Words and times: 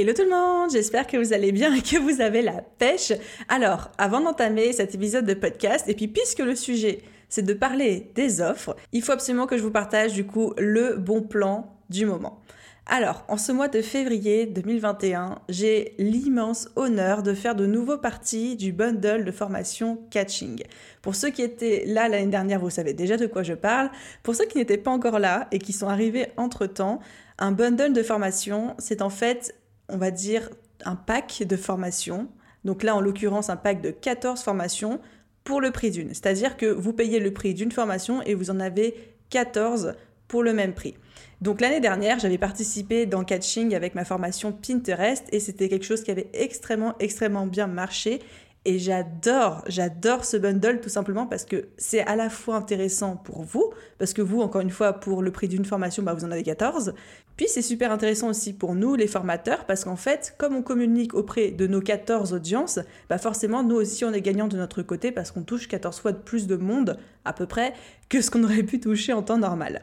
Hello 0.00 0.12
tout 0.12 0.22
le 0.22 0.30
monde, 0.30 0.70
j'espère 0.70 1.08
que 1.08 1.16
vous 1.16 1.32
allez 1.32 1.50
bien 1.50 1.74
et 1.74 1.82
que 1.82 1.98
vous 1.98 2.20
avez 2.20 2.40
la 2.40 2.62
pêche. 2.78 3.12
Alors, 3.48 3.90
avant 3.98 4.20
d'entamer 4.20 4.72
cet 4.72 4.94
épisode 4.94 5.24
de 5.24 5.34
podcast, 5.34 5.88
et 5.88 5.94
puis 5.94 6.06
puisque 6.06 6.38
le 6.38 6.54
sujet 6.54 7.00
c'est 7.28 7.42
de 7.42 7.52
parler 7.52 8.12
des 8.14 8.40
offres, 8.40 8.76
il 8.92 9.02
faut 9.02 9.10
absolument 9.10 9.48
que 9.48 9.58
je 9.58 9.62
vous 9.64 9.72
partage 9.72 10.12
du 10.12 10.24
coup 10.24 10.54
le 10.56 10.94
bon 10.94 11.22
plan 11.22 11.74
du 11.90 12.06
moment. 12.06 12.40
Alors, 12.86 13.24
en 13.26 13.36
ce 13.36 13.50
mois 13.50 13.66
de 13.66 13.82
février 13.82 14.46
2021, 14.46 15.40
j'ai 15.48 15.96
l'immense 15.98 16.68
honneur 16.76 17.24
de 17.24 17.34
faire 17.34 17.56
de 17.56 17.66
nouveau 17.66 17.98
partie 17.98 18.54
du 18.54 18.72
bundle 18.72 19.24
de 19.24 19.32
formation 19.32 19.98
Catching. 20.10 20.62
Pour 21.02 21.16
ceux 21.16 21.30
qui 21.30 21.42
étaient 21.42 21.82
là 21.86 22.08
l'année 22.08 22.30
dernière, 22.30 22.60
vous 22.60 22.70
savez 22.70 22.94
déjà 22.94 23.16
de 23.16 23.26
quoi 23.26 23.42
je 23.42 23.54
parle. 23.54 23.90
Pour 24.22 24.36
ceux 24.36 24.46
qui 24.46 24.58
n'étaient 24.58 24.78
pas 24.78 24.92
encore 24.92 25.18
là 25.18 25.48
et 25.50 25.58
qui 25.58 25.72
sont 25.72 25.88
arrivés 25.88 26.28
entre-temps, 26.36 27.00
un 27.38 27.52
bundle 27.52 27.92
de 27.92 28.02
formation, 28.02 28.74
c'est 28.78 29.02
en 29.02 29.10
fait, 29.10 29.54
on 29.88 29.96
va 29.96 30.10
dire, 30.10 30.50
un 30.84 30.96
pack 30.96 31.42
de 31.46 31.56
formation. 31.56 32.28
Donc 32.64 32.82
là, 32.82 32.94
en 32.96 33.00
l'occurrence, 33.00 33.50
un 33.50 33.56
pack 33.56 33.80
de 33.80 33.90
14 33.90 34.42
formations 34.42 35.00
pour 35.44 35.60
le 35.60 35.70
prix 35.70 35.90
d'une. 35.90 36.08
C'est-à-dire 36.08 36.56
que 36.56 36.66
vous 36.66 36.92
payez 36.92 37.20
le 37.20 37.32
prix 37.32 37.54
d'une 37.54 37.72
formation 37.72 38.22
et 38.22 38.34
vous 38.34 38.50
en 38.50 38.60
avez 38.60 38.94
14 39.30 39.94
pour 40.26 40.42
le 40.42 40.52
même 40.52 40.74
prix. 40.74 40.94
Donc 41.40 41.60
l'année 41.60 41.80
dernière, 41.80 42.18
j'avais 42.18 42.38
participé 42.38 43.06
dans 43.06 43.24
Catching 43.24 43.74
avec 43.74 43.94
ma 43.94 44.04
formation 44.04 44.52
Pinterest 44.52 45.24
et 45.32 45.40
c'était 45.40 45.68
quelque 45.68 45.86
chose 45.86 46.02
qui 46.02 46.10
avait 46.10 46.28
extrêmement, 46.34 46.94
extrêmement 46.98 47.46
bien 47.46 47.66
marché. 47.66 48.20
Et 48.68 48.78
j'adore, 48.78 49.64
j'adore 49.66 50.26
ce 50.26 50.36
bundle 50.36 50.82
tout 50.82 50.90
simplement 50.90 51.26
parce 51.26 51.46
que 51.46 51.68
c'est 51.78 52.00
à 52.00 52.16
la 52.16 52.28
fois 52.28 52.56
intéressant 52.56 53.16
pour 53.16 53.42
vous, 53.42 53.72
parce 53.96 54.12
que 54.12 54.20
vous, 54.20 54.42
encore 54.42 54.60
une 54.60 54.68
fois, 54.68 54.92
pour 54.92 55.22
le 55.22 55.32
prix 55.32 55.48
d'une 55.48 55.64
formation, 55.64 56.02
bah, 56.02 56.12
vous 56.12 56.26
en 56.26 56.30
avez 56.30 56.42
14. 56.42 56.92
Puis 57.38 57.46
c'est 57.48 57.62
super 57.62 57.90
intéressant 57.92 58.28
aussi 58.28 58.52
pour 58.52 58.74
nous, 58.74 58.94
les 58.94 59.06
formateurs, 59.06 59.64
parce 59.64 59.84
qu'en 59.84 59.96
fait, 59.96 60.34
comme 60.36 60.54
on 60.54 60.60
communique 60.60 61.14
auprès 61.14 61.50
de 61.50 61.66
nos 61.66 61.80
14 61.80 62.34
audiences, 62.34 62.78
bah 63.08 63.16
forcément, 63.16 63.62
nous 63.62 63.76
aussi, 63.76 64.04
on 64.04 64.12
est 64.12 64.20
gagnant 64.20 64.48
de 64.48 64.58
notre 64.58 64.82
côté 64.82 65.12
parce 65.12 65.30
qu'on 65.30 65.44
touche 65.44 65.66
14 65.66 65.98
fois 65.98 66.12
de 66.12 66.18
plus 66.18 66.46
de 66.46 66.56
monde, 66.56 66.98
à 67.24 67.32
peu 67.32 67.46
près, 67.46 67.72
que 68.10 68.20
ce 68.20 68.30
qu'on 68.30 68.44
aurait 68.44 68.64
pu 68.64 68.80
toucher 68.80 69.14
en 69.14 69.22
temps 69.22 69.38
normal. 69.38 69.80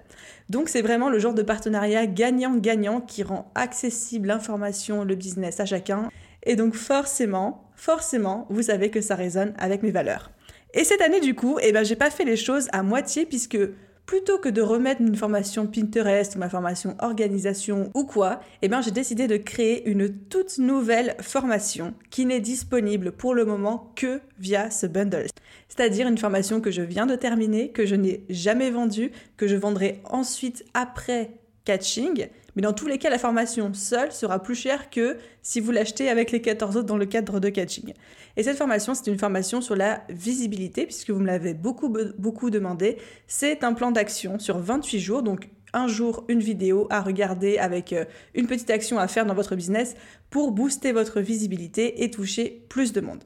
Donc 0.52 0.70
c'est 0.70 0.84
vraiment 0.84 1.10
le 1.10 1.18
genre 1.18 1.34
de 1.34 1.42
partenariat 1.42 2.06
gagnant-gagnant 2.06 3.02
qui 3.02 3.24
rend 3.24 3.52
accessible 3.56 4.28
l'information, 4.28 5.04
le 5.04 5.16
business 5.16 5.60
à 5.60 5.66
chacun. 5.66 6.12
Et 6.44 6.56
donc 6.56 6.76
forcément, 6.76 7.65
forcément, 7.86 8.48
vous 8.50 8.64
savez 8.64 8.90
que 8.90 9.00
ça 9.00 9.14
résonne 9.14 9.54
avec 9.60 9.84
mes 9.84 9.92
valeurs. 9.92 10.32
Et 10.74 10.84
cette 10.84 11.02
année, 11.02 11.20
du 11.20 11.36
coup, 11.36 11.60
eh 11.62 11.72
ben, 11.72 11.86
j'ai 11.86 11.96
pas 11.96 12.10
fait 12.10 12.26
les 12.26 12.36
choses 12.36 12.68
à 12.72 12.82
moitié 12.82 13.28
puisque 13.28 13.60
plutôt 14.08 14.40
que 14.40 14.50
de 14.50 14.62
remettre 14.64 15.02
une 15.02 15.16
formation 15.16 15.68
Pinterest 15.68 16.36
ou 16.36 16.40
ma 16.40 16.50
formation 16.50 16.96
organisation 17.00 17.92
ou 17.94 18.06
quoi, 18.06 18.40
eh 18.64 18.70
ben, 18.70 18.82
j'ai 18.82 18.90
décidé 18.90 19.28
de 19.28 19.38
créer 19.38 19.88
une 19.88 20.10
toute 20.10 20.58
nouvelle 20.58 21.16
formation 21.22 21.94
qui 22.10 22.26
n'est 22.26 22.40
disponible 22.40 23.12
pour 23.12 23.36
le 23.36 23.46
moment 23.46 23.92
que 23.96 24.20
via 24.40 24.72
ce 24.72 24.88
bundle. 24.88 25.28
C'est-à-dire 25.70 26.08
une 26.08 26.18
formation 26.18 26.62
que 26.62 26.72
je 26.72 26.82
viens 26.82 27.06
de 27.06 27.16
terminer, 27.16 27.70
que 27.70 27.86
je 27.86 27.96
n'ai 27.96 28.26
jamais 28.30 28.72
vendue, 28.72 29.12
que 29.38 29.48
je 29.48 29.56
vendrai 29.56 30.02
ensuite 30.06 30.66
après 30.74 31.38
catching 31.66 32.30
mais 32.56 32.62
dans 32.62 32.74
tous 32.74 32.88
les 32.88 32.98
cas, 32.98 33.10
la 33.10 33.18
formation 33.18 33.74
seule 33.74 34.12
sera 34.12 34.42
plus 34.42 34.56
chère 34.56 34.90
que 34.90 35.18
si 35.42 35.60
vous 35.60 35.72
l'achetez 35.72 36.10
avec 36.10 36.32
les 36.32 36.42
14 36.42 36.78
autres 36.78 36.86
dans 36.86 36.98
le 36.98 37.06
cadre 37.06 37.40
de 37.40 37.50
catching. 37.50 37.94
Et 38.38 38.44
cette 38.44 38.58
formation, 38.58 38.94
c'est 38.94 39.08
une 39.08 39.20
formation 39.20 39.62
sur 39.62 39.76
la 39.76 40.04
visibilité, 40.10 40.86
puisque 40.86 41.10
vous 41.10 41.20
me 41.20 41.28
l'avez 41.28 41.54
beaucoup, 41.54 41.94
beaucoup 42.18 42.50
demandé. 42.50 42.98
C'est 43.28 43.64
un 43.64 43.74
plan 43.74 43.92
d'action 43.92 44.40
sur 44.40 44.58
28 44.58 45.00
jours, 45.00 45.24
donc 45.24 45.50
un 45.74 45.88
jour, 45.88 46.24
une 46.30 46.40
vidéo 46.40 46.88
à 46.90 47.02
regarder 47.02 47.58
avec 47.58 47.92
euh, 47.92 48.06
une 48.34 48.48
petite 48.48 48.70
action 48.70 48.98
à 48.98 49.08
faire 49.10 49.26
dans 49.26 49.34
votre 49.34 49.56
business 49.56 49.96
pour 50.30 50.52
booster 50.52 50.94
votre 50.94 51.20
visibilité 51.20 52.04
et 52.04 52.10
toucher 52.10 52.66
plus 52.70 52.94
de 52.94 53.02
monde. 53.02 53.26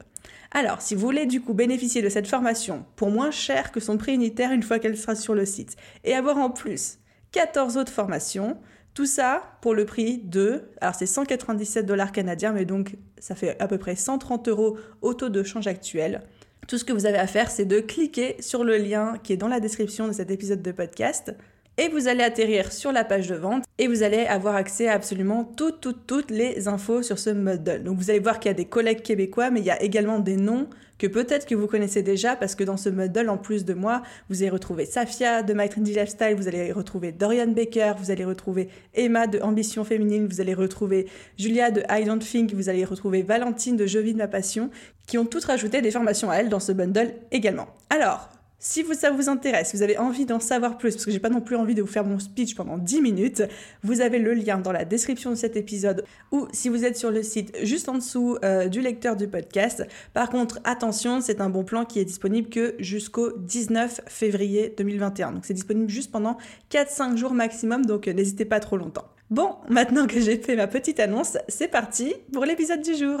Alors, 0.50 0.82
si 0.82 0.96
vous 0.96 1.02
voulez 1.02 1.26
du 1.26 1.40
coup 1.40 1.54
bénéficier 1.54 2.02
de 2.02 2.08
cette 2.08 2.26
formation 2.26 2.84
pour 2.96 3.10
moins 3.10 3.30
cher 3.30 3.70
que 3.70 3.78
son 3.78 3.96
prix 3.96 4.14
unitaire 4.14 4.50
une 4.50 4.64
fois 4.64 4.80
qu'elle 4.80 4.96
sera 4.96 5.14
sur 5.14 5.36
le 5.36 5.46
site 5.46 5.76
et 6.02 6.14
avoir 6.14 6.38
en 6.38 6.50
plus 6.50 6.98
14 7.30 7.76
autres 7.76 7.92
formations, 7.92 8.56
tout 9.00 9.06
ça 9.06 9.56
pour 9.62 9.72
le 9.72 9.86
prix 9.86 10.18
de, 10.18 10.64
alors 10.82 10.94
c'est 10.94 11.06
197 11.06 11.86
dollars 11.86 12.12
canadiens, 12.12 12.52
mais 12.52 12.66
donc 12.66 12.96
ça 13.18 13.34
fait 13.34 13.58
à 13.58 13.66
peu 13.66 13.78
près 13.78 13.96
130 13.96 14.46
euros 14.48 14.76
au 15.00 15.14
taux 15.14 15.30
de 15.30 15.42
change 15.42 15.66
actuel. 15.66 16.20
Tout 16.68 16.76
ce 16.76 16.84
que 16.84 16.92
vous 16.92 17.06
avez 17.06 17.16
à 17.16 17.26
faire, 17.26 17.50
c'est 17.50 17.64
de 17.64 17.80
cliquer 17.80 18.36
sur 18.40 18.62
le 18.62 18.76
lien 18.76 19.14
qui 19.22 19.32
est 19.32 19.38
dans 19.38 19.48
la 19.48 19.58
description 19.58 20.06
de 20.06 20.12
cet 20.12 20.30
épisode 20.30 20.60
de 20.60 20.70
podcast 20.70 21.34
et 21.80 21.88
vous 21.88 22.08
allez 22.08 22.22
atterrir 22.22 22.72
sur 22.72 22.92
la 22.92 23.04
page 23.04 23.26
de 23.26 23.34
vente 23.34 23.64
et 23.78 23.88
vous 23.88 24.02
allez 24.02 24.26
avoir 24.26 24.54
accès 24.54 24.86
à 24.86 24.92
absolument 24.92 25.44
toutes, 25.44 25.80
toutes, 25.80 26.06
toutes 26.06 26.30
les 26.30 26.68
infos 26.68 27.02
sur 27.02 27.18
ce 27.18 27.30
modèle. 27.30 27.84
Donc 27.84 27.96
vous 27.96 28.10
allez 28.10 28.18
voir 28.18 28.38
qu'il 28.38 28.50
y 28.50 28.52
a 28.52 28.54
des 28.54 28.66
collègues 28.66 29.00
québécois, 29.00 29.50
mais 29.50 29.60
il 29.60 29.66
y 29.66 29.70
a 29.70 29.82
également 29.82 30.18
des 30.18 30.36
noms 30.36 30.68
que 30.98 31.06
peut-être 31.06 31.46
que 31.46 31.54
vous 31.54 31.66
connaissez 31.66 32.02
déjà 32.02 32.36
parce 32.36 32.54
que 32.54 32.64
dans 32.64 32.76
ce 32.76 32.90
modèle, 32.90 33.30
en 33.30 33.38
plus 33.38 33.64
de 33.64 33.72
moi, 33.72 34.02
vous 34.28 34.42
allez 34.42 34.50
retrouver 34.50 34.84
Safia 34.84 35.42
de 35.42 35.54
My 35.54 35.70
Trendy 35.70 35.94
Lifestyle, 35.94 36.34
vous 36.36 36.48
allez 36.48 36.70
retrouver 36.70 37.12
Dorian 37.12 37.46
Baker, 37.46 37.94
vous 37.96 38.10
allez 38.10 38.26
retrouver 38.26 38.68
Emma 38.92 39.26
de 39.26 39.40
Ambition 39.40 39.82
Féminine, 39.82 40.26
vous 40.26 40.42
allez 40.42 40.52
retrouver 40.52 41.06
Julia 41.38 41.70
de 41.70 41.82
I 41.88 42.04
Don't 42.04 42.18
Think, 42.18 42.52
vous 42.52 42.68
allez 42.68 42.84
retrouver 42.84 43.22
Valentine 43.22 43.78
de 43.78 43.86
Je 43.86 43.98
vis 43.98 44.12
de 44.12 44.18
ma 44.18 44.28
passion, 44.28 44.68
qui 45.06 45.16
ont 45.16 45.24
toutes 45.24 45.46
rajouté 45.46 45.80
des 45.80 45.90
formations 45.90 46.30
à 46.30 46.36
elles 46.36 46.50
dans 46.50 46.60
ce 46.60 46.72
bundle 46.72 47.14
également. 47.32 47.68
Alors, 47.88 48.28
si 48.60 48.84
ça 48.94 49.10
vous 49.10 49.28
intéresse, 49.30 49.74
vous 49.74 49.82
avez 49.82 49.96
envie 49.96 50.26
d'en 50.26 50.38
savoir 50.38 50.76
plus, 50.76 50.94
parce 50.94 51.06
que 51.06 51.10
j'ai 51.10 51.18
pas 51.18 51.30
non 51.30 51.40
plus 51.40 51.56
envie 51.56 51.74
de 51.74 51.80
vous 51.80 51.88
faire 51.88 52.04
mon 52.04 52.18
speech 52.18 52.54
pendant 52.54 52.76
10 52.76 53.00
minutes, 53.00 53.42
vous 53.82 54.02
avez 54.02 54.18
le 54.18 54.34
lien 54.34 54.58
dans 54.58 54.70
la 54.70 54.84
description 54.84 55.30
de 55.30 55.34
cet 55.34 55.56
épisode 55.56 56.04
ou 56.30 56.46
si 56.52 56.68
vous 56.68 56.84
êtes 56.84 56.96
sur 56.96 57.10
le 57.10 57.22
site 57.22 57.56
juste 57.62 57.88
en 57.88 57.94
dessous 57.94 58.36
euh, 58.44 58.68
du 58.68 58.82
lecteur 58.82 59.16
du 59.16 59.28
podcast. 59.28 59.86
Par 60.12 60.28
contre, 60.28 60.60
attention, 60.64 61.22
c'est 61.22 61.40
un 61.40 61.48
bon 61.48 61.64
plan 61.64 61.86
qui 61.86 62.00
est 62.00 62.04
disponible 62.04 62.50
que 62.50 62.74
jusqu'au 62.78 63.32
19 63.38 64.02
février 64.06 64.74
2021. 64.76 65.32
Donc 65.32 65.46
c'est 65.46 65.54
disponible 65.54 65.90
juste 65.90 66.12
pendant 66.12 66.36
4-5 66.70 67.16
jours 67.16 67.32
maximum, 67.32 67.86
donc 67.86 68.06
euh, 68.06 68.12
n'hésitez 68.12 68.44
pas 68.44 68.60
trop 68.60 68.76
longtemps. 68.76 69.06
Bon, 69.30 69.54
maintenant 69.68 70.06
que 70.06 70.20
j'ai 70.20 70.36
fait 70.36 70.56
ma 70.56 70.66
petite 70.66 71.00
annonce, 71.00 71.38
c'est 71.48 71.68
parti 71.68 72.14
pour 72.32 72.44
l'épisode 72.44 72.82
du 72.82 72.94
jour. 72.94 73.20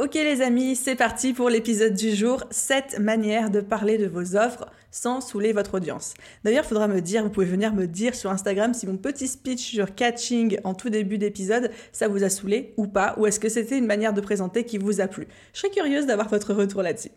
Ok 0.00 0.14
les 0.14 0.42
amis, 0.42 0.76
c'est 0.76 0.94
parti 0.94 1.32
pour 1.32 1.50
l'épisode 1.50 1.92
du 1.92 2.14
jour, 2.14 2.44
7 2.52 3.00
manières 3.00 3.50
de 3.50 3.60
parler 3.60 3.98
de 3.98 4.06
vos 4.06 4.36
offres 4.36 4.70
sans 4.92 5.20
saouler 5.20 5.52
votre 5.52 5.74
audience. 5.74 6.14
D'ailleurs, 6.44 6.62
il 6.64 6.68
faudra 6.68 6.86
me 6.86 7.00
dire, 7.00 7.24
vous 7.24 7.30
pouvez 7.30 7.46
venir 7.46 7.74
me 7.74 7.86
dire 7.86 8.14
sur 8.14 8.30
Instagram 8.30 8.74
si 8.74 8.86
mon 8.86 8.96
petit 8.96 9.26
speech 9.26 9.72
sur 9.72 9.96
catching 9.96 10.60
en 10.62 10.74
tout 10.74 10.88
début 10.88 11.18
d'épisode, 11.18 11.72
ça 11.90 12.06
vous 12.06 12.22
a 12.22 12.30
saoulé 12.30 12.74
ou 12.76 12.86
pas, 12.86 13.16
ou 13.18 13.26
est-ce 13.26 13.40
que 13.40 13.48
c'était 13.48 13.76
une 13.76 13.86
manière 13.86 14.12
de 14.12 14.20
présenter 14.20 14.62
qui 14.62 14.78
vous 14.78 15.00
a 15.00 15.08
plu? 15.08 15.26
Je 15.52 15.58
serais 15.58 15.72
curieuse 15.72 16.06
d'avoir 16.06 16.28
votre 16.28 16.54
retour 16.54 16.82
là-dessus. 16.82 17.10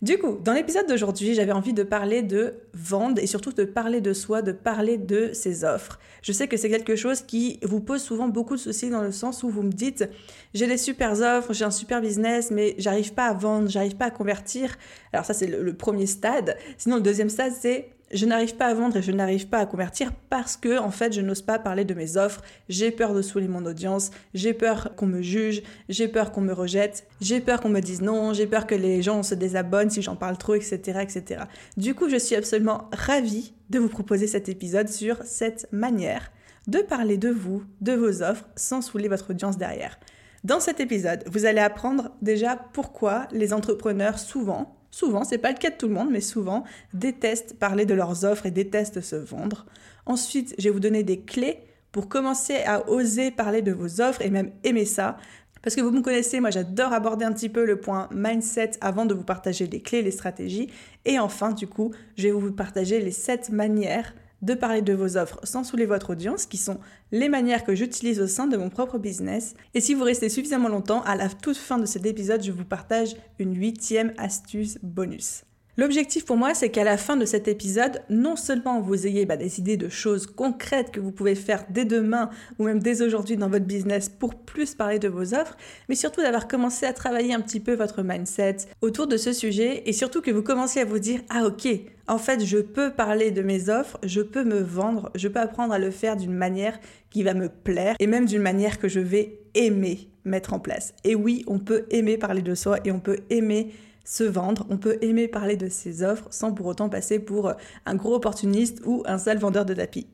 Du 0.00 0.16
coup, 0.16 0.38
dans 0.44 0.52
l'épisode 0.52 0.86
d'aujourd'hui, 0.86 1.34
j'avais 1.34 1.50
envie 1.50 1.72
de 1.72 1.82
parler 1.82 2.22
de 2.22 2.54
vendre 2.72 3.20
et 3.20 3.26
surtout 3.26 3.50
de 3.50 3.64
parler 3.64 4.00
de 4.00 4.12
soi, 4.12 4.42
de 4.42 4.52
parler 4.52 4.96
de 4.96 5.32
ses 5.32 5.64
offres. 5.64 5.98
Je 6.22 6.30
sais 6.30 6.46
que 6.46 6.56
c'est 6.56 6.70
quelque 6.70 6.94
chose 6.94 7.22
qui 7.22 7.58
vous 7.64 7.80
pose 7.80 8.00
souvent 8.00 8.28
beaucoup 8.28 8.54
de 8.54 8.60
soucis 8.60 8.90
dans 8.90 9.02
le 9.02 9.10
sens 9.10 9.42
où 9.42 9.48
vous 9.48 9.62
me 9.62 9.72
dites 9.72 10.08
j'ai 10.54 10.68
des 10.68 10.76
super 10.76 11.20
offres, 11.20 11.52
j'ai 11.52 11.64
un 11.64 11.72
super 11.72 12.00
business, 12.00 12.52
mais 12.52 12.76
j'arrive 12.78 13.12
pas 13.12 13.26
à 13.26 13.32
vendre, 13.32 13.68
j'arrive 13.68 13.96
pas 13.96 14.06
à 14.06 14.10
convertir. 14.12 14.76
Alors 15.12 15.24
ça 15.24 15.34
c'est 15.34 15.48
le, 15.48 15.64
le 15.64 15.74
premier 15.74 16.06
stade. 16.06 16.56
Sinon 16.76 16.96
le 16.96 17.02
deuxième 17.02 17.28
stade 17.28 17.52
c'est 17.58 17.90
je 18.12 18.26
n'arrive 18.26 18.56
pas 18.56 18.66
à 18.66 18.74
vendre 18.74 18.96
et 18.96 19.02
je 19.02 19.12
n'arrive 19.12 19.48
pas 19.48 19.58
à 19.58 19.66
convertir 19.66 20.12
parce 20.30 20.56
que 20.56 20.78
en 20.78 20.90
fait 20.90 21.12
je 21.12 21.20
n'ose 21.20 21.42
pas 21.42 21.58
parler 21.58 21.84
de 21.84 21.94
mes 21.94 22.16
offres, 22.16 22.42
j'ai 22.68 22.90
peur 22.90 23.14
de 23.14 23.22
saouler 23.22 23.48
mon 23.48 23.64
audience, 23.66 24.10
j'ai 24.34 24.54
peur 24.54 24.94
qu'on 24.96 25.06
me 25.06 25.22
juge, 25.22 25.62
j'ai 25.88 26.08
peur 26.08 26.32
qu'on 26.32 26.40
me 26.40 26.52
rejette, 26.52 27.06
j'ai 27.20 27.40
peur 27.40 27.60
qu'on 27.60 27.68
me 27.68 27.80
dise 27.80 28.00
non, 28.00 28.32
j'ai 28.32 28.46
peur 28.46 28.66
que 28.66 28.74
les 28.74 29.02
gens 29.02 29.22
se 29.22 29.34
désabonnent 29.34 29.90
si 29.90 30.02
j'en 30.02 30.16
parle 30.16 30.38
trop, 30.38 30.54
etc., 30.54 31.00
etc. 31.02 31.42
Du 31.76 31.94
coup, 31.94 32.08
je 32.08 32.16
suis 32.16 32.36
absolument 32.36 32.88
ravie 32.92 33.52
de 33.70 33.78
vous 33.78 33.88
proposer 33.88 34.26
cet 34.26 34.48
épisode 34.48 34.88
sur 34.88 35.22
cette 35.24 35.68
manière 35.72 36.30
de 36.68 36.80
parler 36.80 37.16
de 37.16 37.30
vous, 37.30 37.64
de 37.80 37.92
vos 37.92 38.22
offres, 38.22 38.46
sans 38.54 38.82
saouler 38.82 39.08
votre 39.08 39.30
audience 39.30 39.56
derrière. 39.56 39.98
Dans 40.44 40.60
cet 40.60 40.80
épisode, 40.80 41.24
vous 41.26 41.46
allez 41.46 41.60
apprendre 41.60 42.10
déjà 42.22 42.56
pourquoi 42.72 43.26
les 43.32 43.52
entrepreneurs 43.52 44.18
souvent, 44.18 44.77
souvent, 44.98 45.22
c'est 45.22 45.38
pas 45.38 45.52
le 45.52 45.58
cas 45.58 45.70
de 45.70 45.76
tout 45.76 45.86
le 45.86 45.94
monde, 45.94 46.10
mais 46.10 46.20
souvent, 46.20 46.64
détestent 46.92 47.56
parler 47.58 47.86
de 47.86 47.94
leurs 47.94 48.24
offres 48.24 48.46
et 48.46 48.50
détestent 48.50 49.00
se 49.00 49.14
vendre. 49.14 49.64
Ensuite, 50.06 50.54
je 50.58 50.64
vais 50.64 50.70
vous 50.70 50.80
donner 50.80 51.04
des 51.04 51.20
clés 51.20 51.58
pour 51.92 52.08
commencer 52.08 52.56
à 52.66 52.88
oser 52.88 53.30
parler 53.30 53.62
de 53.62 53.72
vos 53.72 54.00
offres 54.00 54.22
et 54.22 54.30
même 54.30 54.50
aimer 54.64 54.84
ça. 54.84 55.16
Parce 55.62 55.76
que 55.76 55.80
vous 55.80 55.90
me 55.90 56.02
connaissez, 56.02 56.40
moi 56.40 56.50
j'adore 56.50 56.92
aborder 56.92 57.24
un 57.24 57.32
petit 57.32 57.48
peu 57.48 57.64
le 57.64 57.80
point 57.80 58.08
mindset 58.12 58.72
avant 58.80 59.06
de 59.06 59.14
vous 59.14 59.24
partager 59.24 59.66
les 59.66 59.80
clés, 59.80 60.02
les 60.02 60.10
stratégies. 60.10 60.68
Et 61.04 61.18
enfin, 61.18 61.52
du 61.52 61.66
coup, 61.66 61.92
je 62.16 62.24
vais 62.24 62.32
vous 62.32 62.52
partager 62.52 63.00
les 63.00 63.10
7 63.10 63.50
manières 63.50 64.14
de 64.42 64.54
parler 64.54 64.82
de 64.82 64.92
vos 64.92 65.16
offres 65.16 65.40
sans 65.42 65.64
saouler 65.64 65.86
votre 65.86 66.10
audience, 66.10 66.46
qui 66.46 66.56
sont 66.56 66.78
les 67.12 67.28
manières 67.28 67.64
que 67.64 67.74
j'utilise 67.74 68.20
au 68.20 68.26
sein 68.26 68.46
de 68.46 68.56
mon 68.56 68.70
propre 68.70 68.98
business. 68.98 69.54
Et 69.74 69.80
si 69.80 69.94
vous 69.94 70.04
restez 70.04 70.28
suffisamment 70.28 70.68
longtemps, 70.68 71.02
à 71.02 71.16
la 71.16 71.28
toute 71.28 71.56
fin 71.56 71.78
de 71.78 71.86
cet 71.86 72.06
épisode, 72.06 72.42
je 72.42 72.52
vous 72.52 72.64
partage 72.64 73.16
une 73.38 73.56
huitième 73.56 74.12
astuce 74.18 74.78
bonus. 74.82 75.44
L'objectif 75.78 76.24
pour 76.24 76.36
moi, 76.36 76.54
c'est 76.54 76.70
qu'à 76.70 76.82
la 76.82 76.96
fin 76.96 77.16
de 77.16 77.24
cet 77.24 77.46
épisode, 77.46 78.02
non 78.10 78.34
seulement 78.34 78.80
vous 78.80 79.06
ayez 79.06 79.26
bah, 79.26 79.36
des 79.36 79.60
idées 79.60 79.76
de 79.76 79.88
choses 79.88 80.26
concrètes 80.26 80.90
que 80.90 80.98
vous 80.98 81.12
pouvez 81.12 81.36
faire 81.36 81.66
dès 81.70 81.84
demain 81.84 82.30
ou 82.58 82.64
même 82.64 82.80
dès 82.80 83.00
aujourd'hui 83.00 83.36
dans 83.36 83.48
votre 83.48 83.64
business 83.64 84.08
pour 84.08 84.34
plus 84.34 84.74
parler 84.74 84.98
de 84.98 85.06
vos 85.06 85.34
offres, 85.34 85.56
mais 85.88 85.94
surtout 85.94 86.20
d'avoir 86.20 86.48
commencé 86.48 86.84
à 86.84 86.92
travailler 86.92 87.32
un 87.32 87.40
petit 87.40 87.60
peu 87.60 87.74
votre 87.74 88.02
mindset 88.02 88.56
autour 88.80 89.06
de 89.06 89.16
ce 89.16 89.32
sujet 89.32 89.84
et 89.86 89.92
surtout 89.92 90.20
que 90.20 90.32
vous 90.32 90.42
commenciez 90.42 90.82
à 90.82 90.84
vous 90.84 90.98
dire 90.98 91.20
ah 91.28 91.44
ok, 91.46 91.68
en 92.08 92.18
fait 92.18 92.44
je 92.44 92.58
peux 92.58 92.90
parler 92.90 93.30
de 93.30 93.42
mes 93.42 93.68
offres, 93.68 93.98
je 94.02 94.20
peux 94.20 94.42
me 94.42 94.58
vendre, 94.58 95.12
je 95.14 95.28
peux 95.28 95.38
apprendre 95.38 95.72
à 95.72 95.78
le 95.78 95.92
faire 95.92 96.16
d'une 96.16 96.34
manière 96.34 96.76
qui 97.10 97.22
va 97.22 97.34
me 97.34 97.48
plaire 97.48 97.94
et 98.00 98.08
même 98.08 98.26
d'une 98.26 98.42
manière 98.42 98.80
que 98.80 98.88
je 98.88 98.98
vais 98.98 99.38
aimer 99.54 100.10
mettre 100.24 100.54
en 100.54 100.58
place. 100.58 100.92
Et 101.04 101.14
oui, 101.14 101.44
on 101.46 101.60
peut 101.60 101.86
aimer 101.90 102.18
parler 102.18 102.42
de 102.42 102.54
soi 102.54 102.78
et 102.84 102.90
on 102.90 103.00
peut 103.00 103.20
aimer 103.30 103.72
se 104.08 104.24
vendre, 104.24 104.66
on 104.70 104.78
peut 104.78 104.96
aimer 105.02 105.28
parler 105.28 105.56
de 105.56 105.68
ses 105.68 106.02
offres 106.02 106.28
sans 106.30 106.52
pour 106.52 106.64
autant 106.64 106.88
passer 106.88 107.18
pour 107.18 107.52
un 107.84 107.94
gros 107.94 108.14
opportuniste 108.14 108.80
ou 108.86 109.02
un 109.04 109.18
sale 109.18 109.36
vendeur 109.36 109.66
de 109.66 109.74
tapis. 109.74 110.06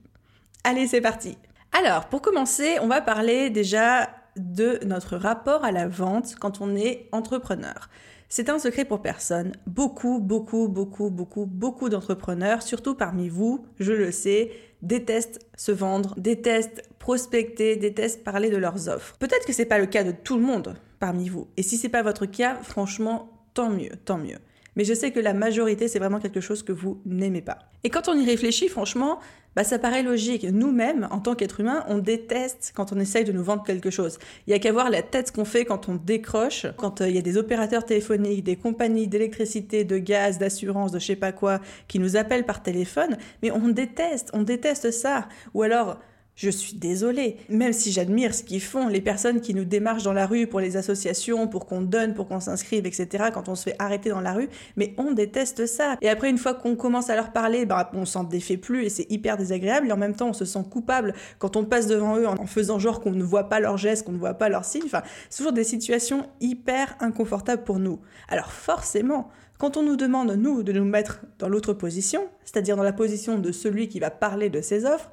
Allez, 0.65 0.89
c'est 0.89 1.01
parti 1.01 1.39
Alors, 1.73 2.07
pour 2.07 2.21
commencer, 2.21 2.79
on 2.83 2.89
va 2.89 3.01
parler 3.01 3.51
déjà 3.51 4.11
de 4.37 4.81
notre 4.85 5.17
rapport 5.17 5.65
à 5.65 5.71
la 5.71 5.87
vente 5.87 6.35
quand 6.41 6.61
on 6.61 6.75
est 6.75 7.09
entrepreneur. 7.13 7.89
C'est 8.29 8.49
un 8.49 8.59
secret 8.59 8.85
pour 8.85 9.01
personne. 9.01 9.53
Beaucoup, 9.69 10.19
beaucoup, 10.19 10.67
beaucoup, 10.67 11.09
beaucoup, 11.09 11.47
beaucoup 11.47 11.89
d'entrepreneurs, 11.89 12.63
surtout 12.63 12.97
parmi 12.97 13.29
vous, 13.29 13.65
je 13.79 13.93
le 13.93 14.11
sais, 14.11 14.51
détestent 14.83 15.47
se 15.57 15.71
vendre, 15.71 16.17
détestent 16.19 16.83
prospecter, 16.99 17.77
détestent 17.77 18.25
parler 18.25 18.51
de 18.51 18.57
leurs 18.57 18.89
offres. 18.89 19.15
Peut-être 19.21 19.47
que 19.47 19.53
c'est 19.53 19.67
pas 19.67 19.79
le 19.79 19.87
cas 19.87 20.03
de 20.03 20.11
tout 20.11 20.37
le 20.37 20.43
monde 20.43 20.75
parmi 20.99 21.29
vous. 21.29 21.47
Et 21.57 21.63
si 21.63 21.77
c'est 21.77 21.89
pas 21.89 22.03
votre 22.03 22.27
cas, 22.27 22.57
franchement, 22.57 23.34
tant 23.55 23.71
mieux, 23.71 23.93
tant 24.05 24.19
mieux. 24.19 24.39
Mais 24.77 24.85
je 24.85 24.95
sais 24.95 25.13
que 25.13 25.21
la 25.21 25.35
majorité, 25.35 25.89
c'est 25.89 25.99
vraiment 25.99 26.19
quelque 26.19 26.41
chose 26.41 26.63
que 26.63 26.73
vous 26.73 27.01
n'aimez 27.07 27.43
pas. 27.43 27.59
Et 27.85 27.91
quand 27.91 28.09
on 28.09 28.19
y 28.19 28.27
réfléchit, 28.27 28.69
franchement, 28.69 29.21
bah, 29.55 29.63
ça 29.63 29.79
paraît 29.79 30.03
logique. 30.03 30.45
Nous-mêmes, 30.45 31.07
en 31.13 31.21
tant 31.21 31.35
qu'êtres 31.35 31.61
humains, 31.61 31.85
on 31.89 31.99
déteste 31.99 32.73
quand 32.75 32.93
on 32.93 32.99
essaye 32.99 33.25
de 33.25 33.33
nous 33.33 33.45
vendre 33.45 33.63
quelque 33.63 33.91
chose. 33.91 34.19
Il 34.47 34.51
y 34.51 34.55
a 34.55 34.59
qu'à 34.59 34.73
voir 34.73 34.91
la 34.91 35.03
tête 35.03 35.31
qu'on 35.31 35.45
fait 35.45 35.65
quand 35.65 35.89
on 35.89 35.95
décroche, 35.95 36.67
quand 36.77 37.01
euh, 37.01 37.09
il 37.09 37.15
y 37.15 37.19
a 37.19 37.23
des 37.23 37.37
opérateurs 37.37 37.85
téléphoniques, 37.85 38.43
des 38.43 38.57
compagnies 38.57 39.07
d'électricité, 39.07 39.85
de 39.85 39.99
gaz, 39.99 40.39
d'assurance, 40.39 40.91
de 40.91 40.99
je 40.99 41.07
sais 41.07 41.17
pas 41.17 41.33
quoi, 41.33 41.61
qui 41.87 42.01
nous 42.01 42.17
appellent 42.17 42.47
par 42.47 42.63
téléphone. 42.63 43.17
Mais 43.43 43.53
on 43.53 43.69
déteste, 43.69 44.31
on 44.33 44.43
déteste 44.43 44.91
ça. 44.91 45.29
Ou 45.55 45.63
alors, 45.63 46.01
je 46.37 46.51
suis 46.51 46.75
désolée, 46.75 47.37
même 47.49 47.73
si 47.73 47.93
j'admire 47.93 48.35
ce 48.35 48.43
qu'ils 48.43 48.61
font, 48.61 48.89
les 48.89 49.01
personnes 49.01 49.41
qui 49.41 49.55
nous 49.55 49.65
démarchent 49.65 50.03
dans 50.03 50.13
la 50.13 50.27
rue 50.27 50.47
pour 50.47 50.61
les 50.61 50.77
associations, 50.77 51.47
pour 51.47 51.67
qu'on 51.67 51.81
donne, 51.81 52.15
pour 52.15 52.27
qu'on 52.27 52.41
s'inscrive, 52.41 52.87
etc., 52.87 53.27
quand 53.33 53.49
on 53.49 53.55
se 53.55 53.65
fait 53.65 53.77
arrêter 53.79 54.11
dans 54.11 54.21
la 54.21 54.33
rue, 54.33 54.49
mais 54.77 54.95
on 54.99 55.13
déteste 55.13 55.67
ça. 55.67 55.97
Et 56.01 56.09
après, 56.09 56.31
une 56.31 56.39
fois 56.39 56.55
qu'on 56.55 56.75
commence 56.75 57.09
à 57.09 57.15
leur 57.15 57.33
parler, 57.33 57.67
bah, 57.67 57.91
on 57.95 58.05
s'en 58.05 58.25
défait 58.25 58.57
plus 58.57 58.85
et 58.85 58.89
c'est 58.89 59.11
hyper 59.11 59.37
désagréable, 59.37 59.89
et 59.89 59.93
en 59.93 59.97
même 59.97 60.17
temps, 60.17 60.29
on 60.29 60.33
se 60.33 60.45
sent 60.45 60.65
coupable 60.71 61.15
quand 61.39 61.57
on 61.57 61.65
passe 61.65 61.87
devant 61.87 62.17
eux 62.17 62.27
en 62.27 62.47
faisant 62.47 62.79
genre 62.79 63.01
qu'on 63.01 63.13
ne 63.13 63.23
voit 63.23 63.49
pas 63.49 63.61
leurs 63.61 63.79
gestes, 63.79 64.05
qu'on 64.05 64.13
ne 64.13 64.19
voit 64.19 64.35
pas 64.35 64.49
leurs 64.49 64.65
signes. 64.65 64.83
Enfin, 64.87 65.03
c'est 65.31 65.39
toujours 65.39 65.53
des 65.53 65.65
situations 65.65 66.27
hyper 66.41 66.97
inconfortables 67.01 67.63
pour 67.63 67.79
nous. 67.79 68.01
Alors 68.29 68.51
forcément, 68.51 69.31
quand 69.65 69.79
on 69.79 69.83
nous 69.83 69.97
demande, 69.97 70.31
nous, 70.33 70.63
de 70.63 70.73
nous 70.73 70.85
mettre 70.85 71.23
dans 71.39 71.49
l'autre 71.49 71.73
position, 71.73 72.29
c'est-à-dire 72.45 72.77
dans 72.77 72.83
la 72.83 72.93
position 72.93 73.39
de 73.39 73.51
celui 73.51 73.89
qui 73.89 73.99
va 73.99 74.11
parler 74.11 74.51
de 74.51 74.61
ses 74.61 74.85
offres, 74.85 75.11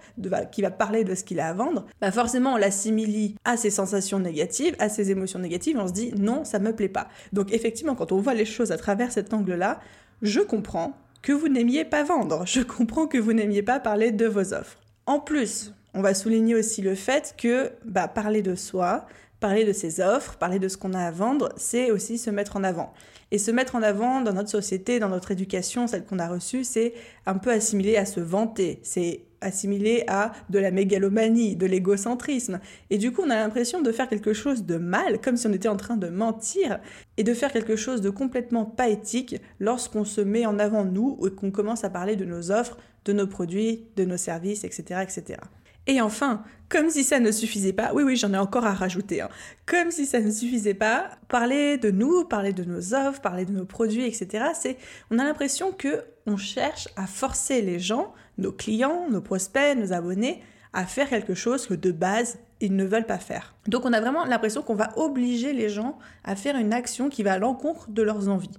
qui 0.52 0.62
va 0.62 0.72
parler 0.72 1.06
de 1.06 1.16
ce 1.16 1.24
qu'il 1.24 1.40
a 1.40 1.48
à 1.48 1.54
vendre, 1.54 1.86
bah 2.02 2.12
forcément 2.12 2.56
on 2.56 2.58
l'assimile 2.58 3.36
à 3.46 3.56
ses 3.56 3.70
sensations 3.70 4.20
négatives, 4.20 4.76
à 4.78 4.90
ses 4.90 5.10
émotions 5.10 5.40
négatives, 5.40 5.78
on 5.80 5.88
se 5.88 5.94
dit 5.94 6.12
non, 6.18 6.44
ça 6.44 6.60
me 6.60 6.76
plaît 6.76 6.90
pas. 6.90 7.08
Donc 7.32 7.54
effectivement, 7.54 7.96
quand 7.96 8.12
on 8.12 8.18
voit 8.18 8.34
les 8.34 8.44
choses 8.44 8.74
à 8.74 8.78
travers 8.78 9.14
cet 9.14 9.34
angle-là, 9.34 9.80
je 10.22 10.42
comprends 10.42 10.98
que 11.22 11.32
vous 11.32 11.48
n'aimiez 11.48 11.86
pas 11.86 12.04
vendre, 12.04 12.46
je 12.46 12.60
comprends 12.60 13.08
que 13.08 13.18
vous 13.18 13.32
n'aimiez 13.32 13.64
pas 13.64 13.80
parler 13.80 14.12
de 14.12 14.26
vos 14.26 14.54
offres. 14.54 14.80
En 15.06 15.22
plus, 15.22 15.74
on 15.94 16.02
va 16.02 16.14
souligner 16.14 16.56
aussi 16.56 16.82
le 16.82 16.96
fait 16.96 17.36
que 17.38 17.72
bah, 17.86 18.10
parler 18.10 18.42
de 18.42 18.56
soi, 18.56 19.08
parler 19.40 19.64
de 19.64 19.72
ses 19.72 20.02
offres, 20.02 20.36
parler 20.36 20.60
de 20.60 20.68
ce 20.68 20.76
qu'on 20.76 20.94
a 20.94 21.06
à 21.06 21.12
vendre, 21.12 21.54
c'est 21.56 21.90
aussi 21.90 22.18
se 22.18 22.30
mettre 22.30 22.58
en 22.58 22.66
avant. 22.66 22.94
Et 23.32 23.38
se 23.38 23.50
mettre 23.52 23.76
en 23.76 23.82
avant 23.82 24.22
dans 24.22 24.34
notre 24.34 24.50
société, 24.50 25.00
dans 25.00 25.10
notre 25.10 25.32
éducation, 25.32 25.88
celle 25.88 26.06
qu'on 26.06 26.20
a 26.20 26.28
reçue, 26.28 26.64
c'est 26.64 26.94
un 27.26 27.38
peu 27.38 27.50
assimilé 27.50 27.96
à 27.96 28.06
se 28.06 28.20
vanter. 28.20 28.80
C'est 28.84 29.22
assimilé 29.42 30.04
à 30.08 30.32
de 30.50 30.60
la 30.60 30.72
mégalomanie, 30.72 31.56
de 31.56 31.66
l'égocentrisme. 31.66 32.60
Et 32.90 32.98
du 32.98 33.12
coup, 33.12 33.24
on 33.26 33.30
a 33.30 33.36
l'impression 33.36 33.82
de 33.82 33.92
faire 33.92 34.08
quelque 34.08 34.34
chose 34.34 34.66
de 34.66 34.78
mal, 34.78 35.20
comme 35.20 35.36
si 35.36 35.48
on 35.48 35.54
était 35.54 35.68
en 35.68 35.78
train 35.78 35.98
de 35.98 36.08
mentir, 36.08 36.80
et 37.18 37.24
de 37.24 37.34
faire 37.34 37.52
quelque 37.52 37.76
chose 37.76 38.02
de 38.02 38.10
complètement 38.10 38.66
pas 38.66 38.90
éthique 38.90 39.36
lorsqu'on 39.60 40.06
se 40.06 40.22
met 40.22 40.46
en 40.46 40.60
avant 40.60 40.86
nous 40.86 41.20
et 41.26 41.32
qu'on 41.32 41.52
commence 41.52 41.84
à 41.84 41.90
parler 41.90 42.16
de 42.16 42.26
nos 42.26 42.52
offres, 42.52 42.78
de 43.06 43.14
nos 43.14 43.28
produits, 43.28 43.88
de 43.96 44.06
nos 44.06 44.18
services, 44.18 44.64
etc. 44.64 45.02
etc. 45.02 45.40
Et 45.88 46.00
enfin, 46.00 46.44
comme 46.70 46.90
si 46.90 47.04
ça 47.04 47.20
ne 47.20 47.32
suffisait 47.32 47.74
pas, 47.74 47.92
oui 47.94 48.04
oui 48.04 48.16
j'en 48.16 48.34
ai 48.34 48.38
encore 48.38 48.66
à 48.66 48.74
rajouter, 48.74 49.22
hein. 49.22 49.30
comme 49.66 49.92
si 49.92 50.06
ça 50.06 50.20
ne 50.20 50.32
suffisait 50.32 50.74
pas, 50.74 51.10
parler 51.28 51.78
de 51.78 51.92
nous, 51.92 52.24
parler 52.26 52.54
de 52.54 52.64
nos 52.64 52.94
offres, 52.94 53.22
parler 53.22 53.46
de 53.46 53.52
nos 53.52 53.66
produits, 53.66 54.06
etc. 54.06 54.46
C'est, 54.54 54.78
on 55.10 55.20
a 55.20 55.24
l'impression 55.24 55.72
que 55.72 56.04
on 56.28 56.38
cherche 56.38 56.88
à 56.96 57.08
forcer 57.08 57.62
les 57.62 57.80
gens, 57.80 58.14
nos 58.38 58.52
clients, 58.52 59.10
nos 59.10 59.22
prospects, 59.22 59.76
nos 59.76 59.92
abonnés, 59.92 60.42
à 60.72 60.86
faire 60.86 61.10
quelque 61.10 61.34
chose 61.34 61.68
que 61.68 61.74
de 61.74 61.92
base 61.92 62.38
ils 62.62 62.76
ne 62.76 62.86
veulent 62.86 63.08
pas 63.08 63.18
faire. 63.18 63.56
Donc 63.68 63.86
on 63.86 63.94
a 63.94 64.00
vraiment 64.00 64.24
l'impression 64.26 64.62
qu'on 64.62 64.76
va 64.76 64.98
obliger 64.98 65.52
les 65.52 65.68
gens 65.68 65.98
à 66.24 66.36
faire 66.36 66.56
une 66.56 66.74
action 66.74 67.10
qui 67.10 67.24
va 67.24 67.34
à 67.34 67.40
l'encontre 67.40 67.90
de 67.90 68.04
leurs 68.04 68.30
envies. 68.30 68.52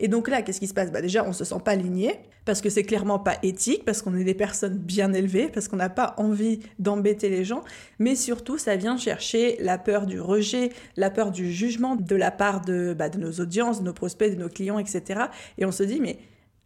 Et 0.00 0.08
donc 0.08 0.28
là, 0.28 0.40
qu'est-ce 0.40 0.58
qui 0.58 0.66
se 0.66 0.74
passe? 0.74 0.90
Bah 0.90 1.02
Déjà, 1.02 1.24
on 1.24 1.34
se 1.34 1.44
sent 1.44 1.60
pas 1.62 1.72
aligné, 1.72 2.18
parce 2.46 2.62
que 2.62 2.70
c'est 2.70 2.84
clairement 2.84 3.18
pas 3.18 3.36
éthique, 3.42 3.84
parce 3.84 4.00
qu'on 4.00 4.16
est 4.16 4.24
des 4.24 4.34
personnes 4.34 4.78
bien 4.78 5.12
élevées, 5.12 5.48
parce 5.48 5.68
qu'on 5.68 5.76
n'a 5.76 5.90
pas 5.90 6.14
envie 6.16 6.60
d'embêter 6.78 7.28
les 7.28 7.44
gens, 7.44 7.62
mais 7.98 8.16
surtout, 8.16 8.56
ça 8.56 8.76
vient 8.76 8.96
chercher 8.96 9.58
la 9.60 9.76
peur 9.76 10.06
du 10.06 10.18
rejet, 10.18 10.70
la 10.96 11.10
peur 11.10 11.30
du 11.30 11.52
jugement 11.52 11.96
de 11.96 12.16
la 12.16 12.30
part 12.30 12.62
de, 12.62 12.94
bah, 12.98 13.10
de 13.10 13.18
nos 13.18 13.32
audiences, 13.32 13.80
de 13.80 13.84
nos 13.84 13.92
prospects, 13.92 14.34
de 14.34 14.40
nos 14.40 14.48
clients, 14.48 14.78
etc. 14.78 15.20
Et 15.58 15.66
on 15.66 15.72
se 15.72 15.82
dit, 15.82 16.00
mais 16.00 16.18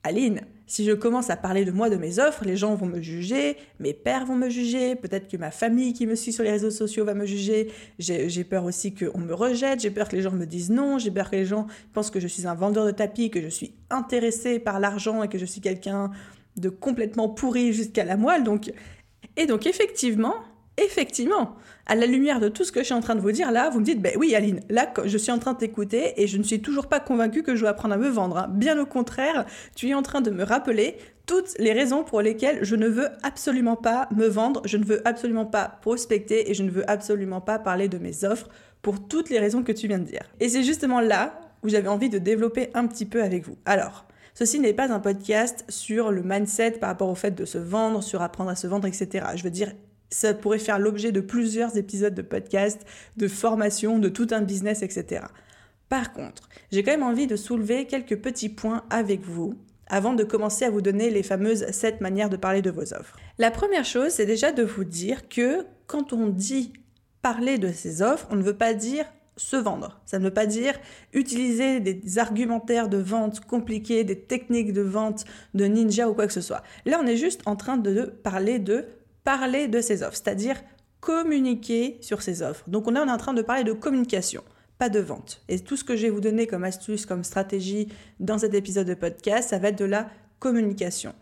Aline, 0.05 0.43
si 0.67 0.85
je 0.85 0.93
commence 0.93 1.31
à 1.31 1.37
parler 1.37 1.65
de 1.65 1.71
moi, 1.71 1.91
de 1.91 1.97
mes 1.97 2.19
offres, 2.19 2.45
les 2.45 2.57
gens 2.57 2.75
vont 2.75 2.87
me 2.87 3.01
juger, 3.01 3.57
mes 3.81 3.95
pères 3.95 4.27
vont 4.27 4.37
me 4.37 4.51
juger, 4.51 4.97
peut-être 4.97 5.29
que 5.29 5.37
ma 5.37 5.51
famille 5.51 5.95
qui 5.95 6.07
me 6.07 6.15
suit 6.15 6.33
sur 6.33 6.45
les 6.45 6.51
réseaux 6.51 6.71
sociaux 6.71 7.05
va 7.05 7.15
me 7.15 7.27
juger, 7.27 7.73
j'ai 7.99 8.45
peur 8.45 8.65
aussi 8.65 8.95
qu'on 8.95 9.19
me 9.19 9.33
rejette, 9.35 9.81
j'ai 9.81 9.91
peur 9.91 10.09
que 10.09 10.17
les 10.17 10.23
gens 10.23 10.31
me 10.31 10.47
disent 10.47 10.71
non, 10.71 10.99
j'ai 10.99 11.11
peur 11.11 11.31
que 11.31 11.37
les 11.37 11.47
gens 11.47 11.67
pensent 11.93 12.11
que 12.11 12.21
je 12.21 12.29
suis 12.29 12.47
un 12.47 12.55
vendeur 12.55 12.85
de 12.85 12.91
tapis, 12.91 13.31
que 13.31 13.41
je 13.41 13.49
suis 13.49 13.75
intéressé 13.91 14.59
par 14.59 14.79
l'argent 14.79 15.23
et 15.23 15.29
que 15.29 15.39
je 15.39 15.47
suis 15.47 15.61
quelqu'un 15.61 16.11
de 16.57 16.69
complètement 16.69 17.29
pourri 17.29 17.73
jusqu'à 17.73 18.05
la 18.05 18.17
moelle. 18.17 18.45
Donc... 18.45 18.73
Et 19.37 19.47
donc 19.47 19.67
effectivement, 19.67 20.35
effectivement, 20.79 21.57
à 21.87 21.95
la 21.95 22.07
lumière 22.07 22.41
de 22.41 22.49
tout 22.49 22.65
ce 22.65 22.73
que 22.73 22.81
je 22.81 22.87
suis 22.87 22.95
en 22.95 23.01
train 23.01 23.15
de 23.15 23.21
vous 23.21 23.33
dire 23.33 23.53
là, 23.53 23.71
vous 23.71 23.81
me 23.81 23.85
dites, 23.85 24.01
ben 24.01 24.13
oui 24.17 24.35
Aline, 24.35 24.61
là 24.69 24.93
je 25.05 25.19
suis 25.19 25.33
en 25.33 25.39
train 25.39 25.53
de 25.53 25.59
t'écouter 25.59 26.21
et 26.21 26.27
je 26.27 26.39
ne 26.39 26.43
suis 26.43 26.61
toujours 26.61 26.87
pas 26.87 27.01
convaincue 27.01 27.43
que 27.43 27.55
je 27.55 27.61
dois 27.61 27.71
apprendre 27.71 27.95
à 27.95 27.99
me 27.99 28.09
vendre. 28.09 28.39
Hein. 28.39 28.49
Bien 28.51 28.79
au 28.79 28.87
contraire, 28.87 29.47
tu 29.75 29.89
es 29.89 29.95
en 29.95 30.03
train 30.03 30.21
de 30.21 30.31
me 30.31 30.43
rappeler 30.43 30.97
toutes 31.27 31.57
les 31.59 31.73
raisons 31.73 32.05
pour 32.05 32.21
lesquelles 32.21 32.59
je 32.63 32.77
ne 32.77 32.89
veux 32.89 33.09
absolument 33.23 33.77
pas 33.77 34.09
me 34.15 34.27
vendre, 34.27 34.63
je 34.65 34.77
ne 34.77 34.85
veux 34.85 35.07
absolument 35.07 35.47
pas 35.47 35.79
prospecter 35.81 36.51
et 36.51 36.55
je 36.55 36.63
ne 36.63 36.71
veux 36.71 36.89
absolument 36.91 37.41
pas 37.41 37.59
parler 37.59 37.89
de 37.89 37.99
mes 37.99 38.25
offres 38.25 38.49
pour 38.83 39.07
toutes 39.07 39.31
les 39.31 39.39
raisons 39.39 39.63
que 39.63 39.73
tu 39.73 39.89
viens 39.89 39.99
de 39.99 40.05
dire. 40.05 40.31
Et 40.41 40.49
c'est 40.49 40.63
justement 40.63 41.01
là 41.01 41.41
où 41.63 41.69
j'avais 41.69 41.89
envie 41.89 42.11
de 42.11 42.19
développer 42.19 42.69
un 42.75 42.87
petit 42.87 43.07
peu 43.07 43.23
avec 43.23 43.47
vous. 43.47 43.57
Alors, 43.65 44.07
Ceci 44.37 44.59
n'est 44.59 44.73
pas 44.73 44.93
un 44.93 44.99
podcast 44.99 45.65
sur 45.69 46.11
le 46.11 46.25
mindset 46.25 46.73
par 46.73 46.89
rapport 46.89 47.09
au 47.09 47.15
fait 47.15 47.31
de 47.31 47.45
se 47.45 47.57
vendre, 47.57 48.03
sur 48.03 48.21
apprendre 48.21 48.51
à 48.51 48.57
se 48.57 48.67
vendre, 48.67 48.89
etc. 48.89 49.27
Je 49.37 49.45
veux 49.45 49.51
dire, 49.51 49.71
ça 50.15 50.33
pourrait 50.33 50.59
faire 50.61 50.79
l'objet 50.79 51.11
de 51.11 51.21
plusieurs 51.21 51.77
épisodes 51.77 52.15
de 52.15 52.23
podcast, 52.23 52.81
de 53.17 53.27
formation, 53.27 53.99
de 53.99 54.09
tout 54.09 54.29
un 54.31 54.43
business, 54.43 54.83
etc. 54.83 55.27
Par 55.89 56.13
contre, 56.13 56.49
j'ai 56.71 56.85
quand 56.85 56.93
même 56.93 57.03
envie 57.03 57.27
de 57.27 57.35
soulever 57.35 57.87
quelques 57.87 58.21
petits 58.21 58.49
points 58.49 58.85
avec 58.91 59.23
vous 59.23 59.55
avant 59.89 60.15
de 60.15 60.23
commencer 60.23 60.65
à 60.65 60.71
vous 60.71 60.83
donner 60.83 61.11
les 61.11 61.25
fameuses 61.25 61.67
7 61.67 62.01
manières 62.01 62.31
de 62.31 62.37
parler 62.37 62.63
de 62.63 62.71
vos 62.71 62.95
offres. 62.95 63.17
La 63.39 63.51
première 63.51 63.85
chose, 63.85 64.11
c'est 64.11 64.25
déjà 64.25 64.53
de 64.53 64.63
vous 64.63 64.85
dire 64.85 65.29
que 65.29 65.67
quand 65.87 66.13
on 66.13 66.29
dit 66.29 66.73
parler 67.21 67.59
de 67.59 67.73
ses 67.73 68.01
offres, 68.01 68.29
on 68.31 68.37
ne 68.37 68.43
veut 68.43 68.57
pas 68.57 68.73
dire 68.73 69.07
se 69.37 69.57
vendre. 69.57 70.01
Ça 70.07 70.21
ne 70.21 70.25
veut 70.25 70.33
pas 70.33 70.47
dire 70.47 70.75
utiliser 71.13 71.81
des 71.81 72.19
argumentaires 72.19 72.89
de 72.89 72.99
vente 72.99 73.41
compliqués, 73.41 74.05
des 74.05 74.21
techniques 74.21 74.73
de 74.73 74.83
vente 74.83 75.25
de 75.55 75.65
ninja 75.65 76.09
ou 76.09 76.15
quoi 76.15 76.29
que 76.29 76.33
ce 76.33 76.41
soit. 76.41 76.63
Là, 76.87 77.01
on 77.03 77.07
est 77.07 77.17
juste 77.17 77.43
en 77.47 77.57
train 77.57 77.77
de 77.77 78.03
parler 78.23 78.61
de 78.61 78.87
parler 79.25 79.69
de 79.69 79.81
ses 79.81 80.03
offres, 80.03 80.17
c'est-à-dire 80.17 80.63
communiquer 81.01 81.99
sur 82.01 82.23
ses 82.23 82.43
offres. 82.43 82.65
Donc 82.69 82.87
on 82.87 82.95
est 82.95 82.99
en 82.99 83.17
train 83.17 83.35
de 83.35 83.43
parler 83.43 83.65
de 83.65 83.73
communication, 83.73 84.43
pas 84.79 84.89
de 84.89 85.01
vente. 85.01 85.43
Et 85.49 85.59
tout 85.59 85.77
ce 85.77 85.85
que 85.85 85.97
je 85.97 86.03
vais 86.03 86.11
vous 86.11 86.21
donner 86.21 86.47
comme 86.47 86.65
astuce, 86.65 87.07
comme 87.07 87.25
stratégie 87.25 87.89
dans 88.21 88.39
cet 88.39 88.55
épisode 88.55 88.87
de 88.87 88.95
podcast, 88.95 89.51
ça 89.51 89.59
va 89.59 89.69
être 89.69 89.79
de 89.79 89.85
la 89.85 90.09
communication. 90.39 91.15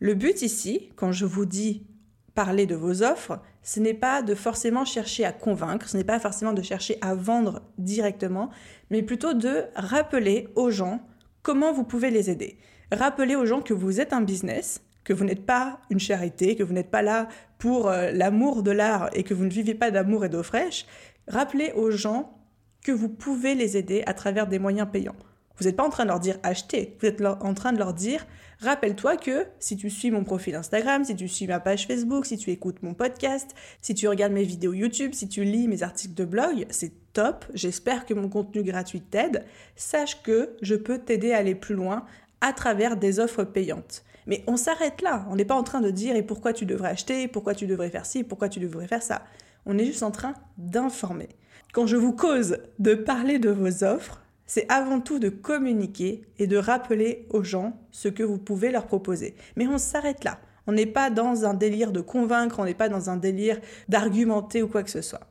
Le 0.00 0.14
but 0.14 0.42
ici, 0.42 0.90
quand 0.96 1.12
je 1.12 1.26
vous 1.26 1.44
dis 1.44 1.86
parler 2.34 2.66
de 2.66 2.76
vos 2.76 3.02
offres, 3.02 3.40
ce 3.62 3.80
n'est 3.80 3.94
pas 3.94 4.22
de 4.22 4.34
forcément 4.34 4.84
chercher 4.84 5.24
à 5.24 5.32
convaincre, 5.32 5.88
ce 5.88 5.96
n'est 5.96 6.04
pas 6.04 6.20
forcément 6.20 6.52
de 6.52 6.62
chercher 6.62 6.96
à 7.00 7.14
vendre 7.14 7.62
directement, 7.78 8.50
mais 8.90 9.02
plutôt 9.02 9.34
de 9.34 9.64
rappeler 9.74 10.48
aux 10.54 10.70
gens 10.70 11.00
comment 11.42 11.72
vous 11.72 11.84
pouvez 11.84 12.10
les 12.10 12.30
aider. 12.30 12.58
Rappeler 12.92 13.34
aux 13.36 13.44
gens 13.44 13.60
que 13.60 13.74
vous 13.74 14.00
êtes 14.00 14.12
un 14.12 14.20
business, 14.20 14.80
que 15.08 15.14
vous 15.14 15.24
n'êtes 15.24 15.46
pas 15.46 15.80
une 15.88 15.98
charité, 15.98 16.54
que 16.54 16.62
vous 16.62 16.74
n'êtes 16.74 16.90
pas 16.90 17.00
là 17.00 17.28
pour 17.56 17.88
euh, 17.88 18.10
l'amour 18.12 18.62
de 18.62 18.70
l'art 18.70 19.08
et 19.14 19.22
que 19.22 19.32
vous 19.32 19.46
ne 19.46 19.50
vivez 19.50 19.72
pas 19.72 19.90
d'amour 19.90 20.26
et 20.26 20.28
d'eau 20.28 20.42
fraîche. 20.42 20.84
Rappelez 21.26 21.72
aux 21.72 21.90
gens 21.90 22.38
que 22.84 22.92
vous 22.92 23.08
pouvez 23.08 23.54
les 23.54 23.78
aider 23.78 24.02
à 24.04 24.12
travers 24.12 24.46
des 24.46 24.58
moyens 24.58 24.86
payants. 24.92 25.16
Vous 25.56 25.64
n'êtes 25.64 25.76
pas 25.76 25.86
en 25.86 25.88
train 25.88 26.04
de 26.04 26.10
leur 26.10 26.20
dire 26.20 26.38
acheter, 26.42 26.98
vous 27.00 27.06
êtes 27.06 27.22
en 27.22 27.54
train 27.54 27.72
de 27.72 27.78
leur 27.78 27.94
dire 27.94 28.26
rappelle-toi 28.60 29.16
que 29.16 29.46
si 29.58 29.78
tu 29.78 29.88
suis 29.88 30.10
mon 30.10 30.24
profil 30.24 30.54
Instagram, 30.54 31.02
si 31.04 31.16
tu 31.16 31.26
suis 31.26 31.46
ma 31.46 31.58
page 31.58 31.86
Facebook, 31.86 32.26
si 32.26 32.36
tu 32.36 32.50
écoutes 32.50 32.82
mon 32.82 32.92
podcast, 32.92 33.54
si 33.80 33.94
tu 33.94 34.08
regardes 34.08 34.34
mes 34.34 34.44
vidéos 34.44 34.74
YouTube, 34.74 35.14
si 35.14 35.26
tu 35.26 35.42
lis 35.42 35.68
mes 35.68 35.82
articles 35.82 36.14
de 36.14 36.26
blog, 36.26 36.66
c'est 36.68 36.92
top, 37.14 37.46
j'espère 37.54 38.04
que 38.04 38.12
mon 38.12 38.28
contenu 38.28 38.62
gratuit 38.62 39.00
t'aide. 39.00 39.46
Sache 39.74 40.22
que 40.22 40.50
je 40.60 40.74
peux 40.74 40.98
t'aider 40.98 41.32
à 41.32 41.38
aller 41.38 41.54
plus 41.54 41.74
loin 41.74 42.04
à 42.42 42.52
travers 42.52 42.98
des 42.98 43.20
offres 43.20 43.44
payantes. 43.44 44.04
Mais 44.28 44.44
on 44.46 44.56
s'arrête 44.56 45.02
là, 45.02 45.26
on 45.30 45.36
n'est 45.36 45.46
pas 45.46 45.56
en 45.56 45.64
train 45.64 45.80
de 45.80 45.90
dire 45.90 46.14
et 46.14 46.22
pourquoi 46.22 46.52
tu 46.52 46.66
devrais 46.66 46.90
acheter, 46.90 47.26
pourquoi 47.26 47.54
tu 47.54 47.66
devrais 47.66 47.90
faire 47.90 48.06
ci, 48.06 48.22
pourquoi 48.22 48.48
tu 48.48 48.60
devrais 48.60 48.86
faire 48.86 49.02
ça. 49.02 49.22
On 49.66 49.76
est 49.78 49.86
juste 49.86 50.02
en 50.02 50.10
train 50.10 50.34
d'informer. 50.58 51.30
Quand 51.72 51.86
je 51.86 51.96
vous 51.96 52.12
cause 52.12 52.58
de 52.78 52.94
parler 52.94 53.38
de 53.38 53.48
vos 53.48 53.84
offres, 53.84 54.22
c'est 54.46 54.70
avant 54.70 55.00
tout 55.00 55.18
de 55.18 55.30
communiquer 55.30 56.22
et 56.38 56.46
de 56.46 56.56
rappeler 56.56 57.26
aux 57.30 57.42
gens 57.42 57.80
ce 57.90 58.08
que 58.08 58.22
vous 58.22 58.38
pouvez 58.38 58.70
leur 58.70 58.86
proposer. 58.86 59.34
Mais 59.56 59.66
on 59.66 59.78
s'arrête 59.78 60.24
là. 60.24 60.38
On 60.66 60.72
n'est 60.72 60.86
pas 60.86 61.08
dans 61.08 61.46
un 61.46 61.54
délire 61.54 61.92
de 61.92 62.02
convaincre, 62.02 62.58
on 62.58 62.64
n'est 62.64 62.74
pas 62.74 62.90
dans 62.90 63.08
un 63.08 63.16
délire 63.16 63.58
d'argumenter 63.88 64.62
ou 64.62 64.68
quoi 64.68 64.82
que 64.82 64.90
ce 64.90 65.00
soit. 65.00 65.26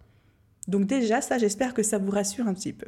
Donc 0.67 0.85
déjà, 0.87 1.21
ça, 1.21 1.37
j'espère 1.37 1.75
que 1.75 1.83
ça 1.83 1.99
vous 1.99 2.11
rassure 2.11 2.47
un 2.47 2.53
petit 2.55 2.73
peu. 2.73 2.87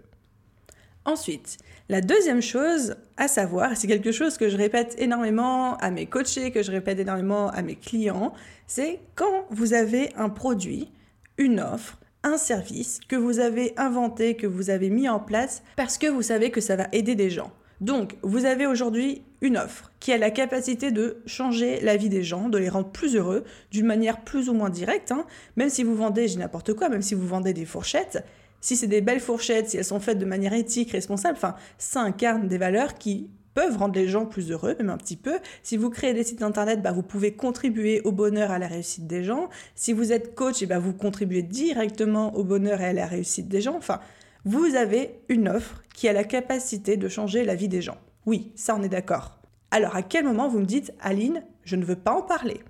Ensuite, 1.06 1.58
la 1.88 2.02
deuxième 2.02 2.42
chose 2.42 2.96
à 3.18 3.28
savoir, 3.28 3.76
c'est 3.76 3.88
quelque 3.88 4.12
chose 4.12 4.38
que 4.38 4.50
je 4.50 4.58
répète 4.58 4.96
énormément 5.00 5.76
à 5.78 5.90
mes 5.92 6.06
coachés, 6.06 6.52
que 6.52 6.62
je 6.62 6.72
répète 6.72 7.00
énormément 7.00 7.50
à 7.50 7.62
mes 7.62 7.76
clients, 7.76 8.34
c'est 8.68 9.00
quand 9.16 9.46
vous 9.50 9.74
avez 9.74 10.14
un 10.16 10.30
produit, 10.30 10.92
une 11.38 11.60
offre, 11.60 11.98
un 12.24 12.38
service 12.38 13.00
que 13.08 13.16
vous 13.16 13.40
avez 13.40 13.74
inventé, 13.78 14.36
que 14.36 14.46
vous 14.46 14.70
avez 14.70 14.90
mis 14.90 15.10
en 15.10 15.20
place 15.20 15.64
parce 15.76 15.98
que 15.98 16.08
vous 16.08 16.22
savez 16.22 16.52
que 16.52 16.62
ça 16.62 16.76
va 16.76 16.88
aider 16.92 17.16
des 17.16 17.30
gens. 17.30 17.52
Donc, 17.82 18.18
vous 18.24 18.44
avez 18.44 18.68
aujourd'hui 18.68 19.22
une 19.42 19.58
offre 19.58 19.92
qui 20.02 20.12
a 20.12 20.18
la 20.18 20.32
capacité 20.32 20.92
de 20.92 21.22
changer 21.26 21.80
la 21.80 21.96
vie 21.96 22.10
des 22.10 22.24
gens, 22.24 22.50
de 22.50 22.58
les 22.58 22.68
rendre 22.68 22.90
plus 22.90 23.16
heureux 23.16 23.46
d'une 23.72 23.86
manière 23.86 24.22
plus 24.22 24.50
ou 24.50 24.54
moins 24.54 24.70
directe. 24.70 25.14
Hein. 25.14 25.26
Même 25.56 25.70
si 25.70 25.84
vous 25.84 25.96
vendez, 25.96 26.36
n'importe 26.36 26.74
quoi, 26.74 26.90
même 26.90 27.02
si 27.02 27.16
vous 27.16 27.26
vendez 27.26 27.54
des 27.54 27.66
fourchettes, 27.66 28.24
si 28.62 28.76
c'est 28.76 28.88
des 28.88 29.02
belles 29.02 29.20
fourchettes, 29.20 29.70
si 29.70 29.78
elles 29.78 29.86
sont 29.86 30.00
faites 30.00 30.20
de 30.20 30.26
manière 30.26 30.54
éthique, 30.54 30.92
responsable, 30.92 31.38
enfin, 31.38 31.56
ça 31.78 32.02
incarne 32.02 32.48
des 32.48 32.58
valeurs 32.58 32.96
qui 32.96 33.30
peuvent 33.54 33.78
rendre 33.78 33.96
les 33.96 34.08
gens 34.08 34.26
plus 34.26 34.52
heureux, 34.52 34.76
même 34.78 34.90
un 34.90 34.98
petit 34.98 35.18
peu. 35.18 35.40
Si 35.64 35.76
vous 35.76 35.90
créez 35.90 36.14
des 36.14 36.24
sites 36.24 36.44
internet, 36.44 36.82
bah, 36.82 36.92
vous 36.92 37.04
pouvez 37.04 37.34
contribuer 37.34 38.02
au 38.04 38.12
bonheur, 38.12 38.52
à 38.52 38.60
la 38.60 38.68
réussite 38.68 39.08
des 39.08 39.24
gens. 39.24 39.50
Si 39.76 39.94
vous 39.94 40.12
êtes 40.12 40.36
coach, 40.36 40.62
et 40.62 40.66
bah, 40.66 40.80
vous 40.80 40.94
contribuez 40.94 41.42
directement 41.42 42.36
au 42.36 42.44
bonheur 42.44 42.82
et 42.82 42.86
à 42.86 42.94
la 42.94 43.06
réussite 43.06 43.48
des 43.48 43.62
gens. 43.62 43.76
Enfin, 43.76 44.00
vous 44.46 44.76
avez 44.76 45.20
une 45.28 45.50
offre 45.50 45.84
qui 45.94 46.08
a 46.08 46.14
la 46.14 46.24
capacité 46.24 46.96
de 46.96 47.10
changer 47.10 47.44
la 47.44 47.56
vie 47.56 47.68
des 47.68 47.82
gens. 47.82 47.98
Oui, 48.26 48.52
ça 48.56 48.76
on 48.76 48.84
est 48.84 48.90
d'accord. 48.90 49.40
Alors 49.72 49.96
à 49.96 50.02
quel 50.02 50.24
moment 50.24 50.48
vous 50.48 50.60
me 50.60 50.66
dites, 50.66 50.94
Aline, 51.02 51.44
je 51.64 51.76
ne 51.76 51.84
veux 51.84 51.98
pas 51.98 52.14
en 52.14 52.22
parler? 52.22 52.62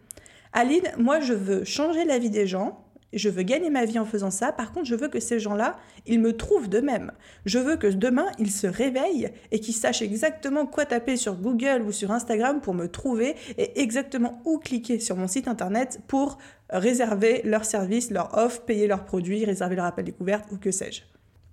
Aline, 0.51 0.91
moi 0.97 1.19
je 1.19 1.33
veux 1.33 1.63
changer 1.63 2.05
la 2.05 2.17
vie 2.17 2.31
des 2.31 2.47
gens, 2.47 2.83
je 3.13 3.29
veux 3.29 3.43
gagner 3.43 3.69
ma 3.69 3.85
vie 3.85 3.99
en 3.99 4.05
faisant 4.05 4.31
ça. 4.31 4.51
Par 4.51 4.71
contre, 4.71 4.85
je 4.85 4.95
veux 4.95 5.07
que 5.07 5.19
ces 5.19 5.39
gens-là, 5.39 5.77
ils 6.05 6.19
me 6.19 6.35
trouvent 6.35 6.69
d'eux-mêmes. 6.69 7.11
Je 7.45 7.57
veux 7.57 7.75
que 7.75 7.87
demain, 7.87 8.27
ils 8.37 8.51
se 8.51 8.67
réveillent 8.67 9.31
et 9.51 9.59
qu'ils 9.59 9.73
sachent 9.73 10.01
exactement 10.01 10.65
quoi 10.65 10.85
taper 10.85 11.17
sur 11.17 11.35
Google 11.35 11.83
ou 11.85 11.91
sur 11.91 12.11
Instagram 12.11 12.61
pour 12.61 12.73
me 12.73 12.87
trouver 12.87 13.35
et 13.57 13.81
exactement 13.81 14.41
où 14.45 14.59
cliquer 14.59 14.99
sur 14.99 15.15
mon 15.15 15.27
site 15.27 15.47
internet 15.47 16.01
pour 16.07 16.37
réserver 16.69 17.41
leurs 17.43 17.65
services, 17.65 18.11
leurs 18.11 18.37
offres, 18.37 18.61
payer 18.61 18.87
leurs 18.87 19.05
produits, 19.05 19.43
réserver 19.43 19.75
leur 19.75 19.85
appel 19.85 20.05
découverte 20.05 20.45
ou 20.51 20.57
que 20.57 20.71
sais-je. 20.71 21.01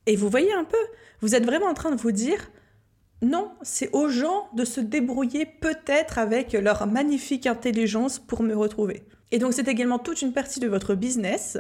Et 0.06 0.16
vous 0.16 0.28
voyez 0.28 0.52
un 0.52 0.64
peu, 0.64 0.76
vous 1.20 1.34
êtes 1.34 1.44
vraiment 1.44 1.66
en 1.66 1.75
train 1.75 1.90
de 1.90 2.00
vous 2.00 2.12
dire, 2.12 2.50
non, 3.22 3.50
c'est 3.62 3.90
aux 3.94 4.08
gens 4.08 4.48
de 4.54 4.64
se 4.64 4.80
débrouiller 4.80 5.46
peut-être 5.46 6.18
avec 6.18 6.52
leur 6.52 6.86
magnifique 6.86 7.46
intelligence 7.46 8.18
pour 8.18 8.42
me 8.42 8.54
retrouver. 8.54 9.04
Et 9.33 9.38
donc 9.38 9.52
c'est 9.52 9.68
également 9.68 9.99
toute 9.99 10.23
une 10.23 10.33
partie 10.33 10.61
de 10.61 10.68
votre 10.68 10.95
business, 10.95 11.59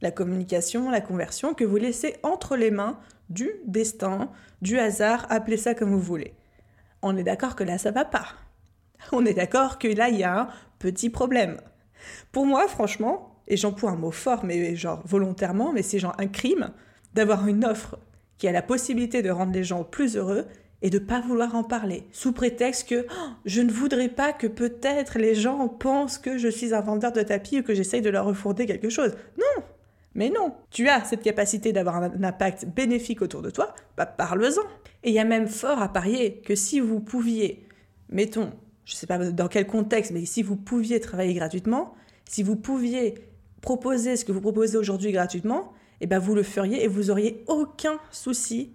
la 0.00 0.10
communication, 0.10 0.90
la 0.90 1.00
conversion, 1.00 1.54
que 1.54 1.64
vous 1.64 1.76
laissez 1.76 2.16
entre 2.22 2.56
les 2.56 2.70
mains 2.70 2.98
du 3.30 3.50
destin, 3.66 4.30
du 4.62 4.78
hasard, 4.78 5.26
appelez 5.30 5.56
ça 5.56 5.74
comme 5.74 5.90
vous 5.90 6.00
voulez. 6.00 6.34
On 7.02 7.16
est 7.16 7.24
d'accord 7.24 7.56
que 7.56 7.64
là 7.64 7.78
ça 7.78 7.90
va 7.90 8.04
pas. 8.04 8.26
On 9.12 9.24
est 9.24 9.34
d'accord 9.34 9.78
que 9.78 9.88
là 9.88 10.08
il 10.08 10.16
y 10.16 10.24
a 10.24 10.40
un 10.40 10.48
petit 10.78 11.10
problème. 11.10 11.60
Pour 12.32 12.46
moi, 12.46 12.68
franchement, 12.68 13.36
et 13.48 13.56
j'emploie 13.56 13.90
un 13.90 13.96
mot 13.96 14.10
fort, 14.10 14.44
mais 14.44 14.74
genre 14.76 15.02
volontairement, 15.04 15.72
mais 15.72 15.82
c'est 15.82 15.98
genre 15.98 16.14
un 16.18 16.26
crime 16.26 16.70
d'avoir 17.14 17.46
une 17.46 17.64
offre 17.64 17.98
qui 18.38 18.48
a 18.48 18.52
la 18.52 18.62
possibilité 18.62 19.22
de 19.22 19.30
rendre 19.30 19.52
les 19.52 19.64
gens 19.64 19.84
plus 19.84 20.16
heureux 20.16 20.46
et 20.86 20.90
de 20.90 21.00
pas 21.00 21.20
vouloir 21.20 21.56
en 21.56 21.64
parler, 21.64 22.04
sous 22.12 22.30
prétexte 22.30 22.88
que 22.88 23.06
oh, 23.10 23.28
je 23.44 23.60
ne 23.60 23.72
voudrais 23.72 24.08
pas 24.08 24.32
que 24.32 24.46
peut-être 24.46 25.18
les 25.18 25.34
gens 25.34 25.66
pensent 25.66 26.16
que 26.16 26.38
je 26.38 26.46
suis 26.46 26.72
un 26.72 26.80
vendeur 26.80 27.10
de 27.10 27.22
tapis 27.22 27.58
ou 27.58 27.64
que 27.64 27.74
j'essaye 27.74 28.02
de 28.02 28.08
leur 28.08 28.24
refourder 28.24 28.66
quelque 28.66 28.88
chose. 28.88 29.10
Non 29.36 29.64
Mais 30.14 30.30
non 30.30 30.54
Tu 30.70 30.88
as 30.88 31.02
cette 31.02 31.22
capacité 31.22 31.72
d'avoir 31.72 31.96
un 31.96 32.22
impact 32.22 32.66
bénéfique 32.66 33.20
autour 33.20 33.42
de 33.42 33.50
toi, 33.50 33.74
bah 33.96 34.06
parle-en 34.06 34.62
Et 35.02 35.08
il 35.08 35.12
y 35.12 35.18
a 35.18 35.24
même 35.24 35.48
fort 35.48 35.82
à 35.82 35.92
parier 35.92 36.36
que 36.36 36.54
si 36.54 36.78
vous 36.78 37.00
pouviez, 37.00 37.66
mettons, 38.08 38.52
je 38.84 38.94
ne 38.94 38.96
sais 38.96 39.08
pas 39.08 39.18
dans 39.18 39.48
quel 39.48 39.66
contexte, 39.66 40.12
mais 40.12 40.24
si 40.24 40.44
vous 40.44 40.54
pouviez 40.54 41.00
travailler 41.00 41.34
gratuitement, 41.34 41.94
si 42.26 42.44
vous 42.44 42.54
pouviez 42.54 43.14
proposer 43.60 44.14
ce 44.14 44.24
que 44.24 44.30
vous 44.30 44.40
proposez 44.40 44.78
aujourd'hui 44.78 45.10
gratuitement, 45.10 45.72
eh 46.00 46.06
ben 46.06 46.20
vous 46.20 46.36
le 46.36 46.44
feriez 46.44 46.84
et 46.84 46.86
vous 46.86 47.10
auriez 47.10 47.42
aucun 47.48 47.98
souci 48.12 48.70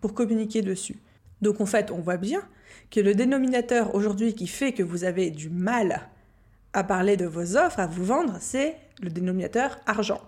pour 0.00 0.14
communiquer 0.14 0.62
dessus. 0.62 1.00
Donc 1.42 1.60
en 1.60 1.66
fait, 1.66 1.90
on 1.90 1.98
voit 1.98 2.16
bien 2.16 2.42
que 2.90 3.00
le 3.00 3.14
dénominateur 3.14 3.94
aujourd'hui 3.94 4.34
qui 4.34 4.46
fait 4.46 4.72
que 4.72 4.82
vous 4.82 5.04
avez 5.04 5.30
du 5.30 5.50
mal 5.50 6.08
à 6.72 6.84
parler 6.84 7.16
de 7.16 7.26
vos 7.26 7.56
offres, 7.56 7.80
à 7.80 7.86
vous 7.86 8.04
vendre, 8.04 8.36
c'est 8.40 8.76
le 9.00 9.10
dénominateur 9.10 9.78
argent. 9.86 10.20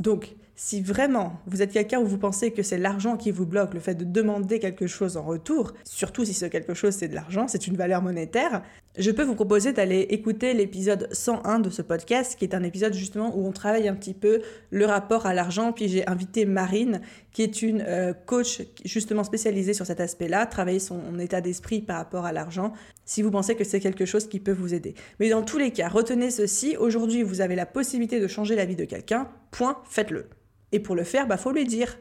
Donc 0.00 0.34
si 0.54 0.80
vraiment 0.80 1.40
vous 1.46 1.62
êtes 1.62 1.72
quelqu'un 1.72 1.98
où 1.98 2.06
vous 2.06 2.18
pensez 2.18 2.52
que 2.52 2.62
c'est 2.62 2.78
l'argent 2.78 3.16
qui 3.16 3.30
vous 3.30 3.46
bloque, 3.46 3.74
le 3.74 3.80
fait 3.80 3.94
de 3.94 4.04
demander 4.04 4.58
quelque 4.58 4.86
chose 4.86 5.16
en 5.16 5.22
retour, 5.22 5.72
surtout 5.84 6.24
si 6.24 6.34
ce 6.34 6.46
quelque 6.46 6.74
chose 6.74 6.94
c'est 6.94 7.08
de 7.08 7.14
l'argent, 7.14 7.48
c'est 7.48 7.66
une 7.66 7.76
valeur 7.76 8.02
monétaire, 8.02 8.62
je 8.98 9.10
peux 9.10 9.22
vous 9.22 9.34
proposer 9.34 9.72
d'aller 9.72 10.00
écouter 10.10 10.52
l'épisode 10.52 11.08
101 11.12 11.60
de 11.60 11.70
ce 11.70 11.80
podcast, 11.80 12.36
qui 12.38 12.44
est 12.44 12.54
un 12.54 12.62
épisode 12.62 12.92
justement 12.92 13.34
où 13.34 13.46
on 13.46 13.52
travaille 13.52 13.88
un 13.88 13.94
petit 13.94 14.12
peu 14.12 14.42
le 14.70 14.84
rapport 14.84 15.24
à 15.24 15.32
l'argent. 15.32 15.72
Puis 15.72 15.88
j'ai 15.88 16.06
invité 16.06 16.44
Marine, 16.44 17.00
qui 17.32 17.42
est 17.42 17.62
une 17.62 17.82
euh, 17.86 18.12
coach 18.12 18.62
justement 18.84 19.24
spécialisée 19.24 19.74
sur 19.74 19.86
cet 19.86 20.00
aspect-là, 20.00 20.46
travailler 20.46 20.78
son 20.78 21.18
état 21.18 21.40
d'esprit 21.40 21.80
par 21.80 21.96
rapport 21.96 22.24
à 22.24 22.32
l'argent, 22.32 22.72
si 23.04 23.22
vous 23.22 23.30
pensez 23.30 23.54
que 23.54 23.64
c'est 23.64 23.80
quelque 23.80 24.04
chose 24.04 24.28
qui 24.28 24.40
peut 24.40 24.52
vous 24.52 24.74
aider. 24.74 24.94
Mais 25.18 25.30
dans 25.30 25.42
tous 25.42 25.58
les 25.58 25.70
cas, 25.70 25.88
retenez 25.88 26.30
ceci, 26.30 26.76
aujourd'hui 26.76 27.22
vous 27.22 27.40
avez 27.40 27.56
la 27.56 27.66
possibilité 27.66 28.20
de 28.20 28.28
changer 28.28 28.54
la 28.54 28.64
vie 28.64 28.76
de 28.76 28.84
quelqu'un, 28.84 29.28
point, 29.50 29.78
faites-le. 29.88 30.26
Et 30.72 30.80
pour 30.80 30.94
le 30.94 31.04
faire, 31.04 31.26
bah 31.26 31.36
faut 31.36 31.52
lui 31.52 31.64
dire, 31.64 31.98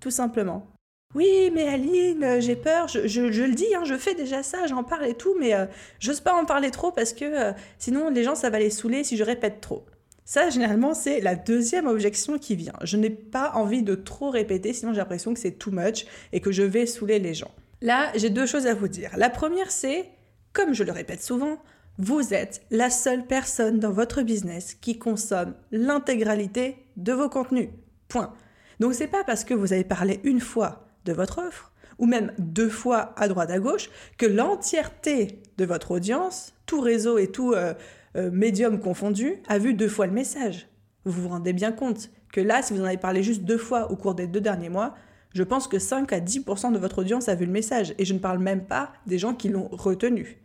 tout 0.00 0.10
simplement. 0.10 0.72
Oui, 1.14 1.50
mais 1.54 1.68
Aline, 1.68 2.24
euh, 2.24 2.40
j'ai 2.40 2.56
peur, 2.56 2.88
je, 2.88 3.20
le 3.20 3.54
dis, 3.54 3.74
hein, 3.74 3.84
je 3.84 3.96
fais 3.96 4.14
déjà 4.14 4.42
ça, 4.42 4.66
j'en 4.66 4.82
parle 4.82 5.06
et 5.06 5.14
tout, 5.14 5.36
mais 5.38 5.54
euh, 5.54 5.66
j'ose 6.00 6.20
pas 6.20 6.34
en 6.34 6.44
parler 6.44 6.70
trop 6.70 6.90
parce 6.90 7.12
que 7.12 7.52
sinon 7.78 8.10
les 8.10 8.24
gens, 8.24 8.34
ça 8.34 8.50
va 8.50 8.58
les 8.58 8.70
saouler 8.70 9.04
si 9.04 9.16
je 9.16 9.24
répète 9.24 9.60
trop. 9.60 9.86
Ça, 10.26 10.50
généralement, 10.50 10.92
c'est 10.92 11.20
la 11.20 11.36
deuxième 11.36 11.86
objection 11.86 12.36
qui 12.36 12.56
vient. 12.56 12.74
Je 12.82 12.96
n'ai 12.96 13.10
pas 13.10 13.52
envie 13.54 13.84
de 13.84 13.94
trop 13.94 14.28
répéter, 14.28 14.72
sinon 14.72 14.92
j'ai 14.92 14.98
l'impression 14.98 15.32
que 15.32 15.38
c'est 15.38 15.52
too 15.52 15.70
much 15.70 16.04
et 16.32 16.40
que 16.40 16.50
je 16.50 16.64
vais 16.64 16.84
saouler 16.84 17.20
les 17.20 17.32
gens. 17.32 17.52
Là, 17.80 18.10
j'ai 18.16 18.28
deux 18.28 18.44
choses 18.44 18.66
à 18.66 18.74
vous 18.74 18.88
dire. 18.88 19.12
La 19.16 19.30
première, 19.30 19.70
c'est, 19.70 20.10
comme 20.52 20.74
je 20.74 20.82
le 20.82 20.90
répète 20.90 21.22
souvent, 21.22 21.62
vous 21.98 22.34
êtes 22.34 22.62
la 22.72 22.90
seule 22.90 23.24
personne 23.24 23.78
dans 23.78 23.92
votre 23.92 24.22
business 24.22 24.74
qui 24.74 24.98
consomme 24.98 25.54
l'intégralité 25.70 26.76
de 26.96 27.12
vos 27.12 27.28
contenus. 27.28 27.68
Point. 28.08 28.34
Donc 28.80 28.94
c'est 28.94 29.06
pas 29.06 29.22
parce 29.22 29.44
que 29.44 29.54
vous 29.54 29.72
avez 29.72 29.84
parlé 29.84 30.18
une 30.24 30.40
fois 30.40 30.88
de 31.04 31.12
votre 31.12 31.38
offre 31.38 31.72
ou 31.98 32.06
même 32.06 32.32
deux 32.38 32.68
fois 32.68 33.14
à 33.16 33.28
droite 33.28 33.50
à 33.50 33.60
gauche 33.60 33.90
que 34.18 34.26
l'entièreté 34.26 35.40
de 35.56 35.64
votre 35.64 35.92
audience, 35.92 36.52
tout 36.66 36.80
réseau 36.80 37.16
et 37.16 37.30
tout 37.30 37.52
euh, 37.52 37.74
euh, 38.16 38.30
médium 38.30 38.80
confondu, 38.80 39.36
a 39.48 39.58
vu 39.58 39.74
deux 39.74 39.88
fois 39.88 40.06
le 40.06 40.12
message. 40.12 40.68
Vous 41.04 41.22
vous 41.22 41.28
rendez 41.28 41.52
bien 41.52 41.72
compte 41.72 42.10
que 42.32 42.40
là, 42.40 42.62
si 42.62 42.72
vous 42.72 42.80
en 42.80 42.84
avez 42.84 42.96
parlé 42.96 43.22
juste 43.22 43.42
deux 43.42 43.58
fois 43.58 43.90
au 43.90 43.96
cours 43.96 44.14
des 44.14 44.26
deux 44.26 44.40
derniers 44.40 44.68
mois, 44.68 44.94
je 45.34 45.42
pense 45.42 45.68
que 45.68 45.78
5 45.78 46.12
à 46.12 46.20
10% 46.20 46.72
de 46.72 46.78
votre 46.78 47.00
audience 47.00 47.28
a 47.28 47.34
vu 47.34 47.46
le 47.46 47.52
message. 47.52 47.94
Et 47.98 48.04
je 48.04 48.14
ne 48.14 48.18
parle 48.18 48.38
même 48.38 48.64
pas 48.64 48.92
des 49.06 49.18
gens 49.18 49.34
qui 49.34 49.48
l'ont 49.48 49.68
retenu. 49.68 50.38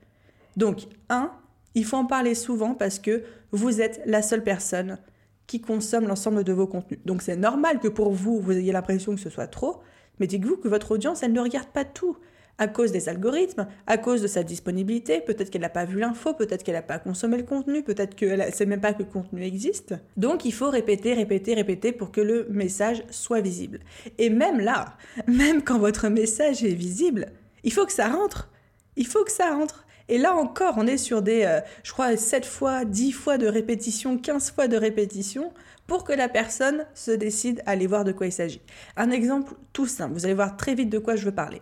Donc, 0.58 0.82
un, 1.10 1.32
il 1.76 1.86
faut 1.86 1.98
en 1.98 2.06
parler 2.06 2.36
souvent 2.36 2.74
parce 2.74 3.00
que 3.00 3.24
vous 3.52 3.82
êtes 3.82 4.02
la 4.06 4.22
seule 4.22 4.44
personne 4.44 4.98
qui 5.48 5.60
consomme 5.60 6.08
l'ensemble 6.08 6.44
de 6.44 6.54
vos 6.54 6.68
contenus. 6.68 7.00
Donc 7.06 7.22
c'est 7.22 7.36
normal 7.36 7.80
que 7.80 7.88
pour 7.88 8.12
vous, 8.12 8.40
vous 8.40 8.54
ayez 8.54 8.72
l'impression 8.72 9.16
que 9.16 9.22
ce 9.22 9.30
soit 9.30 9.48
trop, 9.48 9.82
mais 10.20 10.28
dites-vous 10.28 10.58
que 10.58 10.68
votre 10.68 10.92
audience, 10.92 11.24
elle 11.24 11.34
ne 11.34 11.42
regarde 11.42 11.68
pas 11.68 11.84
tout 11.84 12.18
à 12.62 12.68
cause 12.68 12.92
des 12.92 13.10
algorithmes, 13.10 13.66
à 13.88 13.98
cause 13.98 14.22
de 14.22 14.28
sa 14.28 14.44
disponibilité, 14.44 15.20
peut-être 15.20 15.50
qu'elle 15.50 15.64
n'a 15.64 15.70
pas 15.70 15.84
vu 15.84 15.98
l'info, 16.00 16.36
peut-être 16.36 16.62
qu'elle 16.62 16.76
n'a 16.76 16.84
pas 16.84 17.00
consommé 17.00 17.38
le 17.38 17.44
contenu, 17.44 17.82
peut-être 17.82 18.14
qu'elle 18.14 18.46
ne 18.46 18.52
sait 18.52 18.68
même 18.68 18.80
pas 18.80 18.94
que 18.94 19.00
le 19.00 19.10
contenu 19.10 19.44
existe. 19.44 19.96
Donc 20.16 20.46
il 20.46 20.54
faut 20.54 20.70
répéter, 20.70 21.16
répéter, 21.16 21.56
répéter 21.56 21.92
pour 21.92 22.12
que 22.12 22.22
le 22.22 22.46
message 22.52 23.04
soit 23.10 23.42
visible. 23.42 23.80
Et 24.20 24.30
même 24.30 24.60
là, 24.60 24.96
même 25.28 25.64
quand 25.64 25.80
votre 25.80 26.08
message 26.10 26.64
est 26.64 26.76
visible, 26.76 27.32
il 27.64 27.74
faut 27.74 27.88
que 27.88 27.94
ça 27.94 28.10
rentre. 28.10 28.48
Il 28.96 29.08
faut 29.08 29.24
que 29.24 29.32
ça 29.32 29.56
rentre. 29.56 29.88
Et 30.08 30.20
là 30.20 30.36
encore, 30.36 30.76
on 30.78 30.86
est 30.86 30.98
sur 30.98 31.24
des, 31.24 31.46
euh, 31.46 31.62
je 31.82 31.92
crois, 31.94 32.16
7 32.16 32.46
fois, 32.46 32.86
10 32.86 33.12
fois 33.12 33.40
de 33.40 33.48
répétition, 33.48 34.20
15 34.20 34.52
fois 34.52 34.68
de 34.68 34.78
répétition 34.78 35.52
pour 35.88 36.04
que 36.04 36.14
la 36.14 36.30
personne 36.30 36.86
se 36.94 37.12
décide 37.12 37.64
à 37.66 37.72
aller 37.72 37.88
voir 37.88 38.04
de 38.04 38.12
quoi 38.12 38.28
il 38.28 38.32
s'agit. 38.32 38.62
Un 38.98 39.10
exemple 39.10 39.56
tout 39.74 39.88
simple, 39.88 40.14
vous 40.14 40.26
allez 40.26 40.36
voir 40.36 40.58
très 40.58 40.76
vite 40.76 40.90
de 40.90 41.00
quoi 41.00 41.16
je 41.16 41.26
veux 41.26 41.34
parler. 41.34 41.60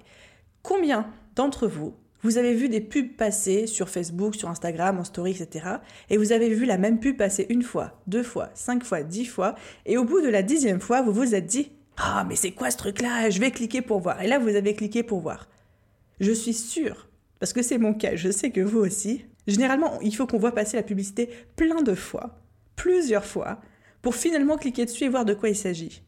Combien 0.62 1.12
d'entre 1.36 1.68
vous, 1.68 1.96
vous 2.22 2.38
avez 2.38 2.54
vu 2.54 2.68
des 2.68 2.82
pubs 2.82 3.16
passer 3.16 3.66
sur 3.66 3.88
Facebook, 3.88 4.36
sur 4.36 4.50
Instagram, 4.50 5.00
en 5.00 5.04
story, 5.04 5.32
etc. 5.32 5.78
Et 6.10 6.18
vous 6.18 6.34
avez 6.34 6.50
vu 6.50 6.66
la 6.66 6.78
même 6.78 7.00
pub 7.00 7.16
passer 7.16 7.46
une 7.50 7.64
fois, 7.64 8.02
deux 8.08 8.24
fois, 8.24 8.50
cinq 8.54 8.84
fois, 8.84 9.04
dix 9.04 9.26
fois. 9.26 9.56
Et 9.86 9.98
au 9.98 10.04
bout 10.04 10.22
de 10.22 10.28
la 10.28 10.44
dixième 10.44 10.82
fois, 10.82 11.02
vous 11.02 11.14
vous 11.14 11.34
êtes 11.34 11.46
dit 11.46 11.72
Ah, 11.98 12.26
mais 12.28 12.36
c'est 12.36 12.52
quoi 12.52 12.72
ce 12.72 12.78
truc-là? 12.78 13.30
Je 13.30 13.40
vais 13.40 13.52
cliquer 13.52 13.82
pour 13.82 14.00
voir. 14.00 14.22
Et 14.22 14.28
là, 14.28 14.38
vous 14.38 14.56
avez 14.56 14.74
cliqué 14.74 15.02
pour 15.02 15.22
voir. 15.22 15.48
Je 16.20 16.34
suis 16.34 16.54
sûre 16.54 17.08
parce 17.40 17.54
que 17.54 17.62
c'est 17.62 17.78
mon 17.78 17.94
cas, 17.94 18.16
je 18.16 18.30
sais 18.30 18.52
que 18.52 18.60
vous 18.60 18.80
aussi. 18.80 19.26
Généralement, 19.48 20.00
il 20.02 20.14
faut 20.14 20.28
qu'on 20.28 20.38
voit 20.38 20.54
passer 20.54 20.76
la 20.76 20.84
publicité 20.84 21.30
plein 21.56 21.82
de 21.82 21.96
fois, 21.96 22.38
plusieurs 22.76 23.26
fois, 23.26 23.62
pour 24.02 24.16
finalement 24.16 24.58
cliquer 24.58 24.86
dessus 24.86 25.06
et 25.06 25.10
voir 25.10 25.24
de 25.24 25.34
quoi 25.34 25.50
il 25.50 25.56
s'agit. 25.56 26.04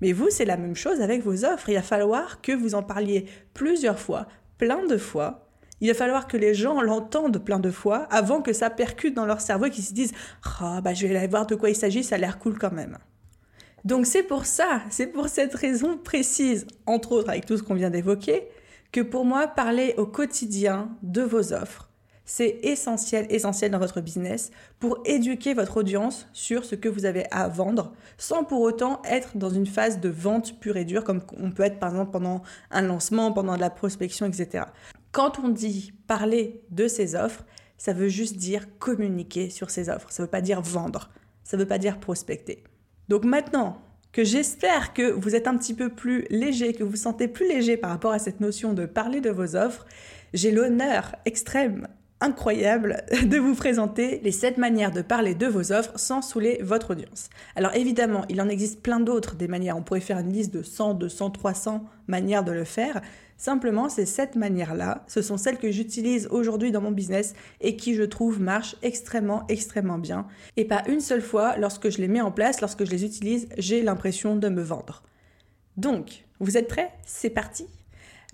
Mais 0.00 0.12
vous, 0.12 0.28
c'est 0.30 0.44
la 0.44 0.56
même 0.56 0.76
chose 0.76 1.00
avec 1.00 1.22
vos 1.22 1.44
offres. 1.44 1.68
Il 1.68 1.74
va 1.74 1.82
falloir 1.82 2.40
que 2.40 2.52
vous 2.52 2.74
en 2.74 2.82
parliez 2.82 3.26
plusieurs 3.54 3.98
fois, 3.98 4.26
plein 4.58 4.86
de 4.86 4.96
fois. 4.96 5.48
Il 5.80 5.88
va 5.88 5.94
falloir 5.94 6.28
que 6.28 6.36
les 6.36 6.54
gens 6.54 6.80
l'entendent 6.80 7.44
plein 7.44 7.58
de 7.58 7.70
fois 7.70 8.06
avant 8.10 8.40
que 8.40 8.52
ça 8.52 8.70
percute 8.70 9.14
dans 9.14 9.26
leur 9.26 9.40
cerveau 9.40 9.66
et 9.66 9.70
qu'ils 9.70 9.84
se 9.84 9.92
disent 9.92 10.12
Ah, 10.60 10.80
bah, 10.80 10.94
je 10.94 11.06
vais 11.06 11.16
aller 11.16 11.26
voir 11.26 11.46
de 11.46 11.54
quoi 11.54 11.70
il 11.70 11.76
s'agit, 11.76 12.04
ça 12.04 12.14
a 12.14 12.18
l'air 12.18 12.38
cool 12.38 12.58
quand 12.58 12.72
même. 12.72 12.98
Donc 13.84 14.06
c'est 14.06 14.22
pour 14.22 14.46
ça, 14.46 14.82
c'est 14.90 15.08
pour 15.08 15.28
cette 15.28 15.54
raison 15.54 15.98
précise, 15.98 16.66
entre 16.86 17.12
autres 17.12 17.30
avec 17.30 17.46
tout 17.46 17.56
ce 17.56 17.64
qu'on 17.64 17.74
vient 17.74 17.90
d'évoquer, 17.90 18.44
que 18.92 19.00
pour 19.00 19.24
moi, 19.24 19.48
parler 19.48 19.94
au 19.96 20.06
quotidien 20.06 20.90
de 21.02 21.22
vos 21.22 21.52
offres, 21.52 21.88
c'est 22.24 22.60
essentiel, 22.62 23.26
essentiel 23.30 23.70
dans 23.70 23.78
votre 23.78 24.00
business 24.00 24.50
pour 24.78 24.98
éduquer 25.04 25.54
votre 25.54 25.78
audience 25.78 26.28
sur 26.32 26.64
ce 26.64 26.74
que 26.74 26.88
vous 26.88 27.04
avez 27.04 27.26
à 27.30 27.48
vendre, 27.48 27.92
sans 28.16 28.44
pour 28.44 28.60
autant 28.60 29.02
être 29.04 29.36
dans 29.36 29.50
une 29.50 29.66
phase 29.66 30.00
de 30.00 30.08
vente 30.08 30.58
pure 30.60 30.76
et 30.76 30.84
dure, 30.84 31.04
comme 31.04 31.22
on 31.38 31.50
peut 31.50 31.64
être 31.64 31.78
par 31.78 31.90
exemple 31.90 32.12
pendant 32.12 32.42
un 32.70 32.82
lancement, 32.82 33.32
pendant 33.32 33.56
de 33.56 33.60
la 33.60 33.70
prospection, 33.70 34.26
etc. 34.26 34.66
Quand 35.10 35.38
on 35.42 35.48
dit 35.48 35.92
parler 36.06 36.62
de 36.70 36.88
ses 36.88 37.14
offres, 37.14 37.44
ça 37.76 37.92
veut 37.92 38.08
juste 38.08 38.36
dire 38.36 38.66
communiquer 38.78 39.50
sur 39.50 39.70
ses 39.70 39.88
offres. 39.88 40.10
Ça 40.10 40.22
ne 40.22 40.26
veut 40.26 40.30
pas 40.30 40.40
dire 40.40 40.62
vendre. 40.62 41.10
Ça 41.42 41.56
ne 41.56 41.62
veut 41.62 41.68
pas 41.68 41.78
dire 41.78 41.98
prospecter. 41.98 42.62
Donc 43.08 43.24
maintenant, 43.24 43.82
que 44.12 44.24
j'espère 44.24 44.94
que 44.94 45.10
vous 45.10 45.34
êtes 45.34 45.46
un 45.46 45.56
petit 45.56 45.74
peu 45.74 45.88
plus 45.88 46.26
léger, 46.30 46.74
que 46.74 46.84
vous 46.84 46.90
vous 46.90 46.96
sentez 46.96 47.28
plus 47.28 47.48
léger 47.48 47.76
par 47.76 47.90
rapport 47.90 48.12
à 48.12 48.18
cette 48.18 48.40
notion 48.40 48.72
de 48.74 48.86
parler 48.86 49.20
de 49.20 49.30
vos 49.30 49.56
offres, 49.56 49.86
j'ai 50.34 50.50
l'honneur 50.50 51.16
extrême 51.24 51.88
incroyable 52.22 53.04
de 53.24 53.36
vous 53.36 53.54
présenter 53.54 54.20
les 54.22 54.30
7 54.30 54.56
manières 54.56 54.92
de 54.92 55.02
parler 55.02 55.34
de 55.34 55.46
vos 55.46 55.72
offres 55.72 55.98
sans 55.98 56.22
saouler 56.22 56.58
votre 56.62 56.92
audience. 56.92 57.28
Alors 57.56 57.74
évidemment, 57.74 58.24
il 58.28 58.40
en 58.40 58.48
existe 58.48 58.80
plein 58.80 59.00
d'autres 59.00 59.34
des 59.34 59.48
manières. 59.48 59.76
On 59.76 59.82
pourrait 59.82 60.00
faire 60.00 60.18
une 60.18 60.32
liste 60.32 60.54
de 60.54 60.62
100, 60.62 60.94
200, 60.94 61.30
300 61.30 61.84
manières 62.06 62.44
de 62.44 62.52
le 62.52 62.64
faire. 62.64 63.02
Simplement, 63.36 63.88
ces 63.88 64.06
7 64.06 64.36
manières-là, 64.36 65.04
ce 65.08 65.20
sont 65.20 65.36
celles 65.36 65.58
que 65.58 65.70
j'utilise 65.70 66.28
aujourd'hui 66.30 66.70
dans 66.70 66.80
mon 66.80 66.92
business 66.92 67.34
et 67.60 67.76
qui, 67.76 67.94
je 67.94 68.04
trouve, 68.04 68.40
marchent 68.40 68.76
extrêmement, 68.82 69.44
extrêmement 69.48 69.98
bien. 69.98 70.26
Et 70.56 70.64
pas 70.64 70.82
une 70.86 71.00
seule 71.00 71.22
fois, 71.22 71.56
lorsque 71.58 71.90
je 71.90 71.98
les 71.98 72.08
mets 72.08 72.20
en 72.20 72.30
place, 72.30 72.60
lorsque 72.60 72.84
je 72.84 72.90
les 72.90 73.04
utilise, 73.04 73.48
j'ai 73.58 73.82
l'impression 73.82 74.36
de 74.36 74.48
me 74.48 74.62
vendre. 74.62 75.02
Donc, 75.76 76.24
vous 76.38 76.56
êtes 76.56 76.68
prêts? 76.68 76.92
C'est 77.04 77.30
parti 77.30 77.66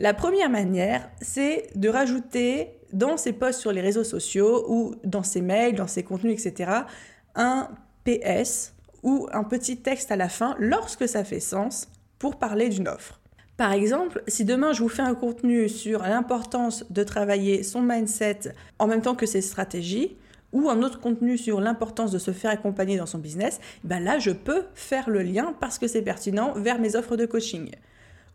la 0.01 0.14
première 0.14 0.48
manière, 0.48 1.11
c'est 1.20 1.70
de 1.74 1.88
rajouter 1.88 2.77
dans 2.92 3.16
ses 3.16 3.33
posts 3.33 3.61
sur 3.61 3.72
les 3.72 3.81
réseaux 3.81 4.05
sociaux 4.05 4.64
ou 4.68 4.94
dans 5.05 5.22
ses 5.22 5.40
mails, 5.40 5.74
dans 5.74 5.87
ses 5.87 6.03
contenus, 6.03 6.44
etc., 6.44 6.70
un 7.35 7.68
PS 8.05 8.74
ou 9.03 9.29
un 9.33 9.44
petit 9.44 9.77
texte 9.79 10.11
à 10.11 10.16
la 10.16 10.29
fin 10.29 10.57
lorsque 10.59 11.09
ça 11.09 11.24
fait 11.24 11.40
sens 11.40 11.88
pour 12.18 12.38
parler 12.38 12.68
d'une 12.68 12.88
offre. 12.88 13.20
Par 13.57 13.72
exemple, 13.72 14.22
si 14.29 14.44
demain 14.44 14.72
je 14.72 14.83
vous 14.83 14.88
fais 14.88 15.03
un 15.03 15.14
contenu 15.14 15.68
sur 15.68 16.03
l'importance 16.03 16.85
de 16.90 17.03
travailler 17.03 17.62
son 17.62 17.83
mindset 17.83 18.53
en 18.79 18.87
même 18.87 19.03
temps 19.03 19.16
que 19.16 19.27
ses 19.27 19.40
stratégies, 19.40 20.16
ou 20.53 20.70
un 20.70 20.83
autre 20.83 21.01
contenu 21.01 21.37
sur 21.37 21.61
l'importance 21.61 22.11
de 22.11 22.18
se 22.18 22.31
faire 22.31 22.51
accompagner 22.51 22.96
dans 22.96 23.07
son 23.07 23.18
business, 23.18 23.61
ben 23.85 24.03
là 24.03 24.18
je 24.18 24.31
peux 24.31 24.62
faire 24.74 25.11
le 25.11 25.22
lien 25.22 25.55
parce 25.61 25.79
que 25.79 25.87
c'est 25.87 26.03
pertinent 26.03 26.53
vers 26.55 26.79
mes 26.79 26.96
offres 26.96 27.16
de 27.16 27.27
coaching. 27.27 27.70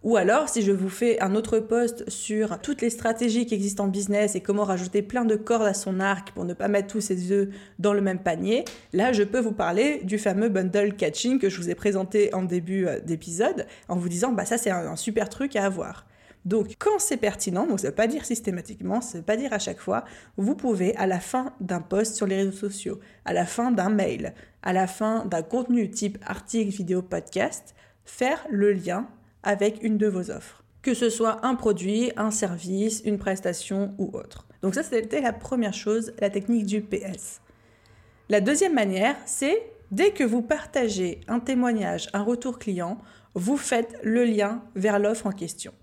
Ou 0.04 0.18
alors, 0.18 0.50
si 0.50 0.63
je 0.63 0.74
vous 0.74 0.89
fais 0.89 1.22
un 1.22 1.34
autre 1.34 1.60
post 1.60 2.10
sur 2.10 2.60
toutes 2.60 2.82
les 2.82 2.89
stratégies 2.89 3.46
qui 3.46 3.56
existent 3.56 3.86
en 3.86 3.88
business 3.88 4.36
et 4.36 4.42
comment 4.42 4.66
rajouter 4.66 5.02
plein 5.02 5.24
de 5.24 5.38
cordes 5.38 5.66
à 5.66 5.74
son 5.74 6.02
arc 6.02 6.32
pour 6.32 6.44
ne 6.44 6.54
pas 6.54 6.68
mettre 6.68 6.89
tous 6.89 7.00
ses 7.00 7.32
œufs 7.32 7.48
dans 7.80 7.94
le 7.94 8.02
même 8.02 8.20
panier, 8.20 8.66
là, 8.92 9.13
je 9.13 9.24
peux 9.24 9.39
vous 9.39 9.54
parler 9.54 10.02
du 10.04 10.18
fameux 10.18 10.50
bundle 10.50 10.94
catching 10.96 11.39
que 11.39 11.50
je 11.50 11.58
vous 11.58 11.70
ai 11.70 11.76
présenté 11.76 12.34
en 12.34 12.44
début 12.44 12.86
euh, 12.86 13.00
d'épisode 13.00 13.66
en 13.88 13.96
vous 13.96 14.10
disant, 14.10 14.34
bah 14.34 14.44
ça, 14.44 14.58
c'est 14.58 14.72
un, 14.72 14.98
super 14.98 15.30
truc 15.30 15.56
à 15.56 15.63
avoir. 15.63 16.06
Donc, 16.44 16.76
quand 16.80 17.00
c'est 17.00 17.16
pertinent, 17.16 17.66
donc 17.66 17.80
ça 17.80 17.88
ne 17.88 17.92
veut 17.92 17.96
pas 17.96 18.08
dire 18.08 18.26
systématiquement, 18.26 19.00
ça 19.00 19.13
ne 19.13 19.20
veut 19.20 19.26
pas 19.26 19.38
dire 19.38 19.54
à 19.54 19.60
chaque 19.60 19.80
fois, 19.80 20.04
vous 20.36 20.56
pouvez, 20.56 20.94
à 20.98 21.08
la 21.08 21.22
fin 21.22 21.54
d'un 21.62 21.80
post 21.80 22.18
sur 22.18 22.28
les 22.28 22.36
réseaux 22.36 22.52
sociaux, 22.52 23.00
à 23.24 23.32
la 23.32 23.46
fin 23.46 23.72
d'un 23.72 23.89
mail, 23.89 24.34
à 24.63 24.74
la 24.74 24.88
fin 24.88 25.26
d'un 25.26 25.44
contenu 25.44 25.89
type 25.89 26.18
article, 26.26 26.76
vidéo, 26.76 27.02
podcast, 27.02 27.74
faire 28.04 28.46
le 28.50 28.74
lien 28.74 29.08
avec 29.43 29.84
une 29.84 29.97
de 29.97 30.08
vos 30.08 30.32
offres. 30.32 30.63
Que 30.82 30.93
ce 30.93 31.10
soit 31.10 31.45
un 31.45 31.56
produit, 31.56 32.12
un 32.17 32.32
service, 32.32 33.01
une 33.06 33.17
prestation 33.17 33.93
ou 33.97 34.10
autre. 34.13 34.47
Donc 34.62 34.75
ça, 34.75 34.84
c'était 34.84 35.21
la 35.21 35.34
première 35.34 35.73
chose, 35.73 36.13
la 36.19 36.29
technique 36.29 36.65
du 36.65 36.82
PS. 36.82 37.41
La 38.29 38.41
deuxième 38.41 38.73
manière, 38.73 39.15
c'est 39.25 39.62
dès 39.91 40.12
que 40.12 40.23
vous 40.23 40.41
partagez 40.41 41.21
un 41.27 41.39
témoignage, 41.39 42.10
un 42.13 42.23
retour 42.23 42.60
client, 42.60 42.97
vous 43.36 43.58
faites 43.58 43.97
le 44.03 44.23
lien 44.23 44.63
vers 44.75 44.99
l'offre 44.99 45.27
en 45.27 45.32
question. 45.32 45.73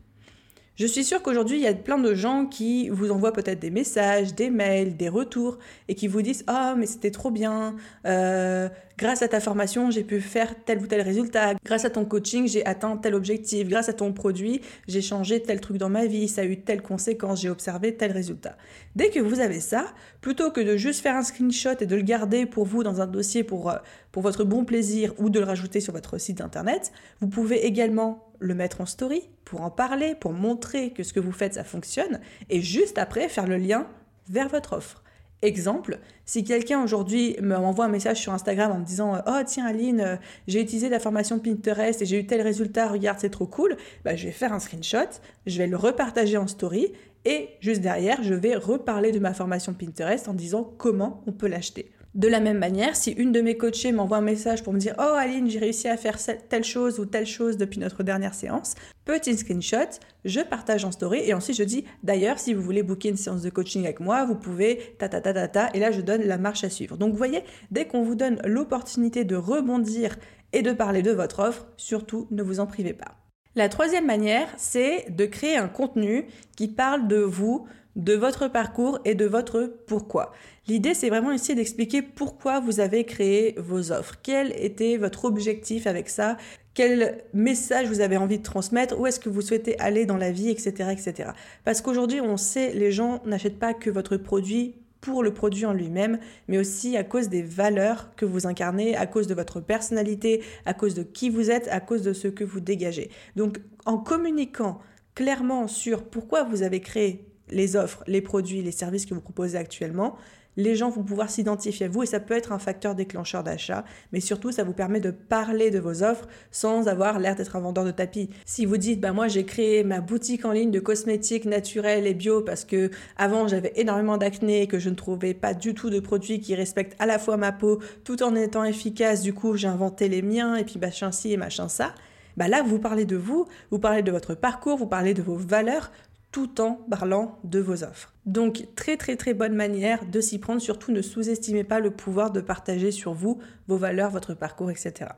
Je 0.81 0.87
suis 0.87 1.05
sûre 1.05 1.21
qu'aujourd'hui, 1.21 1.59
il 1.59 1.63
y 1.63 1.67
a 1.67 1.75
plein 1.75 1.99
de 1.99 2.15
gens 2.15 2.47
qui 2.47 2.89
vous 2.89 3.11
envoient 3.11 3.35
peut-être 3.35 3.59
des 3.59 3.69
messages, 3.69 4.35
des 4.35 4.49
mails, 4.49 4.97
des 4.97 5.11
retours, 5.11 5.59
et 5.89 5.95
qui 5.95 6.09
vous 6.09 6.23
disent 6.23 6.43
Ah, 6.47 6.75
mais 6.75 6.87
c'était 6.87 7.11
trop 7.11 7.31
bien, 7.31 7.77
euh, 8.07 8.71
grâce 8.97 9.21
à 9.21 9.29
ta 9.29 9.41
formation, 9.41 9.91
j'ai 9.91 10.05
pu 10.05 10.23
faire 10.23 10.55
tel 10.65 10.79
ou 10.79 10.87
tel 10.87 11.03
résultat, 11.03 11.53
grâce 11.67 11.85
à 11.85 11.91
ton 11.91 12.07
coaching, 12.07 12.49
j'ai 12.49 12.65
atteint 12.65 12.97
tel 12.97 13.15
objectif, 13.15 13.69
grâce 13.69 13.91
à 13.91 13.93
ton 13.93 14.15
produit, 14.15 14.63
j'ai 14.89 15.03
changé 15.03 15.43
tel 15.43 15.61
truc 15.61 15.77
dans 15.77 15.91
ma 15.91 16.07
vie, 16.07 16.29
ça 16.29 16.41
a 16.41 16.45
eu 16.45 16.59
telle 16.59 16.81
conséquence, 16.81 17.43
j'ai 17.43 17.51
observé 17.51 17.95
tel 17.95 18.13
résultat. 18.13 18.57
Dès 18.97 19.11
que 19.11 19.21
vous 19.21 19.41
avez 19.41 19.61
ça, 19.61 19.85
plutôt 20.23 20.51
que 20.51 20.63
de 20.63 20.79
juste 20.79 21.03
faire 21.03 21.15
un 21.15 21.23
screenshot 21.23 21.77
et 21.79 21.87
de 21.87 21.95
le 21.95 22.01
garder 22.01 22.47
pour 22.47 22.65
vous 22.65 22.83
dans 22.85 23.03
un 23.03 23.07
dossier 23.07 23.45
pour, 23.45 23.69
euh, 23.69 23.77
pour 24.13 24.23
votre 24.23 24.45
bon 24.45 24.65
plaisir 24.65 25.13
ou 25.19 25.29
de 25.29 25.41
le 25.41 25.45
rajouter 25.45 25.81
sur 25.81 25.93
votre 25.93 26.17
site 26.17 26.41
internet, 26.41 26.91
vous 27.21 27.29
pouvez 27.29 27.67
également 27.67 28.30
le 28.41 28.55
mettre 28.55 28.81
en 28.81 28.87
story, 28.87 29.23
pour 29.45 29.63
en 29.63 29.71
parler, 29.71 30.15
pour 30.15 30.33
montrer 30.33 30.91
que 30.91 31.03
ce 31.03 31.13
que 31.13 31.21
vous 31.21 31.33
faites, 31.33 31.55
ça 31.55 31.65
fonctionne, 31.65 32.21
et 32.49 32.61
juste 32.61 32.99
après 32.99 33.29
faire 33.29 33.47
le 33.47 33.57
lien 33.57 33.87
vers 34.29 34.49
votre 34.49 34.75
offre. 34.75 35.03
Exemple, 35.43 35.99
si 36.27 36.45
quelqu'un 36.45 36.83
aujourd'hui 36.83 37.35
me 37.41 37.57
envoie 37.57 37.87
un 37.87 37.89
message 37.89 38.19
sur 38.19 38.33
Instagram 38.33 38.73
en 38.73 38.79
me 38.79 38.85
disant 38.85 39.23
Oh 39.27 39.41
tiens 39.47 39.65
Aline, 39.65 40.01
euh, 40.01 40.17
j'ai 40.47 40.61
utilisé 40.61 40.91
la 40.91 41.01
formation 41.01 41.39
Pinterest 41.39 42.03
et 42.03 42.05
j'ai 42.05 42.21
eu 42.21 42.27
tel 42.27 42.43
résultat, 42.43 42.89
regarde 42.89 43.19
c'est 43.19 43.31
trop 43.31 43.47
cool, 43.47 43.79
bah, 44.05 44.17
je 44.17 44.27
vais 44.27 44.33
faire 44.33 44.53
un 44.53 44.59
screenshot, 44.59 45.09
je 45.47 45.57
vais 45.57 45.67
le 45.67 45.79
repartager 45.79 46.37
en 46.37 46.47
story 46.47 46.93
et 47.25 47.49
juste 47.61 47.81
derrière 47.81 48.23
je 48.23 48.35
vais 48.35 48.55
reparler 48.55 49.13
de 49.13 49.19
ma 49.19 49.33
formation 49.33 49.73
Pinterest 49.73 50.29
en 50.29 50.35
disant 50.35 50.75
comment 50.77 51.23
on 51.27 51.33
peut 51.33 51.49
l'acheter. 51.49 51.91
De 52.15 52.27
la 52.27 52.41
même 52.41 52.59
manière, 52.59 52.97
si 52.97 53.13
une 53.13 53.31
de 53.31 53.41
mes 53.41 53.57
coachées 53.57 53.93
m'envoie 53.93 54.17
un 54.17 54.23
message 54.23 54.65
pour 54.65 54.73
me 54.73 54.81
dire 54.81 54.95
Oh 54.99 55.15
Aline, 55.17 55.49
j'ai 55.49 55.61
réussi 55.61 55.87
à 55.87 55.97
faire 55.97 56.19
telle 56.49 56.65
chose 56.65 56.99
ou 56.99 57.07
telle 57.07 57.27
chose 57.27 57.57
depuis 57.57 57.79
notre 57.79 58.03
dernière 58.03 58.35
séance, 58.35 58.75
petit 59.05 59.37
screenshot, 59.37 60.01
je 60.25 60.41
partage 60.41 60.85
en 60.85 60.91
story 60.91 61.21
et 61.25 61.35
ensuite 61.35 61.57
je 61.57 61.63
dis 61.63 61.85
D'ailleurs, 62.03 62.41
si 62.41 62.53
vous 62.53 62.63
voulez 62.63 62.83
booker 62.83 63.11
une 63.11 63.17
séance 63.17 63.43
de 63.43 63.51
coaching 63.51 63.85
avec 63.85 64.01
moi, 64.01 64.25
vous 64.25 64.35
pouvez 64.35 64.97
ta 64.99 65.09
ta 65.09 65.21
ta 65.21 65.33
ta 65.33 65.47
ta 65.47 65.71
et 65.73 65.79
là 65.79 65.93
je 65.93 66.01
donne 66.01 66.23
la 66.23 66.37
marche 66.37 66.65
à 66.65 66.71
suivre. 66.71 66.97
Donc 66.97 67.13
vous 67.13 67.19
voyez, 67.19 67.45
dès 67.71 67.87
qu'on 67.87 68.03
vous 68.03 68.17
donne 68.17 68.41
l'opportunité 68.45 69.23
de 69.23 69.37
rebondir 69.37 70.17
et 70.53 70.63
de 70.63 70.73
parler 70.73 71.03
de 71.03 71.13
votre 71.13 71.39
offre, 71.39 71.69
surtout 71.77 72.27
ne 72.33 72.43
vous 72.43 72.59
en 72.59 72.67
privez 72.67 72.93
pas. 72.93 73.15
La 73.55 73.69
troisième 73.69 74.07
manière, 74.07 74.49
c'est 74.57 75.07
de 75.11 75.27
créer 75.27 75.57
un 75.57 75.69
contenu 75.69 76.27
qui 76.57 76.67
parle 76.67 77.07
de 77.07 77.19
vous, 77.19 77.69
de 77.97 78.15
votre 78.15 78.49
parcours 78.49 78.99
et 79.05 79.15
de 79.15 79.27
votre 79.27 79.73
pourquoi. 79.87 80.33
L'idée, 80.71 80.95
c'est 80.95 81.09
vraiment 81.09 81.33
ici 81.33 81.57
d'expliquer 81.57 82.01
pourquoi 82.01 82.61
vous 82.61 82.79
avez 82.79 83.03
créé 83.03 83.57
vos 83.59 83.91
offres. 83.91 84.15
Quel 84.23 84.53
était 84.53 84.99
votre 84.99 85.25
objectif 85.25 85.89
avec 85.89 86.09
ça? 86.09 86.37
Quel 86.75 87.25
message 87.35 87.89
vous 87.89 88.01
avez 88.01 88.17
envie 88.17 88.39
de 88.39 88.45
transmettre? 88.45 88.97
Où 88.97 89.05
est-ce 89.09 89.19
que 89.19 89.29
vous 89.29 89.41
souhaitez 89.41 89.77
aller 89.81 90.07
dans 90.07 90.17
la 90.17 90.31
vie, 90.31 90.49
etc. 90.49 90.91
etc. 90.93 91.31
Parce 91.65 91.81
qu'aujourd'hui, 91.81 92.21
on 92.21 92.37
sait, 92.37 92.73
les 92.73 92.93
gens 92.93 93.21
n'achètent 93.27 93.59
pas 93.59 93.75
que 93.75 93.91
votre 93.91 94.17
produit 94.17 94.77
pour 95.01 95.25
le 95.25 95.35
produit 95.35 95.67
en 95.67 95.73
lui-même, 95.73 96.21
mais 96.47 96.59
aussi 96.59 96.97
à 96.97 97.03
cause 97.03 97.29
des 97.29 97.43
valeurs 97.43 98.15
que 98.15 98.25
vous 98.25 98.47
incarnez, 98.47 98.95
à 98.95 99.09
cause 99.09 99.27
de 99.27 99.35
votre 99.35 99.59
personnalité, 99.59 100.41
à 100.67 100.73
cause 100.73 100.95
de 100.95 101.03
qui 101.03 101.31
vous 101.31 101.51
êtes, 101.51 101.67
à 101.67 101.81
cause 101.81 102.03
de 102.03 102.13
ce 102.13 102.29
que 102.29 102.45
vous 102.45 102.61
dégagez. 102.61 103.11
Donc 103.35 103.59
en 103.87 103.99
communiquant 103.99 104.79
clairement 105.17 105.67
sur 105.67 106.05
pourquoi 106.05 106.45
vous 106.45 106.63
avez 106.63 106.79
créé 106.79 107.25
les 107.49 107.75
offres, 107.75 108.05
les 108.07 108.21
produits, 108.21 108.63
les 108.63 108.71
services 108.71 109.05
que 109.05 109.15
vous 109.15 109.21
proposez 109.21 109.59
actuellement, 109.59 110.17
les 110.57 110.75
gens 110.75 110.91
vont 110.91 111.03
pouvoir 111.03 111.31
s'identifier 111.31 111.87
à 111.87 111.89
vous 111.89 112.03
et 112.03 112.07
ça 112.07 112.21
peut 112.21 112.35
être 112.35 112.53
un 112.53 112.59
facteur 112.59 112.95
déclencheur 112.95 113.43
d'achat, 113.43 113.85
mais 114.13 114.21
surtout 114.21 114.53
ça 114.53 114.65
vous 114.65 114.73
permet 114.73 115.01
de 115.01 115.11
parler 115.11 115.71
de 115.71 115.79
vos 115.79 116.03
offres 116.03 116.27
sans 116.51 116.89
avoir 116.89 117.19
l'air 117.19 117.37
d'être 117.37 117.57
un 117.57 117.61
vendeur 117.61 117.85
de 117.85 117.91
tapis. 117.91 118.31
Si 118.45 118.67
vous 118.67 118.77
dites 118.77 119.01
bah 119.01 119.13
moi 119.13 119.29
j'ai 119.29 119.45
créé 119.45 119.85
ma 119.85 120.01
boutique 120.01 120.45
en 120.45 120.53
ligne 120.53 120.71
de 120.71 120.81
cosmétiques 120.81 121.45
naturels 121.45 122.07
et 122.07 122.15
bio 122.15 122.43
parce 122.43 122.65
que 122.65 122.91
avant 123.17 123.49
j'avais 123.49 123.73
énormément 123.77 124.19
d'acné 124.19 124.63
et 124.63 124.67
que 124.67 124.79
je 124.79 124.91
ne 124.91 124.95
trouvais 124.95 125.35
pas 125.35 125.55
du 125.55 125.75
tout 125.75 125.91
de 125.91 126.01
produits 126.01 126.41
qui 126.41 126.55
respectent 126.55 126.97
à 126.99 127.07
la 127.07 127.19
fois 127.19 127.37
ma 127.37 127.53
peau 127.53 127.81
tout 128.05 128.23
en 128.23 128.35
étant 128.35 128.65
efficace, 128.65 129.23
du 129.23 129.35
coup 129.35 129.57
j'ai 129.57 129.69
inventé 129.69 130.09
les 130.09 130.23
miens 130.23 130.57
et 130.57 130.65
puis 130.65 130.79
machin 130.79 131.13
ci 131.13 131.33
et 131.33 131.37
machin 131.37 131.69
ça. 131.69 131.95
Bah 132.37 132.49
là, 132.49 132.63
vous 132.63 132.79
parlez 132.79 133.05
de 133.05 133.17
vous, 133.17 133.47
vous 133.71 133.79
parlez 133.79 134.03
de 134.03 134.11
votre 134.11 134.35
parcours, 134.35 134.79
vous 134.79 134.87
parlez 134.87 135.15
de 135.15 135.21
vos 135.21 135.37
valeurs, 135.37 135.91
tout 136.33 136.61
en 136.61 136.75
parlant 136.91 137.39
de 137.45 137.59
vos 137.59 137.83
offres. 137.83 138.13
Donc 138.27 138.67
très 138.77 138.97
très 138.97 139.17
très 139.17 139.35
bonne 139.35 139.55
manière 139.55 140.07
de 140.07 140.21
s'y 140.21 140.39
prendre, 140.39 140.61
surtout 140.61 140.93
ne 140.93 141.03
sous-estimez 141.03 141.65
pas 141.65 141.81
le 141.81 141.91
pouvoir 141.91 142.31
de 142.31 142.41
partager 142.41 142.91
sur 142.91 143.15
vous 143.15 143.39
vos 143.67 143.77
valeurs, 143.77 144.11
votre 144.11 144.35
parcours, 144.35 144.71
etc. 144.71 145.11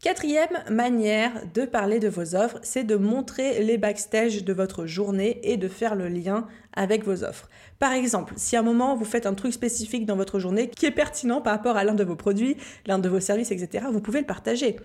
Quatrième 0.00 0.62
manière 0.70 1.32
de 1.52 1.64
parler 1.64 1.98
de 1.98 2.06
vos 2.06 2.36
offres, 2.36 2.60
c'est 2.62 2.84
de 2.84 2.94
montrer 2.94 3.64
les 3.64 3.78
backstage 3.78 4.44
de 4.44 4.52
votre 4.52 4.86
journée 4.86 5.40
et 5.42 5.56
de 5.56 5.66
faire 5.66 5.96
le 5.96 6.06
lien 6.06 6.46
avec 6.72 7.04
vos 7.04 7.24
offres. 7.24 7.48
Par 7.80 7.90
exemple, 7.90 8.34
si 8.36 8.54
à 8.54 8.60
un 8.60 8.62
moment 8.62 8.94
vous 8.94 9.04
faites 9.04 9.26
un 9.26 9.34
truc 9.34 9.52
spécifique 9.52 10.06
dans 10.06 10.14
votre 10.14 10.38
journée 10.38 10.70
qui 10.70 10.86
est 10.86 10.92
pertinent 10.92 11.40
par 11.40 11.52
rapport 11.52 11.76
à 11.76 11.82
l'un 11.82 11.94
de 11.94 12.04
vos 12.04 12.14
produits, 12.14 12.56
l'un 12.86 13.00
de 13.00 13.08
vos 13.08 13.18
services, 13.18 13.50
etc., 13.50 13.86
vous 13.90 14.00
pouvez 14.00 14.20
le 14.20 14.26
partager. 14.26 14.76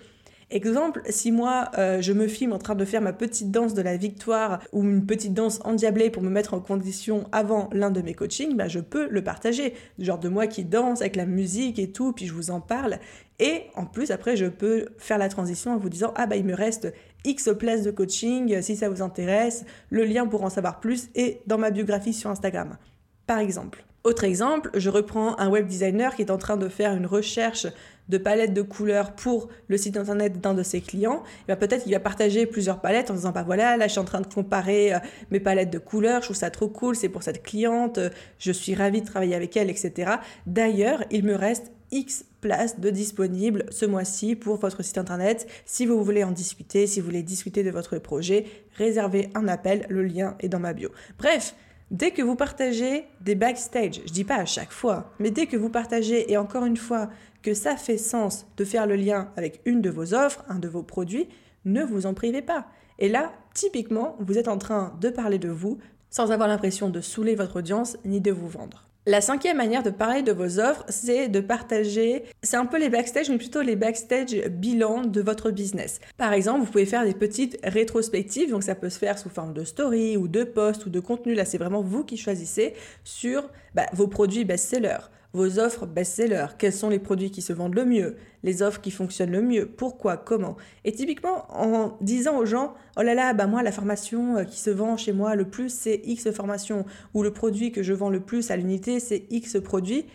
Exemple, 0.50 1.02
si 1.10 1.32
moi 1.32 1.72
euh, 1.78 2.02
je 2.02 2.14
me 2.14 2.28
filme 2.28 2.54
en 2.54 2.60
train 2.60 2.76
de 2.76 2.86
faire 2.86 3.02
ma 3.02 3.14
petite 3.14 3.52
danse 3.52 3.74
de 3.74 3.82
la 3.82 3.98
victoire 3.98 4.60
ou 4.72 4.84
une 4.84 5.06
petite 5.06 5.34
danse 5.34 5.60
endiablée 5.64 6.10
pour 6.10 6.24
me 6.24 6.30
mettre 6.30 6.54
en 6.54 6.60
condition 6.60 7.28
avant 7.32 7.70
l'un 7.72 7.92
de 7.92 8.02
mes 8.02 8.14
coachings, 8.14 8.56
bah, 8.56 8.68
je 8.68 8.80
peux 8.80 9.08
le 9.10 9.24
partager. 9.24 9.74
Genre 10.00 10.20
de 10.20 10.30
moi 10.30 10.48
qui 10.48 10.64
danse 10.64 11.02
avec 11.02 11.16
la 11.16 11.26
musique 11.26 11.80
et 11.80 11.92
tout, 11.92 12.14
puis 12.14 12.28
je 12.28 12.34
vous 12.34 12.52
en 12.52 12.62
parle. 12.62 13.00
Et 13.40 13.64
en 13.76 13.86
plus, 13.86 14.12
après, 14.12 14.36
je 14.36 14.46
peux 14.46 14.88
faire 14.98 15.18
la 15.18 15.30
transition 15.30 15.72
en 15.72 15.78
vous 15.78 15.90
disant 15.90 16.14
Ah 16.16 16.28
bah 16.28 16.36
il 16.36 16.46
me 16.46 16.56
reste 16.56 16.94
X 17.26 17.50
places 17.58 17.84
de 17.84 17.92
coaching, 17.92 18.62
si 18.62 18.76
ça 18.76 18.90
vous 18.90 19.02
intéresse, 19.02 19.66
le 19.90 20.04
lien 20.04 20.28
pour 20.28 20.44
en 20.44 20.50
savoir 20.50 20.80
plus 20.80 21.10
est 21.16 21.42
dans 21.48 21.58
ma 21.58 21.72
biographie 21.72 22.14
sur 22.14 22.30
Instagram. 22.30 22.78
Par 23.26 23.40
exemple. 23.40 23.86
Autre 24.04 24.26
exemple, 24.26 24.70
je 24.74 24.90
reprends 24.90 25.40
un 25.40 25.50
web 25.50 25.66
designer 25.66 26.14
qui 26.14 26.24
est 26.24 26.32
en 26.32 26.38
train 26.38 26.58
de 26.58 26.68
faire 26.68 26.94
une 26.94 27.06
recherche 27.06 27.68
de 28.10 28.18
palettes 28.18 28.54
de 28.54 28.62
couleurs 28.62 29.14
pour 29.14 29.50
le 29.68 29.78
site 29.78 29.98
internet 29.98 30.40
d'un 30.42 30.54
de 30.54 30.64
ses 30.64 30.82
clients. 30.82 31.24
Et 31.48 31.56
peut-être 31.56 31.84
qu'il 31.84 31.94
va 31.94 32.00
partager 32.00 32.46
plusieurs 32.46 32.82
palettes 32.82 33.12
en 33.12 33.16
disant 33.16 33.32
bah 33.32 33.44
voilà, 33.44 33.78
là 33.78 33.88
je 33.88 33.92
suis 33.92 34.00
en 34.00 34.06
train 34.06 34.22
de 34.22 34.32
comparer 34.32 34.94
euh, 34.94 35.00
mes 35.32 35.40
palettes 35.40 35.72
de 35.72 35.80
couleurs, 35.80 36.22
je 36.22 36.28
trouve 36.28 36.38
ça 36.38 36.50
trop 36.50 36.68
cool, 36.68 36.96
c'est 36.96 37.10
pour 37.10 37.24
cette 37.24 37.44
cliente, 37.44 37.98
euh, 37.98 38.10
je 38.40 38.52
suis 38.52 38.76
ravie 38.76 39.02
de 39.02 39.08
travailler 39.08 39.36
avec 39.36 39.56
elle, 39.58 39.70
etc. 39.70 40.14
D'ailleurs, 40.46 41.04
il 41.12 41.24
me 41.24 41.36
reste 41.36 41.72
X 41.92 42.26
places 42.42 42.80
de 42.80 42.90
disponibles 42.90 43.66
ce 43.70 43.86
mois-ci 43.86 44.36
pour 44.36 44.58
votre 44.58 44.84
site 44.84 44.98
internet. 44.98 45.48
Si 45.66 45.86
vous 45.86 46.04
voulez 46.04 46.24
en 46.24 46.32
discuter, 46.32 46.88
si 46.88 47.00
vous 47.00 47.06
voulez 47.06 47.24
discuter 47.24 47.64
de 47.64 47.72
votre 47.72 47.98
projet, 48.00 48.46
réservez 48.78 49.30
un 49.36 49.48
appel, 49.48 49.86
le 49.90 50.04
lien 50.04 50.36
est 50.40 50.50
dans 50.50 50.60
ma 50.60 50.74
bio. 50.74 50.90
Bref, 51.18 51.56
Dès 51.94 52.10
que 52.10 52.24
vous 52.24 52.36
partagez 52.36 53.06
des 53.22 53.36
backstage, 53.36 54.02
je 54.08 54.12
dis 54.12 54.24
pas 54.24 54.38
à 54.38 54.46
chaque 54.46 54.72
fois, 54.72 55.14
mais 55.20 55.30
dès 55.30 55.46
que 55.46 55.56
vous 55.56 55.70
partagez, 55.70 56.32
et 56.32 56.38
encore 56.38 56.66
une 56.66 56.76
fois, 56.76 57.08
que 57.44 57.54
ça 57.54 57.78
fait 57.78 58.00
sens 58.00 58.48
de 58.58 58.66
faire 58.66 58.88
le 58.88 58.96
lien 58.96 59.30
avec 59.38 59.62
une 59.66 59.80
de 59.80 59.92
vos 59.92 60.16
offres, 60.16 60.44
un 60.50 60.58
de 60.58 60.68
vos 60.68 60.82
produits, 60.82 61.30
ne 61.66 61.84
vous 61.84 62.08
en 62.08 62.16
privez 62.16 62.42
pas. 62.42 62.66
Et 62.98 63.10
là, 63.10 63.32
typiquement, 63.54 64.16
vous 64.20 64.40
êtes 64.40 64.48
en 64.48 64.58
train 64.58 64.98
de 65.02 65.10
parler 65.10 65.38
de 65.38 65.50
vous 65.50 65.78
sans 66.10 66.32
avoir 66.32 66.48
l'impression 66.48 66.90
de 66.90 67.00
saouler 67.00 67.36
votre 67.36 67.58
audience 67.58 67.96
ni 68.06 68.22
de 68.22 68.32
vous 68.32 68.48
vendre. 68.48 68.88
La 69.06 69.20
cinquième 69.20 69.58
manière 69.58 69.84
de 69.84 69.90
parler 69.90 70.22
de 70.22 70.32
vos 70.32 70.62
offres, 70.62 70.86
c'est 70.88 71.28
de 71.28 71.42
partager, 71.42 72.24
c'est 72.42 72.56
un 72.56 72.66
peu 72.66 72.80
les 72.80 72.88
backstage, 72.88 73.30
mais 73.30 73.38
plutôt 73.38 73.62
les 73.62 73.76
backstage 73.76 74.34
bilans 74.48 75.02
de 75.02 75.20
votre 75.20 75.52
business. 75.52 76.00
Par 76.18 76.32
exemple, 76.32 76.62
vous 76.62 76.72
pouvez 76.72 76.86
faire 76.86 77.04
des 77.04 77.14
petites 77.14 77.60
rétrospectives, 77.66 78.52
donc 78.52 78.64
ça 78.64 78.76
peut 78.76 78.90
se 78.90 78.98
faire 78.98 79.20
sous 79.20 79.28
forme 79.28 79.54
de 79.54 79.66
story 79.66 80.16
ou 80.16 80.30
de 80.30 80.46
post 80.46 80.86
ou 80.86 80.90
de 80.90 81.02
contenu, 81.02 81.34
là 81.34 81.44
c'est 81.44 81.58
vraiment 81.58 81.82
vous 81.82 82.06
qui 82.06 82.16
choisissez 82.16 82.76
sur 83.04 83.50
bah, 83.76 83.88
vos 83.92 84.08
produits 84.08 84.46
best-sellers 84.46 85.10
vos 85.34 85.58
offres 85.58 85.88
best-sellers, 85.88 86.56
quels 86.60 86.74
sont 86.74 86.90
les 86.90 87.00
produits 87.00 87.32
qui 87.32 87.42
se 87.42 87.54
vendent 87.54 87.74
le 87.74 87.86
mieux, 87.86 88.16
les 88.44 88.62
offres 88.62 88.82
qui 88.82 88.92
fonctionnent 88.92 89.32
le 89.32 89.42
mieux, 89.42 89.66
pourquoi, 89.66 90.16
comment. 90.16 90.56
Et 90.86 90.92
typiquement, 90.92 91.46
en 91.50 91.98
disant 92.02 92.38
aux 92.38 92.46
gens, 92.46 92.76
oh 92.98 93.02
là 93.02 93.16
là, 93.16 93.34
bah 93.34 93.48
moi, 93.48 93.64
la 93.64 93.72
formation 93.72 94.38
euh, 94.38 94.44
qui 94.44 94.60
se 94.60 94.70
vend 94.70 94.96
chez 94.96 95.12
moi 95.12 95.36
le 95.36 95.46
plus, 95.46 95.74
c'est 95.74 96.02
X 96.04 96.32
formation, 96.32 96.86
ou 97.16 97.24
le 97.24 97.34
produit 97.34 97.72
que 97.72 97.82
je 97.82 97.94
vends 97.94 98.12
le 98.12 98.20
plus 98.20 98.52
à 98.52 98.58
l'unité, 98.58 99.00
c'est 99.00 99.26
X 99.32 99.60
produit. 99.60 100.06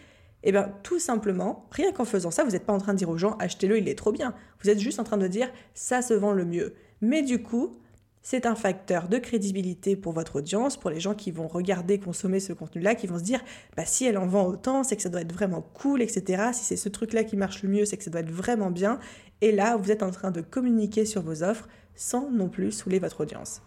Eh 0.44 0.52
bien, 0.52 0.72
tout 0.84 1.00
simplement, 1.00 1.66
rien 1.72 1.90
qu'en 1.90 2.04
faisant 2.04 2.30
ça, 2.30 2.44
vous 2.44 2.52
n'êtes 2.52 2.64
pas 2.64 2.72
en 2.72 2.78
train 2.78 2.92
de 2.92 2.98
dire 2.98 3.10
aux 3.10 3.18
gens, 3.18 3.36
achetez-le, 3.40 3.78
il 3.78 3.88
est 3.88 3.98
trop 3.98 4.12
bien. 4.12 4.34
Vous 4.62 4.70
êtes 4.70 4.78
juste 4.78 5.00
en 5.00 5.04
train 5.04 5.18
de 5.18 5.26
dire, 5.26 5.50
ça 5.74 6.00
se 6.00 6.14
vend 6.14 6.32
le 6.32 6.44
mieux. 6.44 6.74
Mais 7.00 7.22
du 7.22 7.42
coup, 7.42 7.76
c'est 8.22 8.46
un 8.46 8.54
facteur 8.54 9.08
de 9.08 9.18
crédibilité 9.18 9.96
pour 9.96 10.12
votre 10.12 10.36
audience, 10.36 10.76
pour 10.76 10.90
les 10.90 11.00
gens 11.00 11.14
qui 11.14 11.30
vont 11.30 11.48
regarder, 11.48 11.98
consommer 11.98 12.40
ce 12.40 12.52
contenu-là, 12.52 12.94
qui 12.94 13.06
vont 13.06 13.18
se 13.18 13.24
dire, 13.24 13.40
bah, 13.76 13.84
si 13.84 14.04
elle 14.04 14.18
en 14.18 14.26
vend 14.26 14.46
autant, 14.46 14.82
c'est 14.84 14.96
que 14.96 15.02
ça 15.02 15.08
doit 15.08 15.22
être 15.22 15.32
vraiment 15.32 15.62
cool, 15.74 16.02
etc. 16.02 16.50
Si 16.52 16.64
c'est 16.64 16.76
ce 16.76 16.88
truc-là 16.88 17.24
qui 17.24 17.36
marche 17.36 17.62
le 17.62 17.68
mieux, 17.68 17.84
c'est 17.84 17.96
que 17.96 18.04
ça 18.04 18.10
doit 18.10 18.20
être 18.20 18.30
vraiment 18.30 18.70
bien. 18.70 18.98
Et 19.40 19.52
là, 19.52 19.76
vous 19.76 19.90
êtes 19.90 20.02
en 20.02 20.10
train 20.10 20.30
de 20.30 20.40
communiquer 20.40 21.04
sur 21.04 21.22
vos 21.22 21.42
offres 21.42 21.68
sans 21.94 22.30
non 22.30 22.48
plus 22.48 22.72
saouler 22.72 22.98
votre 22.98 23.22
audience. 23.22 23.62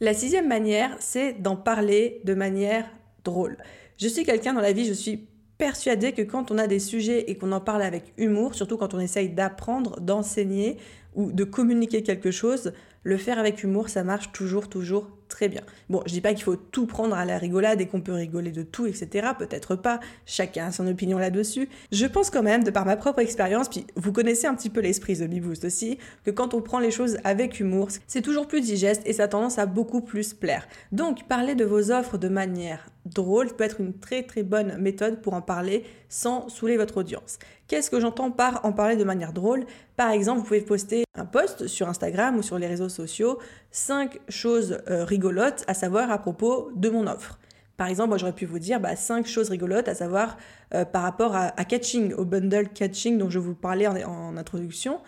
La 0.00 0.14
sixième 0.14 0.48
manière, 0.48 0.96
c'est 1.00 1.34
d'en 1.34 1.56
parler 1.56 2.20
de 2.24 2.34
manière 2.34 2.88
drôle. 3.24 3.56
Je 3.96 4.06
suis 4.06 4.24
quelqu'un 4.24 4.54
dans 4.54 4.60
la 4.60 4.72
vie, 4.72 4.86
je 4.86 4.92
suis 4.92 5.28
persuadée 5.58 6.12
que 6.12 6.22
quand 6.22 6.50
on 6.50 6.58
a 6.58 6.66
des 6.66 6.78
sujets 6.78 7.30
et 7.30 7.36
qu'on 7.36 7.52
en 7.52 7.60
parle 7.60 7.82
avec 7.82 8.14
humour, 8.16 8.54
surtout 8.54 8.76
quand 8.76 8.94
on 8.94 9.00
essaye 9.00 9.28
d'apprendre, 9.28 10.00
d'enseigner 10.00 10.78
ou 11.14 11.32
de 11.32 11.44
communiquer 11.44 12.02
quelque 12.02 12.30
chose, 12.30 12.72
le 13.02 13.16
faire 13.16 13.38
avec 13.38 13.62
humour, 13.62 13.88
ça 13.88 14.04
marche 14.04 14.32
toujours, 14.32 14.68
toujours 14.68 15.10
très 15.28 15.48
bien. 15.48 15.62
Bon, 15.88 16.02
je 16.06 16.12
dis 16.12 16.20
pas 16.20 16.34
qu'il 16.34 16.44
faut 16.44 16.56
tout 16.56 16.86
prendre 16.86 17.14
à 17.14 17.24
la 17.24 17.38
rigolade 17.38 17.80
et 17.80 17.86
qu'on 17.86 18.00
peut 18.00 18.12
rigoler 18.12 18.50
de 18.50 18.62
tout, 18.62 18.86
etc. 18.86 19.28
Peut-être 19.38 19.76
pas. 19.76 20.00
Chacun 20.26 20.66
a 20.66 20.72
son 20.72 20.86
opinion 20.86 21.18
là-dessus. 21.18 21.68
Je 21.92 22.06
pense 22.06 22.30
quand 22.30 22.42
même, 22.42 22.64
de 22.64 22.70
par 22.70 22.86
ma 22.86 22.96
propre 22.96 23.20
expérience, 23.20 23.68
puis 23.68 23.86
vous 23.96 24.12
connaissez 24.12 24.46
un 24.46 24.54
petit 24.54 24.70
peu 24.70 24.80
l'esprit 24.80 25.16
de 25.16 25.26
Beboost 25.26 25.64
aussi, 25.64 25.98
que 26.24 26.30
quand 26.30 26.54
on 26.54 26.62
prend 26.62 26.78
les 26.78 26.90
choses 26.90 27.18
avec 27.24 27.60
humour, 27.60 27.88
c'est 28.06 28.22
toujours 28.22 28.46
plus 28.46 28.60
digeste 28.60 29.02
et 29.06 29.12
ça 29.12 29.24
a 29.24 29.28
tendance 29.28 29.58
à 29.58 29.66
beaucoup 29.66 30.00
plus 30.00 30.34
plaire. 30.34 30.66
Donc, 30.92 31.26
parler 31.28 31.54
de 31.54 31.64
vos 31.64 31.90
offres 31.90 32.18
de 32.18 32.28
manière 32.28 32.88
drôle 33.08 33.48
peut 33.54 33.64
être 33.64 33.80
une 33.80 33.98
très 33.98 34.22
très 34.22 34.42
bonne 34.42 34.76
méthode 34.78 35.20
pour 35.20 35.34
en 35.34 35.42
parler 35.42 35.84
sans 36.08 36.48
saouler 36.48 36.76
votre 36.76 36.98
audience. 36.98 37.38
Qu'est-ce 37.66 37.90
que 37.90 38.00
j'entends 38.00 38.30
par 38.30 38.64
en 38.64 38.72
parler 38.72 38.96
de 38.96 39.04
manière 39.04 39.32
drôle? 39.32 39.66
Par 39.96 40.10
exemple, 40.10 40.40
vous 40.40 40.46
pouvez 40.46 40.60
poster 40.60 41.04
un 41.14 41.26
post 41.26 41.66
sur 41.66 41.88
Instagram 41.88 42.36
ou 42.36 42.42
sur 42.42 42.58
les 42.58 42.66
réseaux 42.66 42.88
sociaux, 42.88 43.38
5 43.72 44.18
choses 44.28 44.78
euh, 44.88 45.04
rigolotes 45.04 45.64
à 45.66 45.74
savoir 45.74 46.10
à 46.10 46.18
propos 46.18 46.70
de 46.74 46.88
mon 46.88 47.06
offre. 47.06 47.38
Par 47.76 47.86
exemple, 47.86 48.08
moi 48.08 48.18
j'aurais 48.18 48.32
pu 48.32 48.46
vous 48.46 48.58
dire 48.58 48.80
bah, 48.80 48.96
5 48.96 49.26
choses 49.26 49.50
rigolotes 49.50 49.88
à 49.88 49.94
savoir 49.94 50.36
euh, 50.74 50.84
par 50.84 51.02
rapport 51.02 51.36
à, 51.36 51.50
catching, 51.64 52.12
au 52.14 52.24
bundle 52.24 52.68
catching 52.68 53.18
dont 53.18 53.30
je 53.30 53.38
vous 53.38 53.54
parlais 53.54 53.86
en, 53.86 53.96
en 53.96 54.36
introduction. 54.36 55.00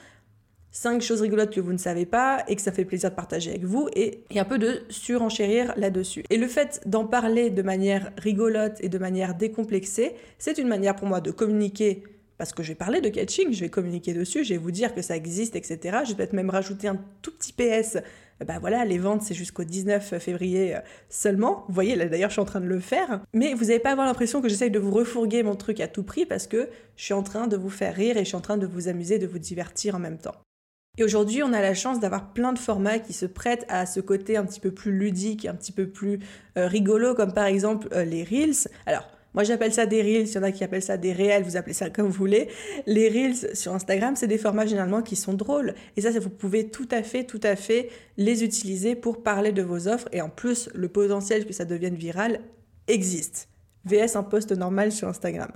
Cinq 0.72 1.02
choses 1.02 1.20
rigolotes 1.20 1.52
que 1.52 1.60
vous 1.60 1.72
ne 1.72 1.78
savez 1.78 2.06
pas 2.06 2.44
et 2.48 2.56
que 2.56 2.62
ça 2.62 2.72
fait 2.72 2.84
plaisir 2.84 3.10
de 3.10 3.14
partager 3.14 3.50
avec 3.50 3.64
vous 3.64 3.88
et, 3.94 4.22
un 4.34 4.44
peu 4.44 4.58
de 4.58 4.82
surenchérir 4.88 5.72
là-dessus. 5.76 6.24
Et 6.30 6.36
le 6.36 6.46
fait 6.46 6.80
d'en 6.86 7.06
parler 7.06 7.50
de 7.50 7.62
manière 7.62 8.10
rigolote 8.16 8.76
et 8.80 8.88
de 8.88 8.98
manière 8.98 9.34
décomplexée, 9.34 10.14
c'est 10.38 10.58
une 10.58 10.68
manière 10.68 10.96
pour 10.96 11.08
moi 11.08 11.20
de 11.20 11.30
communiquer 11.30 12.04
parce 12.38 12.54
que 12.54 12.62
je 12.62 12.68
vais 12.68 12.74
parler 12.74 13.02
de 13.02 13.10
catching, 13.10 13.52
je 13.52 13.60
vais 13.60 13.68
communiquer 13.68 14.14
dessus, 14.14 14.44
je 14.44 14.54
vais 14.54 14.58
vous 14.58 14.70
dire 14.70 14.94
que 14.94 15.02
ça 15.02 15.14
existe, 15.14 15.56
etc. 15.56 15.98
Je 16.04 16.10
vais 16.10 16.16
peut-être 16.16 16.32
même 16.32 16.48
rajouter 16.48 16.88
un 16.88 16.98
tout 17.20 17.32
petit 17.32 17.52
PS. 17.52 17.98
Bah 18.46 18.58
voilà, 18.58 18.86
les 18.86 18.96
ventes, 18.96 19.20
c'est 19.20 19.34
jusqu'au 19.34 19.64
19 19.64 20.18
février 20.18 20.76
euh, 20.76 20.80
seulement. 21.10 21.66
Vous 21.68 21.74
voyez, 21.74 21.96
là 21.96 22.06
d'ailleurs, 22.06 22.30
je 22.30 22.34
suis 22.34 22.40
en 22.40 22.46
train 22.46 22.62
de 22.62 22.66
le 22.66 22.80
faire. 22.80 23.20
Mais 23.34 23.52
vous 23.52 23.66
n'allez 23.66 23.78
pas 23.78 23.90
avoir 23.90 24.06
l'impression 24.06 24.40
que 24.40 24.48
j'essaye 24.48 24.70
de 24.70 24.78
vous 24.78 24.90
refourguer 24.90 25.42
mon 25.42 25.54
truc 25.54 25.80
à 25.80 25.88
tout 25.88 26.02
prix 26.02 26.24
parce 26.24 26.46
que 26.46 26.70
je 26.96 27.04
suis 27.04 27.12
en 27.12 27.22
train 27.22 27.46
de 27.46 27.58
vous 27.58 27.68
faire 27.68 27.94
rire 27.94 28.16
et 28.16 28.20
je 28.20 28.28
suis 28.28 28.36
en 28.36 28.40
train 28.40 28.56
de 28.56 28.66
vous 28.66 28.88
amuser, 28.88 29.18
de 29.18 29.26
vous 29.26 29.38
divertir 29.38 29.96
en 29.96 29.98
même 29.98 30.16
temps. 30.16 30.36
Et 31.00 31.02
aujourd'hui, 31.02 31.42
on 31.42 31.54
a 31.54 31.62
la 31.62 31.72
chance 31.72 31.98
d'avoir 31.98 32.34
plein 32.34 32.52
de 32.52 32.58
formats 32.58 32.98
qui 32.98 33.14
se 33.14 33.24
prêtent 33.24 33.64
à 33.70 33.86
ce 33.86 34.00
côté 34.00 34.36
un 34.36 34.44
petit 34.44 34.60
peu 34.60 34.70
plus 34.70 34.92
ludique, 34.92 35.46
un 35.46 35.54
petit 35.54 35.72
peu 35.72 35.88
plus 35.88 36.18
euh, 36.58 36.66
rigolo, 36.66 37.14
comme 37.14 37.32
par 37.32 37.46
exemple 37.46 37.88
euh, 37.94 38.04
les 38.04 38.22
Reels. 38.22 38.68
Alors, 38.84 39.08
moi, 39.32 39.42
j'appelle 39.42 39.72
ça 39.72 39.86
des 39.86 40.02
reels. 40.02 40.26
S'il 40.26 40.36
y 40.36 40.38
en 40.40 40.42
a 40.42 40.52
qui 40.52 40.62
appellent 40.62 40.82
ça 40.82 40.98
des 40.98 41.14
réels, 41.14 41.42
vous 41.42 41.56
appelez 41.56 41.72
ça 41.72 41.88
comme 41.90 42.04
vous 42.04 42.12
voulez. 42.12 42.48
Les 42.86 43.08
reels 43.08 43.56
sur 43.56 43.72
Instagram, 43.72 44.14
c'est 44.14 44.26
des 44.26 44.36
formats 44.36 44.66
généralement 44.66 45.00
qui 45.00 45.16
sont 45.16 45.32
drôles. 45.32 45.74
Et 45.96 46.02
ça, 46.02 46.10
vous 46.10 46.28
pouvez 46.28 46.68
tout 46.68 46.88
à 46.90 47.02
fait, 47.02 47.24
tout 47.24 47.40
à 47.44 47.56
fait 47.56 47.88
les 48.18 48.44
utiliser 48.44 48.94
pour 48.94 49.22
parler 49.22 49.52
de 49.52 49.62
vos 49.62 49.88
offres. 49.88 50.08
Et 50.12 50.20
en 50.20 50.28
plus, 50.28 50.68
le 50.74 50.88
potentiel 50.88 51.46
que 51.46 51.54
ça 51.54 51.64
devienne 51.64 51.94
viral 51.94 52.40
existe. 52.88 53.48
VS 53.86 54.16
un 54.16 54.22
post 54.22 54.52
normal 54.52 54.92
sur 54.92 55.08
Instagram. 55.08 55.52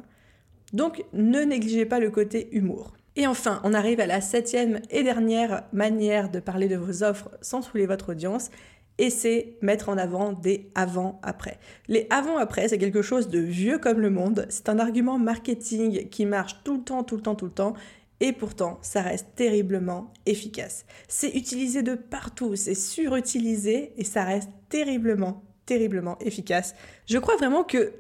Donc, 0.72 1.04
ne 1.12 1.42
négligez 1.42 1.84
pas 1.84 2.00
le 2.00 2.10
côté 2.10 2.48
humour. 2.52 2.94
Et 3.16 3.26
enfin, 3.26 3.60
on 3.62 3.74
arrive 3.74 4.00
à 4.00 4.06
la 4.06 4.20
septième 4.20 4.80
et 4.90 5.04
dernière 5.04 5.64
manière 5.72 6.30
de 6.30 6.40
parler 6.40 6.66
de 6.66 6.76
vos 6.76 7.04
offres 7.04 7.30
sans 7.40 7.62
saouler 7.62 7.86
votre 7.86 8.10
audience, 8.10 8.50
et 8.98 9.10
c'est 9.10 9.56
mettre 9.60 9.88
en 9.88 9.98
avant 9.98 10.32
des 10.32 10.70
avant-après. 10.74 11.58
Les 11.88 12.06
avant-après, 12.10 12.68
c'est 12.68 12.78
quelque 12.78 13.02
chose 13.02 13.28
de 13.28 13.38
vieux 13.38 13.78
comme 13.78 14.00
le 14.00 14.10
monde, 14.10 14.46
c'est 14.48 14.68
un 14.68 14.78
argument 14.78 15.18
marketing 15.18 16.08
qui 16.08 16.26
marche 16.26 16.62
tout 16.64 16.78
le 16.78 16.82
temps, 16.82 17.04
tout 17.04 17.16
le 17.16 17.22
temps, 17.22 17.34
tout 17.34 17.46
le 17.46 17.52
temps, 17.52 17.74
et 18.20 18.32
pourtant, 18.32 18.78
ça 18.82 19.02
reste 19.02 19.34
terriblement 19.34 20.12
efficace. 20.26 20.84
C'est 21.08 21.30
utilisé 21.30 21.82
de 21.82 21.94
partout, 21.94 22.56
c'est 22.56 22.74
surutilisé, 22.74 23.92
et 23.96 24.04
ça 24.04 24.24
reste 24.24 24.50
terriblement, 24.68 25.42
terriblement 25.66 26.18
efficace. 26.20 26.74
Je 27.06 27.18
crois 27.18 27.36
vraiment 27.36 27.64
que 27.64 27.92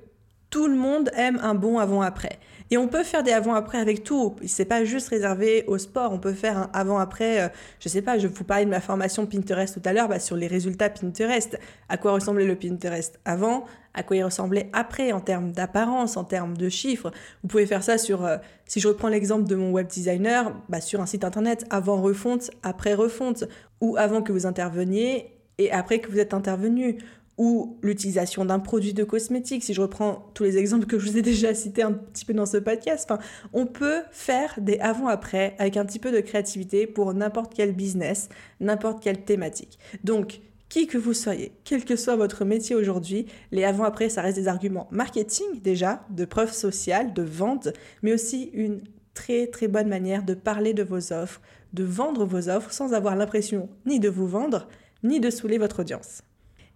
tout 0.50 0.68
le 0.68 0.76
monde 0.76 1.10
aime 1.14 1.38
un 1.42 1.54
bon 1.54 1.78
avant-après. 1.78 2.38
Et 2.74 2.76
on 2.76 2.88
peut 2.88 3.04
faire 3.04 3.22
des 3.22 3.30
avant-après 3.30 3.78
avec 3.78 4.02
tout. 4.02 4.34
C'est 4.46 4.64
pas 4.64 4.82
juste 4.82 5.06
réservé 5.06 5.62
au 5.68 5.78
sport. 5.78 6.10
On 6.10 6.18
peut 6.18 6.32
faire 6.32 6.58
un 6.58 6.70
avant-après. 6.72 7.40
Euh, 7.40 7.48
je 7.78 7.88
sais 7.88 8.02
pas, 8.02 8.18
je 8.18 8.26
vous 8.26 8.42
parlais 8.42 8.64
de 8.64 8.70
ma 8.70 8.80
formation 8.80 9.26
Pinterest 9.26 9.80
tout 9.80 9.88
à 9.88 9.92
l'heure, 9.92 10.08
bah, 10.08 10.18
sur 10.18 10.34
les 10.34 10.48
résultats 10.48 10.90
Pinterest. 10.90 11.56
À 11.88 11.98
quoi 11.98 12.10
ressemblait 12.10 12.46
le 12.46 12.56
Pinterest 12.56 13.20
avant? 13.24 13.64
À 13.94 14.02
quoi 14.02 14.16
il 14.16 14.24
ressemblait 14.24 14.70
après 14.72 15.12
en 15.12 15.20
termes 15.20 15.52
d'apparence, 15.52 16.16
en 16.16 16.24
termes 16.24 16.56
de 16.56 16.68
chiffres? 16.68 17.12
Vous 17.42 17.48
pouvez 17.48 17.64
faire 17.64 17.84
ça 17.84 17.96
sur, 17.96 18.24
euh, 18.24 18.38
si 18.66 18.80
je 18.80 18.88
reprends 18.88 19.06
l'exemple 19.06 19.44
de 19.44 19.54
mon 19.54 19.70
web 19.70 19.86
designer, 19.86 20.52
bah, 20.68 20.80
sur 20.80 21.00
un 21.00 21.06
site 21.06 21.22
internet, 21.22 21.64
avant 21.70 22.02
refonte, 22.02 22.50
après 22.64 22.94
refonte, 22.94 23.44
ou 23.80 23.96
avant 23.96 24.20
que 24.20 24.32
vous 24.32 24.46
interveniez 24.46 25.30
et 25.58 25.70
après 25.70 26.00
que 26.00 26.10
vous 26.10 26.18
êtes 26.18 26.34
intervenu 26.34 26.98
ou 27.36 27.78
l'utilisation 27.82 28.44
d'un 28.44 28.60
produit 28.60 28.94
de 28.94 29.04
cosmétique, 29.04 29.64
si 29.64 29.74
je 29.74 29.80
reprends 29.80 30.30
tous 30.34 30.44
les 30.44 30.56
exemples 30.56 30.86
que 30.86 30.98
je 30.98 31.10
vous 31.10 31.18
ai 31.18 31.22
déjà 31.22 31.54
cités 31.54 31.82
un 31.82 31.92
petit 31.92 32.24
peu 32.24 32.32
dans 32.32 32.46
ce 32.46 32.58
podcast, 32.58 33.10
enfin, 33.10 33.20
on 33.52 33.66
peut 33.66 34.02
faire 34.10 34.54
des 34.58 34.78
avant-après 34.78 35.56
avec 35.58 35.76
un 35.76 35.84
petit 35.84 35.98
peu 35.98 36.12
de 36.12 36.20
créativité 36.20 36.86
pour 36.86 37.12
n'importe 37.14 37.52
quel 37.54 37.72
business, 37.72 38.28
n'importe 38.60 39.02
quelle 39.02 39.24
thématique. 39.24 39.78
Donc, 40.04 40.40
qui 40.68 40.86
que 40.86 40.98
vous 40.98 41.14
soyez, 41.14 41.52
quel 41.64 41.84
que 41.84 41.96
soit 41.96 42.16
votre 42.16 42.44
métier 42.44 42.74
aujourd'hui, 42.74 43.26
les 43.52 43.64
avant-après, 43.64 44.08
ça 44.08 44.22
reste 44.22 44.38
des 44.38 44.48
arguments 44.48 44.88
marketing 44.90 45.60
déjà, 45.62 46.04
de 46.10 46.24
preuve 46.24 46.52
sociale, 46.52 47.12
de 47.12 47.22
vente, 47.22 47.68
mais 48.02 48.12
aussi 48.12 48.50
une 48.54 48.80
très 49.14 49.46
très 49.46 49.68
bonne 49.68 49.88
manière 49.88 50.24
de 50.24 50.34
parler 50.34 50.74
de 50.74 50.82
vos 50.82 51.12
offres, 51.12 51.40
de 51.72 51.84
vendre 51.84 52.24
vos 52.24 52.48
offres 52.48 52.72
sans 52.72 52.92
avoir 52.92 53.16
l'impression 53.16 53.68
ni 53.86 54.00
de 54.00 54.08
vous 54.08 54.26
vendre, 54.26 54.68
ni 55.02 55.20
de 55.20 55.30
saouler 55.30 55.58
votre 55.58 55.80
audience. 55.80 56.22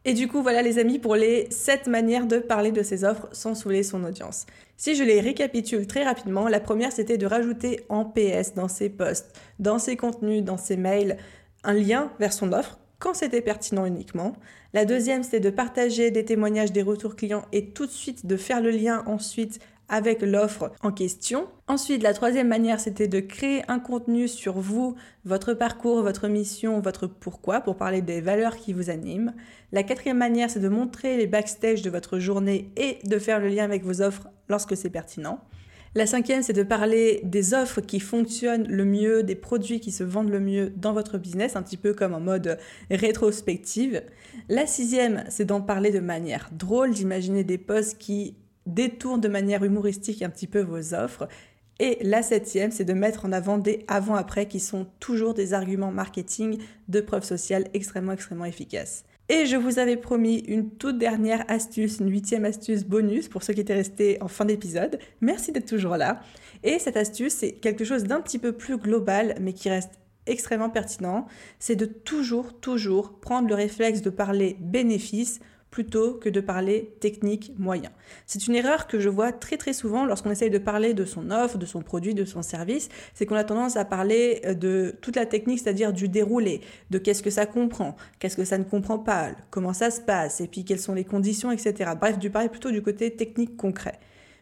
Et 0.08 0.14
du 0.14 0.26
coup, 0.26 0.40
voilà 0.40 0.62
les 0.62 0.78
amis 0.78 0.98
pour 0.98 1.16
les 1.16 1.48
7 1.50 1.86
manières 1.86 2.26
de 2.26 2.38
parler 2.38 2.72
de 2.72 2.82
ses 2.82 3.04
offres 3.04 3.28
sans 3.32 3.54
saouler 3.54 3.82
son 3.82 4.04
audience. 4.04 4.46
Si 4.78 4.94
je 4.94 5.04
les 5.04 5.20
récapitule 5.20 5.86
très 5.86 6.02
rapidement, 6.02 6.48
la 6.48 6.60
première 6.60 6.92
c'était 6.92 7.18
de 7.18 7.26
rajouter 7.26 7.84
en 7.90 8.06
PS 8.06 8.54
dans 8.54 8.68
ses 8.68 8.88
posts, 8.88 9.38
dans 9.58 9.78
ses 9.78 9.98
contenus, 9.98 10.42
dans 10.42 10.56
ses 10.56 10.78
mails, 10.78 11.18
un 11.62 11.74
lien 11.74 12.10
vers 12.20 12.32
son 12.32 12.54
offre 12.54 12.78
quand 12.98 13.12
c'était 13.12 13.42
pertinent 13.42 13.84
uniquement. 13.84 14.32
La 14.72 14.86
deuxième, 14.86 15.24
c'était 15.24 15.40
de 15.40 15.50
partager 15.50 16.10
des 16.10 16.24
témoignages 16.24 16.72
des 16.72 16.80
retours 16.80 17.14
clients 17.14 17.44
et 17.52 17.66
tout 17.66 17.84
de 17.84 17.90
suite 17.90 18.24
de 18.24 18.38
faire 18.38 18.62
le 18.62 18.70
lien 18.70 19.02
ensuite 19.04 19.60
avec 19.88 20.22
l'offre 20.22 20.72
en 20.82 20.92
question. 20.92 21.48
Ensuite, 21.66 22.02
la 22.02 22.14
troisième 22.14 22.48
manière, 22.48 22.80
c'était 22.80 23.08
de 23.08 23.20
créer 23.20 23.62
un 23.68 23.78
contenu 23.78 24.28
sur 24.28 24.58
vous, 24.58 24.96
votre 25.24 25.54
parcours, 25.54 26.02
votre 26.02 26.28
mission, 26.28 26.80
votre 26.80 27.06
pourquoi, 27.06 27.60
pour 27.60 27.76
parler 27.76 28.02
des 28.02 28.20
valeurs 28.20 28.56
qui 28.56 28.72
vous 28.72 28.90
animent. 28.90 29.34
La 29.72 29.82
quatrième 29.82 30.18
manière, 30.18 30.50
c'est 30.50 30.60
de 30.60 30.68
montrer 30.68 31.16
les 31.16 31.26
backstage 31.26 31.82
de 31.82 31.90
votre 31.90 32.18
journée 32.18 32.70
et 32.76 32.98
de 33.04 33.18
faire 33.18 33.40
le 33.40 33.48
lien 33.48 33.64
avec 33.64 33.84
vos 33.84 34.02
offres 34.02 34.28
lorsque 34.48 34.76
c'est 34.76 34.90
pertinent. 34.90 35.40
La 35.94 36.06
cinquième, 36.06 36.42
c'est 36.42 36.52
de 36.52 36.62
parler 36.62 37.20
des 37.24 37.54
offres 37.54 37.80
qui 37.80 37.98
fonctionnent 37.98 38.68
le 38.68 38.84
mieux, 38.84 39.22
des 39.22 39.34
produits 39.34 39.80
qui 39.80 39.90
se 39.90 40.04
vendent 40.04 40.30
le 40.30 40.38
mieux 40.38 40.70
dans 40.76 40.92
votre 40.92 41.16
business, 41.16 41.56
un 41.56 41.62
petit 41.62 41.78
peu 41.78 41.94
comme 41.94 42.12
en 42.12 42.20
mode 42.20 42.58
rétrospective. 42.90 44.02
La 44.50 44.66
sixième, 44.66 45.24
c'est 45.30 45.46
d'en 45.46 45.62
parler 45.62 45.90
de 45.90 46.00
manière 46.00 46.50
drôle, 46.52 46.90
d'imaginer 46.90 47.42
des 47.42 47.58
posts 47.58 47.96
qui 47.96 48.36
détourne 48.68 49.20
de 49.20 49.28
manière 49.28 49.64
humoristique 49.64 50.22
un 50.22 50.30
petit 50.30 50.46
peu 50.46 50.60
vos 50.60 50.94
offres. 50.94 51.28
Et 51.80 51.98
la 52.02 52.22
septième, 52.22 52.70
c'est 52.70 52.84
de 52.84 52.92
mettre 52.92 53.24
en 53.24 53.32
avant 53.32 53.58
des 53.58 53.84
avant-après 53.86 54.46
qui 54.46 54.60
sont 54.60 54.86
toujours 54.98 55.34
des 55.34 55.54
arguments 55.54 55.92
marketing 55.92 56.58
de 56.88 57.00
preuve 57.00 57.24
sociale 57.24 57.66
extrêmement, 57.72 58.12
extrêmement 58.12 58.44
efficaces. 58.44 59.04
Et 59.30 59.44
je 59.44 59.56
vous 59.56 59.78
avais 59.78 59.96
promis 59.96 60.38
une 60.48 60.70
toute 60.70 60.98
dernière 60.98 61.44
astuce, 61.48 61.98
une 62.00 62.10
huitième 62.10 62.46
astuce 62.46 62.84
bonus 62.84 63.28
pour 63.28 63.42
ceux 63.42 63.52
qui 63.52 63.60
étaient 63.60 63.74
restés 63.74 64.16
en 64.22 64.28
fin 64.28 64.46
d'épisode. 64.46 64.98
Merci 65.20 65.52
d'être 65.52 65.68
toujours 65.68 65.98
là. 65.98 66.20
Et 66.64 66.78
cette 66.78 66.96
astuce, 66.96 67.34
c'est 67.34 67.52
quelque 67.52 67.84
chose 67.84 68.04
d'un 68.04 68.22
petit 68.22 68.38
peu 68.38 68.52
plus 68.52 68.78
global, 68.78 69.34
mais 69.38 69.52
qui 69.52 69.68
reste 69.68 69.92
extrêmement 70.26 70.70
pertinent. 70.70 71.26
C'est 71.58 71.76
de 71.76 71.84
toujours, 71.84 72.58
toujours 72.58 73.20
prendre 73.20 73.48
le 73.48 73.54
réflexe 73.54 74.00
de 74.00 74.10
parler 74.10 74.56
bénéfices 74.60 75.40
plutôt 75.70 76.14
que 76.14 76.28
de 76.28 76.40
parler 76.40 76.94
technique 77.00 77.52
moyen. 77.58 77.90
C'est 78.26 78.46
une 78.46 78.54
erreur 78.54 78.86
que 78.86 78.98
je 78.98 79.08
vois 79.08 79.32
très 79.32 79.56
très 79.56 79.72
souvent 79.72 80.06
lorsqu'on 80.06 80.30
essaye 80.30 80.50
de 80.50 80.58
parler 80.58 80.94
de 80.94 81.04
son 81.04 81.30
offre, 81.30 81.58
de 81.58 81.66
son 81.66 81.82
produit, 81.82 82.14
de 82.14 82.24
son 82.24 82.42
service, 82.42 82.88
c'est 83.14 83.26
qu'on 83.26 83.36
a 83.36 83.44
tendance 83.44 83.76
à 83.76 83.84
parler 83.84 84.40
euh, 84.46 84.54
de 84.54 84.94
toute 85.02 85.16
la 85.16 85.26
technique, 85.26 85.60
c'est-à-dire 85.60 85.92
du 85.92 86.08
déroulé, 86.08 86.62
de 86.90 86.98
qu'est-ce 86.98 87.22
que 87.22 87.30
ça 87.30 87.46
comprend, 87.46 87.96
qu'est-ce 88.18 88.36
que 88.36 88.44
ça 88.44 88.58
ne 88.58 88.64
comprend 88.64 88.98
pas, 88.98 89.30
comment 89.50 89.72
ça 89.72 89.90
se 89.90 90.00
passe, 90.00 90.40
et 90.40 90.48
puis 90.48 90.64
quelles 90.64 90.80
sont 90.80 90.94
les 90.94 91.04
conditions, 91.04 91.50
etc. 91.50 91.92
Bref, 91.98 92.18
du 92.18 92.30
parler 92.30 92.48
plutôt 92.48 92.70
du 92.70 92.82
côté 92.82 93.10
technique 93.10 93.56
concret. 93.56 93.98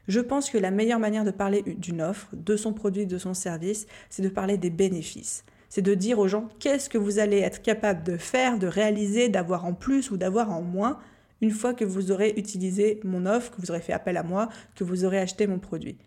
Je 0.08 0.20
pense 0.20 0.50
que 0.50 0.58
la 0.58 0.70
meilleure 0.70 1.00
manière 1.00 1.24
de 1.24 1.32
parler 1.32 1.62
d'une 1.62 2.00
offre, 2.00 2.28
de 2.32 2.56
son 2.56 2.72
produit, 2.72 3.06
de 3.06 3.18
son 3.18 3.34
service, 3.34 3.86
c'est 4.08 4.22
de 4.22 4.28
parler 4.28 4.56
des 4.56 4.70
bénéfices 4.70 5.44
c'est 5.68 5.82
de 5.82 5.94
dire 5.94 6.18
aux 6.18 6.28
gens 6.28 6.48
qu'est-ce 6.58 6.88
que 6.88 6.96
vous 6.96 7.18
allez 7.18 7.38
être 7.38 7.60
capable 7.60 8.02
de 8.02 8.16
faire, 8.16 8.58
de 8.58 8.66
réaliser, 8.66 9.28
d'avoir 9.28 9.64
en 9.64 9.74
plus 9.74 10.10
ou 10.10 10.16
d'avoir 10.16 10.50
en 10.50 10.62
moins 10.62 10.98
une 11.40 11.50
fois 11.50 11.74
que 11.74 11.84
vous 11.84 12.10
aurez 12.10 12.34
utilisé 12.36 13.00
mon 13.04 13.26
offre, 13.26 13.50
que 13.50 13.60
vous 13.60 13.70
aurez 13.70 13.80
fait 13.80 13.92
appel 13.92 14.16
à 14.16 14.22
moi, 14.22 14.48
que 14.74 14.84
vous 14.84 15.04
aurez 15.04 15.18
acheté 15.18 15.46
mon 15.46 15.58
produit. 15.58 15.98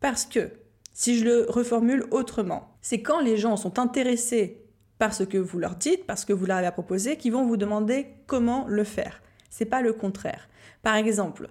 Parce 0.00 0.24
que, 0.24 0.50
si 0.92 1.18
je 1.18 1.24
le 1.24 1.46
reformule 1.48 2.06
autrement, 2.10 2.76
c'est 2.80 3.02
quand 3.02 3.20
les 3.20 3.36
gens 3.36 3.56
sont 3.56 3.78
intéressés 3.78 4.64
par 4.98 5.14
ce 5.14 5.22
que 5.22 5.38
vous 5.38 5.58
leur 5.58 5.76
dites, 5.76 6.06
parce 6.06 6.24
que 6.24 6.32
vous 6.32 6.46
leur 6.46 6.56
avez 6.56 6.70
proposé, 6.70 7.16
qu'ils 7.16 7.32
vont 7.32 7.46
vous 7.46 7.56
demander 7.56 8.06
comment 8.26 8.66
le 8.68 8.84
faire. 8.84 9.22
C'est 9.50 9.64
pas 9.64 9.82
le 9.82 9.92
contraire. 9.92 10.48
Par 10.82 10.96
exemple, 10.96 11.48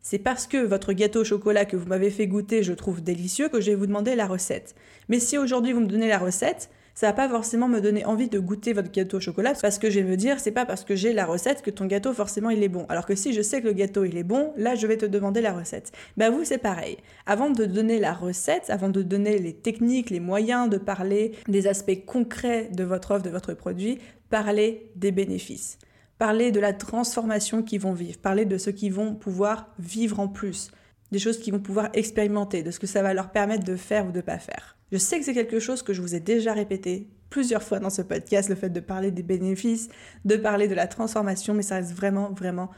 c'est 0.00 0.18
parce 0.18 0.46
que 0.46 0.58
votre 0.58 0.92
gâteau 0.92 1.22
au 1.22 1.24
chocolat 1.24 1.64
que 1.64 1.76
vous 1.76 1.86
m'avez 1.86 2.10
fait 2.10 2.26
goûter, 2.26 2.62
je 2.62 2.74
trouve 2.74 3.02
délicieux, 3.02 3.48
que 3.48 3.60
je 3.60 3.70
vais 3.70 3.76
vous 3.76 3.86
demander 3.86 4.14
la 4.14 4.26
recette. 4.26 4.74
Mais 5.08 5.18
si 5.18 5.38
aujourd'hui 5.38 5.72
vous 5.72 5.80
me 5.80 5.86
donnez 5.86 6.08
la 6.08 6.18
recette, 6.18 6.68
ça 6.94 7.08
va 7.08 7.12
pas 7.12 7.28
forcément 7.28 7.68
me 7.68 7.80
donner 7.80 8.04
envie 8.04 8.28
de 8.28 8.38
goûter 8.38 8.72
votre 8.72 8.92
gâteau 8.92 9.16
au 9.16 9.20
chocolat 9.20 9.54
parce 9.60 9.78
que 9.78 9.90
je 9.90 9.98
vais 9.98 10.08
me 10.08 10.16
dire 10.16 10.38
c'est 10.38 10.52
pas 10.52 10.64
parce 10.64 10.84
que 10.84 10.94
j'ai 10.94 11.12
la 11.12 11.26
recette 11.26 11.62
que 11.62 11.70
ton 11.70 11.86
gâteau 11.86 12.12
forcément 12.12 12.50
il 12.50 12.62
est 12.62 12.68
bon. 12.68 12.86
Alors 12.88 13.04
que 13.04 13.14
si 13.14 13.32
je 13.32 13.42
sais 13.42 13.60
que 13.60 13.66
le 13.66 13.72
gâteau 13.72 14.04
il 14.04 14.16
est 14.16 14.22
bon, 14.22 14.52
là 14.56 14.76
je 14.76 14.86
vais 14.86 14.96
te 14.96 15.06
demander 15.06 15.40
la 15.40 15.52
recette. 15.52 15.92
Bah 16.16 16.30
vous 16.30 16.44
c'est 16.44 16.58
pareil. 16.58 16.98
Avant 17.26 17.50
de 17.50 17.64
donner 17.64 17.98
la 17.98 18.12
recette, 18.12 18.70
avant 18.70 18.88
de 18.88 19.02
donner 19.02 19.38
les 19.38 19.54
techniques, 19.54 20.10
les 20.10 20.20
moyens 20.20 20.70
de 20.70 20.78
parler 20.78 21.32
des 21.48 21.66
aspects 21.66 22.04
concrets 22.06 22.68
de 22.72 22.84
votre 22.84 23.10
offre, 23.10 23.24
de 23.24 23.30
votre 23.30 23.54
produit, 23.54 23.98
parlez 24.30 24.90
des 24.94 25.10
bénéfices. 25.10 25.78
Parlez 26.18 26.52
de 26.52 26.60
la 26.60 26.72
transformation 26.72 27.62
qu'ils 27.62 27.80
vont 27.80 27.92
vivre, 27.92 28.18
parlez 28.22 28.44
de 28.44 28.56
ce 28.56 28.70
qu'ils 28.70 28.92
vont 28.92 29.14
pouvoir 29.14 29.74
vivre 29.80 30.20
en 30.20 30.28
plus, 30.28 30.70
des 31.10 31.18
choses 31.18 31.38
qu'ils 31.38 31.52
vont 31.52 31.60
pouvoir 31.60 31.88
expérimenter, 31.92 32.62
de 32.62 32.70
ce 32.70 32.78
que 32.78 32.86
ça 32.86 33.02
va 33.02 33.14
leur 33.14 33.30
permettre 33.30 33.64
de 33.64 33.74
faire 33.74 34.06
ou 34.06 34.12
de 34.12 34.20
pas 34.20 34.38
faire. 34.38 34.76
Je 34.94 34.98
sais 35.00 35.18
que 35.18 35.24
c'est 35.24 35.34
quelque 35.34 35.58
chose 35.58 35.82
que 35.82 35.92
je 35.92 36.00
vous 36.00 36.14
ai 36.14 36.20
déjà 36.20 36.52
répété 36.52 37.08
plusieurs 37.28 37.64
fois 37.64 37.80
dans 37.80 37.90
ce 37.90 38.00
podcast, 38.00 38.48
le 38.48 38.54
fait 38.54 38.70
de 38.70 38.78
parler 38.78 39.10
des 39.10 39.24
bénéfices, 39.24 39.88
de 40.24 40.36
parler 40.36 40.68
de 40.68 40.74
la 40.76 40.86
transformation, 40.86 41.52
mais 41.52 41.62
ça 41.64 41.74
reste 41.74 41.90
vraiment, 41.90 42.30
vraiment 42.30 42.70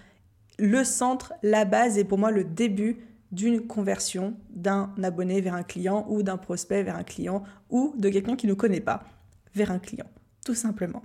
le 0.59 0.83
centre, 0.83 1.35
la 1.43 1.67
base 1.67 1.99
et 1.99 2.05
pour 2.05 2.17
moi 2.17 2.31
le 2.31 2.43
début 2.43 3.05
d'une 3.33 3.67
conversion 3.67 4.35
d'un 4.49 4.95
abonné 5.03 5.43
vers 5.43 5.53
un 5.53 5.63
client 5.63 6.07
ou 6.09 6.23
d'un 6.23 6.39
prospect 6.39 6.83
vers 6.83 6.97
un 6.97 7.05
client 7.05 7.43
ou 7.69 7.93
de 7.99 8.09
quelqu'un 8.09 8.35
qui 8.35 8.47
ne 8.47 8.55
connaît 8.55 8.81
pas 8.81 9.05
vers 9.55 9.71
un 9.71 9.79
client, 9.79 10.07
tout 10.43 10.55
simplement. 10.55 11.03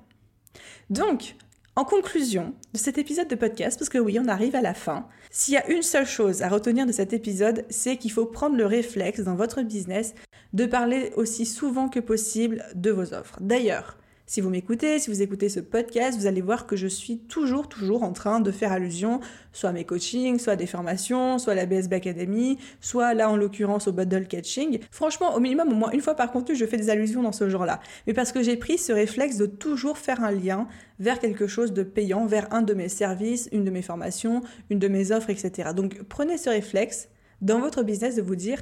Donc, 0.90 1.36
en 1.76 1.86
conclusion 1.86 2.54
de 2.74 2.78
cet 2.78 2.98
épisode 2.98 3.30
de 3.30 3.36
podcast, 3.36 3.80
parce 3.80 3.90
que 3.90 3.98
oui, 3.98 4.20
on 4.20 4.28
arrive 4.28 4.56
à 4.56 4.62
la 4.62 4.74
fin, 4.74 5.08
s'il 5.30 5.54
y 5.54 5.58
a 5.58 5.70
une 5.70 5.84
seule 5.84 6.06
chose 6.06 6.42
à 6.42 6.50
retenir 6.50 6.86
de 6.86 6.92
cet 6.92 7.14
épisode, 7.14 7.66
c'est 7.70 7.96
qu'il 7.96 8.12
faut 8.12 8.26
prendre 8.26 8.58
le 8.58 8.66
réflexe 8.66 9.22
dans 9.22 9.36
votre 9.36 9.62
business 9.62 10.14
de 10.52 10.66
parler 10.66 11.14
aussi 11.16 11.46
souvent 11.46 11.88
que 11.88 12.02
possible 12.02 12.66
de 12.76 12.92
vos 12.92 13.14
offres. 13.14 13.38
D'ailleurs, 13.40 13.98
si 14.32 14.40
vous 14.40 14.50
m'écoutez, 14.50 14.98
si 14.98 15.10
vous 15.10 15.22
écoutez 15.22 15.50
ce 15.50 15.60
podcast, 15.60 16.18
vous 16.18 16.26
allez 16.26 16.40
voir 16.40 16.66
que 16.66 16.78
je 16.78 16.88
suis 16.88 17.18
toujours, 17.18 17.68
toujours 17.68 18.02
en 18.04 18.14
train 18.14 18.40
de 18.40 18.50
faire 18.50 18.72
allusion 18.72 19.20
soit 19.52 19.72
à 19.72 19.74
mes 19.74 19.84
coachings, 19.84 20.40
soit 20.40 20.54
à 20.54 20.56
des 20.56 20.68
formations, 20.68 21.38
soit 21.38 21.52
à 21.52 21.56
la 21.58 21.66
BSB 21.66 21.96
Academy, 21.96 22.58
soit 22.80 23.14
là 23.14 23.30
en 23.30 23.36
l'occurrence 23.36 23.90
au 23.90 23.92
bundle 23.92 24.26
catching. 24.30 24.80
Franchement, 24.90 25.36
au 25.36 25.42
minimum, 25.42 25.68
au 25.68 25.76
moins 25.76 25.92
une 25.92 26.00
fois 26.00 26.16
par 26.16 26.32
contenu, 26.32 26.56
je 26.56 26.66
fais 26.66 26.78
des 26.78 26.90
allusions 26.90 27.22
dans 27.22 27.34
ce 27.34 27.50
genre-là. 27.50 27.82
Mais 28.08 28.14
parce 28.14 28.32
que 28.32 28.42
j'ai 28.42 28.56
pris 28.56 28.78
ce 28.78 28.94
réflexe 28.94 29.36
de 29.36 29.48
toujours 29.48 29.98
faire 29.98 30.24
un 30.24 30.32
lien 30.32 30.70
vers 31.00 31.20
quelque 31.20 31.48
chose 31.48 31.74
de 31.74 31.84
payant, 31.84 32.26
vers 32.26 32.54
un 32.54 32.62
de 32.62 32.74
mes 32.74 32.88
services, 32.88 33.50
une 33.52 33.66
de 33.66 33.70
mes 33.70 33.82
formations, 33.82 34.44
une 34.70 34.80
de 34.80 34.88
mes 34.88 35.12
offres, 35.12 35.30
etc. 35.30 35.72
Donc 35.76 36.04
prenez 36.04 36.38
ce 36.38 36.50
réflexe 36.50 37.10
dans 37.42 37.60
votre 37.60 37.84
business 37.84 38.16
de 38.16 38.22
vous 38.22 38.38
dire 38.38 38.62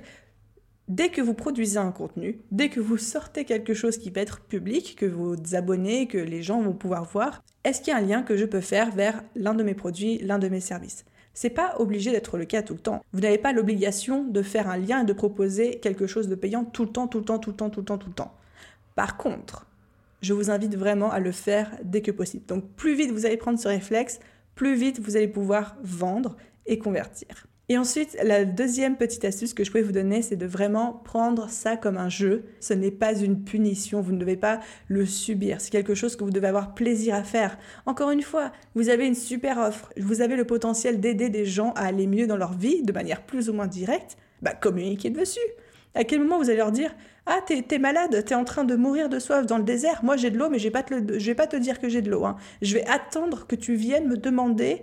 Dès 0.90 1.10
que 1.10 1.22
vous 1.22 1.36
produisez 1.36 1.78
un 1.78 1.92
contenu, 1.92 2.40
dès 2.50 2.70
que 2.70 2.80
vous 2.80 2.98
sortez 2.98 3.46
quelque 3.46 3.76
chose 3.76 4.00
qui 4.00 4.10
peut 4.10 4.22
être 4.22 4.42
public, 4.42 4.96
que 4.98 5.06
vos 5.06 5.36
abonnés, 5.54 6.08
que 6.08 6.18
les 6.18 6.42
gens 6.42 6.64
vont 6.64 6.74
pouvoir 6.74 7.04
voir, 7.04 7.44
est-ce 7.64 7.80
qu'il 7.80 7.94
y 7.94 7.96
a 7.96 8.00
un 8.00 8.02
lien 8.02 8.24
que 8.24 8.36
je 8.36 8.46
peux 8.46 8.60
faire 8.60 8.90
vers 8.90 9.24
l'un 9.36 9.54
de 9.54 9.62
mes 9.62 9.76
produits, 9.76 10.18
l'un 10.18 10.40
de 10.40 10.50
mes 10.50 10.60
services? 10.60 11.06
C'est 11.36 11.52
pas 11.52 11.76
obligé 11.78 12.12
d'être 12.12 12.40
le 12.40 12.46
cas 12.46 12.64
tout 12.64 12.74
le 12.74 12.80
temps. 12.80 13.04
Vous 13.14 13.20
n'avez 13.20 13.38
pas 13.38 13.54
l'obligation 13.54 14.24
de 14.24 14.42
faire 14.42 14.68
un 14.68 14.78
lien 14.78 15.04
et 15.04 15.06
de 15.06 15.14
proposer 15.14 15.80
quelque 15.80 16.08
chose 16.08 16.28
de 16.28 16.34
payant 16.34 16.66
tout 16.66 16.86
le 16.86 16.92
temps, 16.92 17.08
tout 17.08 17.20
le 17.20 17.26
temps, 17.26 17.38
tout 17.38 17.52
le 17.52 17.56
temps, 17.56 17.70
tout 17.70 17.82
le 17.82 17.86
temps, 17.86 17.98
tout 18.00 18.10
le 18.10 18.16
temps. 18.16 18.34
Par 18.96 19.16
contre, 19.16 19.68
je 20.24 20.34
vous 20.34 20.50
invite 20.50 20.76
vraiment 20.76 21.12
à 21.12 21.20
le 21.20 21.32
faire 21.32 21.78
dès 21.84 22.02
que 22.02 22.10
possible. 22.10 22.48
Donc 22.48 22.68
plus 22.76 22.96
vite 22.96 23.12
vous 23.12 23.28
allez 23.28 23.38
prendre 23.38 23.60
ce 23.60 23.68
réflexe, 23.68 24.20
plus 24.56 24.74
vite 24.74 25.00
vous 25.00 25.16
allez 25.16 25.28
pouvoir 25.28 25.78
vendre 25.84 26.36
et 26.66 26.80
convertir. 26.80 27.46
Et 27.72 27.78
ensuite, 27.78 28.18
la 28.24 28.46
deuxième 28.46 28.98
petite 28.98 29.24
astuce 29.26 29.54
que 29.54 29.64
je 29.64 29.70
pouvais 29.70 29.84
vous 29.84 29.92
donner, 29.92 30.24
c'est 30.24 30.36
de 30.36 30.48
vraiment 30.48 30.94
prendre 31.04 31.50
ça 31.50 31.78
comme 31.78 31.98
un 31.98 32.10
jeu. 32.10 32.46
Ce 32.60 32.74
n'est 32.74 32.90
pas 32.90 33.14
une 33.14 33.44
punition, 33.44 34.02
vous 34.02 34.12
ne 34.12 34.18
devez 34.18 34.38
pas 34.38 34.60
le 34.88 35.06
subir. 35.06 35.62
C'est 35.62 35.70
quelque 35.70 35.94
chose 35.94 36.16
que 36.16 36.24
vous 36.24 36.32
devez 36.32 36.48
avoir 36.48 36.74
plaisir 36.74 37.14
à 37.14 37.24
faire. 37.24 37.60
Encore 37.86 38.10
une 38.10 38.24
fois, 38.24 38.52
vous 38.74 38.90
avez 38.90 39.06
une 39.06 39.14
super 39.14 39.60
offre, 39.60 39.94
vous 39.98 40.22
avez 40.22 40.36
le 40.36 40.46
potentiel 40.46 41.00
d'aider 41.00 41.30
des 41.30 41.46
gens 41.46 41.72
à 41.74 41.82
aller 41.82 42.08
mieux 42.08 42.26
dans 42.26 42.38
leur 42.38 42.54
vie 42.54 42.82
de 42.82 42.92
manière 42.92 43.22
plus 43.22 43.52
ou 43.52 43.54
moins 43.54 43.68
directe. 43.68 44.18
Bah, 44.42 44.56
communiquez 44.56 45.12
dessus. 45.12 45.40
À 45.94 46.06
quel 46.06 46.22
moment 46.22 46.40
vous 46.40 46.50
allez 46.50 46.58
leur 46.58 46.72
dire 46.72 46.96
Ah, 47.28 47.40
t'es 47.46 47.64
es 47.70 47.78
malade, 47.78 48.24
t'es 48.26 48.34
en 48.34 48.46
train 48.46 48.64
de 48.64 48.76
mourir 48.76 49.10
de 49.10 49.20
soif 49.20 49.46
dans 49.46 49.60
le 49.60 49.64
désert. 49.64 50.04
Moi, 50.04 50.18
j'ai 50.18 50.32
de 50.32 50.40
l'eau, 50.40 50.50
mais 50.50 50.58
je 50.58 50.70
ne 50.70 51.20
vais 51.20 51.36
pas 51.36 51.48
te 51.48 51.56
dire 51.56 51.80
que 51.80 51.88
j'ai 51.88 52.02
de 52.02 52.10
l'eau. 52.10 52.26
Hein. 52.26 52.36
Je 52.64 52.74
vais 52.74 52.86
attendre 52.88 53.46
que 53.46 53.56
tu 53.56 53.76
viennes 53.76 54.08
me 54.08 54.18
demander 54.18 54.82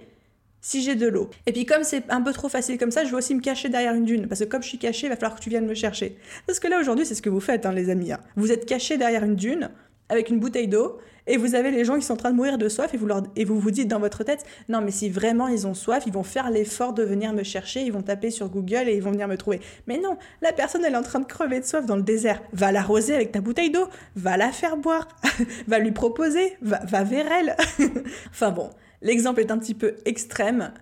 si 0.61 0.83
j'ai 0.83 0.95
de 0.95 1.07
l'eau. 1.07 1.31
Et 1.47 1.53
puis 1.53 1.67
comme 1.67 1.85
c'est 1.85 2.11
un 2.11 2.21
peu 2.23 2.33
trop 2.33 2.49
facile 2.49 2.79
comme 2.79 2.91
ça, 2.91 3.05
je 3.05 3.11
vais 3.11 3.17
aussi 3.17 3.35
me 3.35 3.41
cacher 3.41 3.69
derrière 3.69 3.95
une 3.95 4.05
dune. 4.05 4.27
Parce 4.27 4.41
que 4.41 4.47
comme 4.47 4.63
je 4.63 4.69
suis 4.69 4.79
caché, 4.79 5.07
il 5.07 5.11
va 5.11 5.17
falloir 5.17 5.37
que 5.37 5.43
tu 5.43 5.51
viennes 5.51 5.67
me 5.67 5.75
chercher. 5.75 6.17
Parce 6.47 6.59
que 6.61 6.69
là 6.69 6.81
aujourd'hui, 6.81 7.07
c'est 7.07 7.15
ce 7.15 7.23
que 7.23 7.31
vous 7.31 7.41
faites, 7.41 7.67
hein, 7.67 7.73
les 7.73 7.91
amis. 7.91 8.13
Hein. 8.13 8.21
Vous 8.37 8.53
êtes 8.53 8.67
caché 8.67 8.97
derrière 8.97 9.25
une 9.25 9.37
dune 9.37 9.71
avec 10.09 10.31
une 10.31 10.39
bouteille 10.39 10.69
d'eau 10.69 10.99
et 11.27 11.37
vous 11.37 11.55
avez 11.55 11.71
les 11.71 11.85
gens 11.85 11.97
qui 11.97 12.03
sont 12.03 12.15
en 12.15 12.19
train 12.19 12.31
de 12.31 12.37
mourir 12.37 12.57
de 12.57 12.69
soif 12.69 12.93
et 12.95 13.45
vous, 13.45 13.61
vous 13.61 13.71
dites 13.71 13.89
dans 13.89 13.99
votre 13.99 14.23
tête, 14.23 14.45
non 14.69 14.81
mais 14.81 14.93
si 14.93 15.11
vraiment 15.11 15.49
ils 15.49 15.67
ont 15.67 15.75
soif, 15.75 16.05
ils 16.07 16.13
vont 16.13 16.23
faire 16.23 16.51
l'effort 16.51 16.93
de 16.93 17.03
venir 17.03 17.33
me 17.33 17.43
chercher, 17.43 17.83
ils 17.83 17.93
vont 17.93 18.03
taper 18.03 18.31
sur 18.31 18.49
Google 18.49 18.89
et 18.89 18.95
ils 18.95 19.03
vont 19.03 19.11
venir 19.11 19.27
me 19.27 19.37
trouver. 19.37 19.61
Mais 19.87 19.99
non, 19.99 20.17
la 20.41 20.53
personne 20.53 20.85
elle 20.85 20.95
est 20.95 20.99
en 20.99 21.03
train 21.03 21.21
de 21.21 21.27
crever 21.27 21.61
de 21.61 21.65
soif 21.65 21.85
dans 21.85 21.97
le 21.97 22.03
désert. 22.03 22.43
Va 22.53 22.71
l'arroser 22.71 23.15
avec 23.15 23.33
ta 23.33 23.41
bouteille 23.41 23.71
d'eau, 23.71 23.89
va 24.15 24.37
la 24.37 24.53
faire 24.53 24.77
boire, 24.77 25.09
va 25.67 25.79
lui 25.81 25.93
proposer, 25.93 26.57
va, 26.63 26.81
va 26.85 27.03
vers 27.03 27.27
elle. 27.33 27.57
enfin 28.31 28.51
bon, 28.51 28.71
L'exemple 29.03 29.41
est 29.41 29.51
un 29.51 29.59
petit 29.59 29.75
peu 29.75 29.95
extrême, 30.05 30.73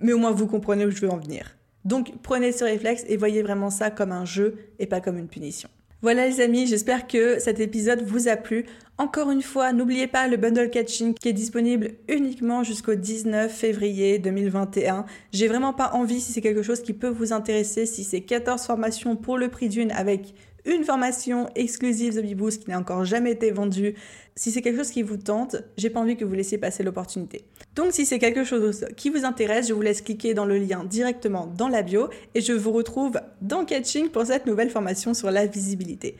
mais 0.00 0.12
au 0.12 0.18
moins 0.18 0.32
vous 0.32 0.46
comprenez 0.46 0.86
où 0.86 0.90
je 0.90 1.00
veux 1.00 1.10
en 1.10 1.18
venir. 1.18 1.56
Donc 1.84 2.12
prenez 2.22 2.52
ce 2.52 2.64
réflexe 2.64 3.04
et 3.08 3.16
voyez 3.16 3.42
vraiment 3.42 3.70
ça 3.70 3.90
comme 3.90 4.12
un 4.12 4.24
jeu 4.24 4.56
et 4.78 4.86
pas 4.86 5.00
comme 5.00 5.18
une 5.18 5.28
punition. 5.28 5.68
Voilà 6.02 6.26
les 6.26 6.40
amis, 6.40 6.66
j'espère 6.66 7.06
que 7.06 7.38
cet 7.38 7.60
épisode 7.60 8.02
vous 8.02 8.26
a 8.26 8.34
plu. 8.34 8.66
Encore 8.98 9.30
une 9.30 9.40
fois, 9.40 9.72
n'oubliez 9.72 10.08
pas 10.08 10.26
le 10.26 10.36
bundle 10.36 10.68
catching 10.68 11.14
qui 11.14 11.28
est 11.28 11.32
disponible 11.32 11.92
uniquement 12.08 12.64
jusqu'au 12.64 12.96
19 12.96 13.52
février 13.52 14.18
2021. 14.18 15.06
J'ai 15.32 15.46
vraiment 15.46 15.72
pas 15.72 15.92
envie 15.92 16.20
si 16.20 16.32
c'est 16.32 16.40
quelque 16.40 16.64
chose 16.64 16.82
qui 16.82 16.92
peut 16.92 17.08
vous 17.08 17.32
intéresser, 17.32 17.86
si 17.86 18.02
c'est 18.02 18.22
14 18.22 18.62
formations 18.62 19.14
pour 19.14 19.38
le 19.38 19.48
prix 19.48 19.68
d'une 19.68 19.92
avec 19.92 20.34
une 20.64 20.84
formation 20.84 21.48
exclusive 21.54 22.14
The 22.14 22.22
Beboost 22.22 22.64
qui 22.64 22.70
n'a 22.70 22.78
encore 22.78 23.04
jamais 23.04 23.32
été 23.32 23.50
vendue. 23.50 23.94
Si 24.36 24.50
c'est 24.50 24.62
quelque 24.62 24.78
chose 24.78 24.90
qui 24.90 25.02
vous 25.02 25.16
tente, 25.16 25.56
j'ai 25.76 25.90
pas 25.90 26.00
envie 26.00 26.16
que 26.16 26.24
vous 26.24 26.34
laissiez 26.34 26.58
passer 26.58 26.82
l'opportunité. 26.82 27.44
Donc 27.74 27.92
si 27.92 28.06
c'est 28.06 28.18
quelque 28.18 28.44
chose 28.44 28.86
qui 28.96 29.10
vous 29.10 29.24
intéresse, 29.24 29.68
je 29.68 29.74
vous 29.74 29.82
laisse 29.82 30.02
cliquer 30.02 30.34
dans 30.34 30.44
le 30.44 30.58
lien 30.58 30.84
directement 30.84 31.46
dans 31.46 31.68
la 31.68 31.82
bio 31.82 32.08
et 32.34 32.40
je 32.40 32.52
vous 32.52 32.72
retrouve 32.72 33.20
dans 33.40 33.64
Catching 33.64 34.08
pour 34.08 34.26
cette 34.26 34.46
nouvelle 34.46 34.70
formation 34.70 35.14
sur 35.14 35.30
la 35.30 35.46
visibilité. 35.46 36.16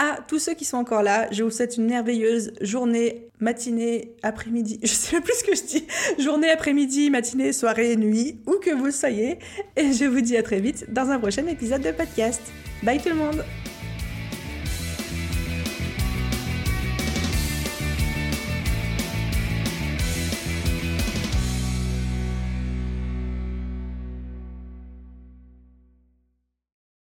À 0.00 0.20
tous 0.28 0.38
ceux 0.38 0.54
qui 0.54 0.64
sont 0.64 0.76
encore 0.76 1.02
là, 1.02 1.26
je 1.32 1.42
vous 1.42 1.50
souhaite 1.50 1.76
une 1.76 1.86
merveilleuse 1.86 2.52
journée, 2.60 3.26
matinée, 3.40 4.12
après-midi. 4.22 4.78
Je 4.84 4.92
sais 4.92 5.20
plus 5.20 5.34
ce 5.34 5.42
que 5.42 5.56
je 5.56 5.62
dis. 5.64 5.86
Journée, 6.22 6.50
après-midi, 6.50 7.10
matinée, 7.10 7.52
soirée, 7.52 7.96
nuit, 7.96 8.38
où 8.46 8.60
que 8.62 8.70
vous 8.70 8.92
soyez. 8.92 9.40
Et 9.76 9.92
je 9.92 10.04
vous 10.04 10.20
dis 10.20 10.36
à 10.36 10.44
très 10.44 10.60
vite 10.60 10.86
dans 10.92 11.10
un 11.10 11.18
prochain 11.18 11.46
épisode 11.48 11.82
de 11.82 11.90
podcast. 11.90 12.42
Bye 12.84 13.00
tout 13.00 13.08
le 13.08 13.16
monde 13.16 13.42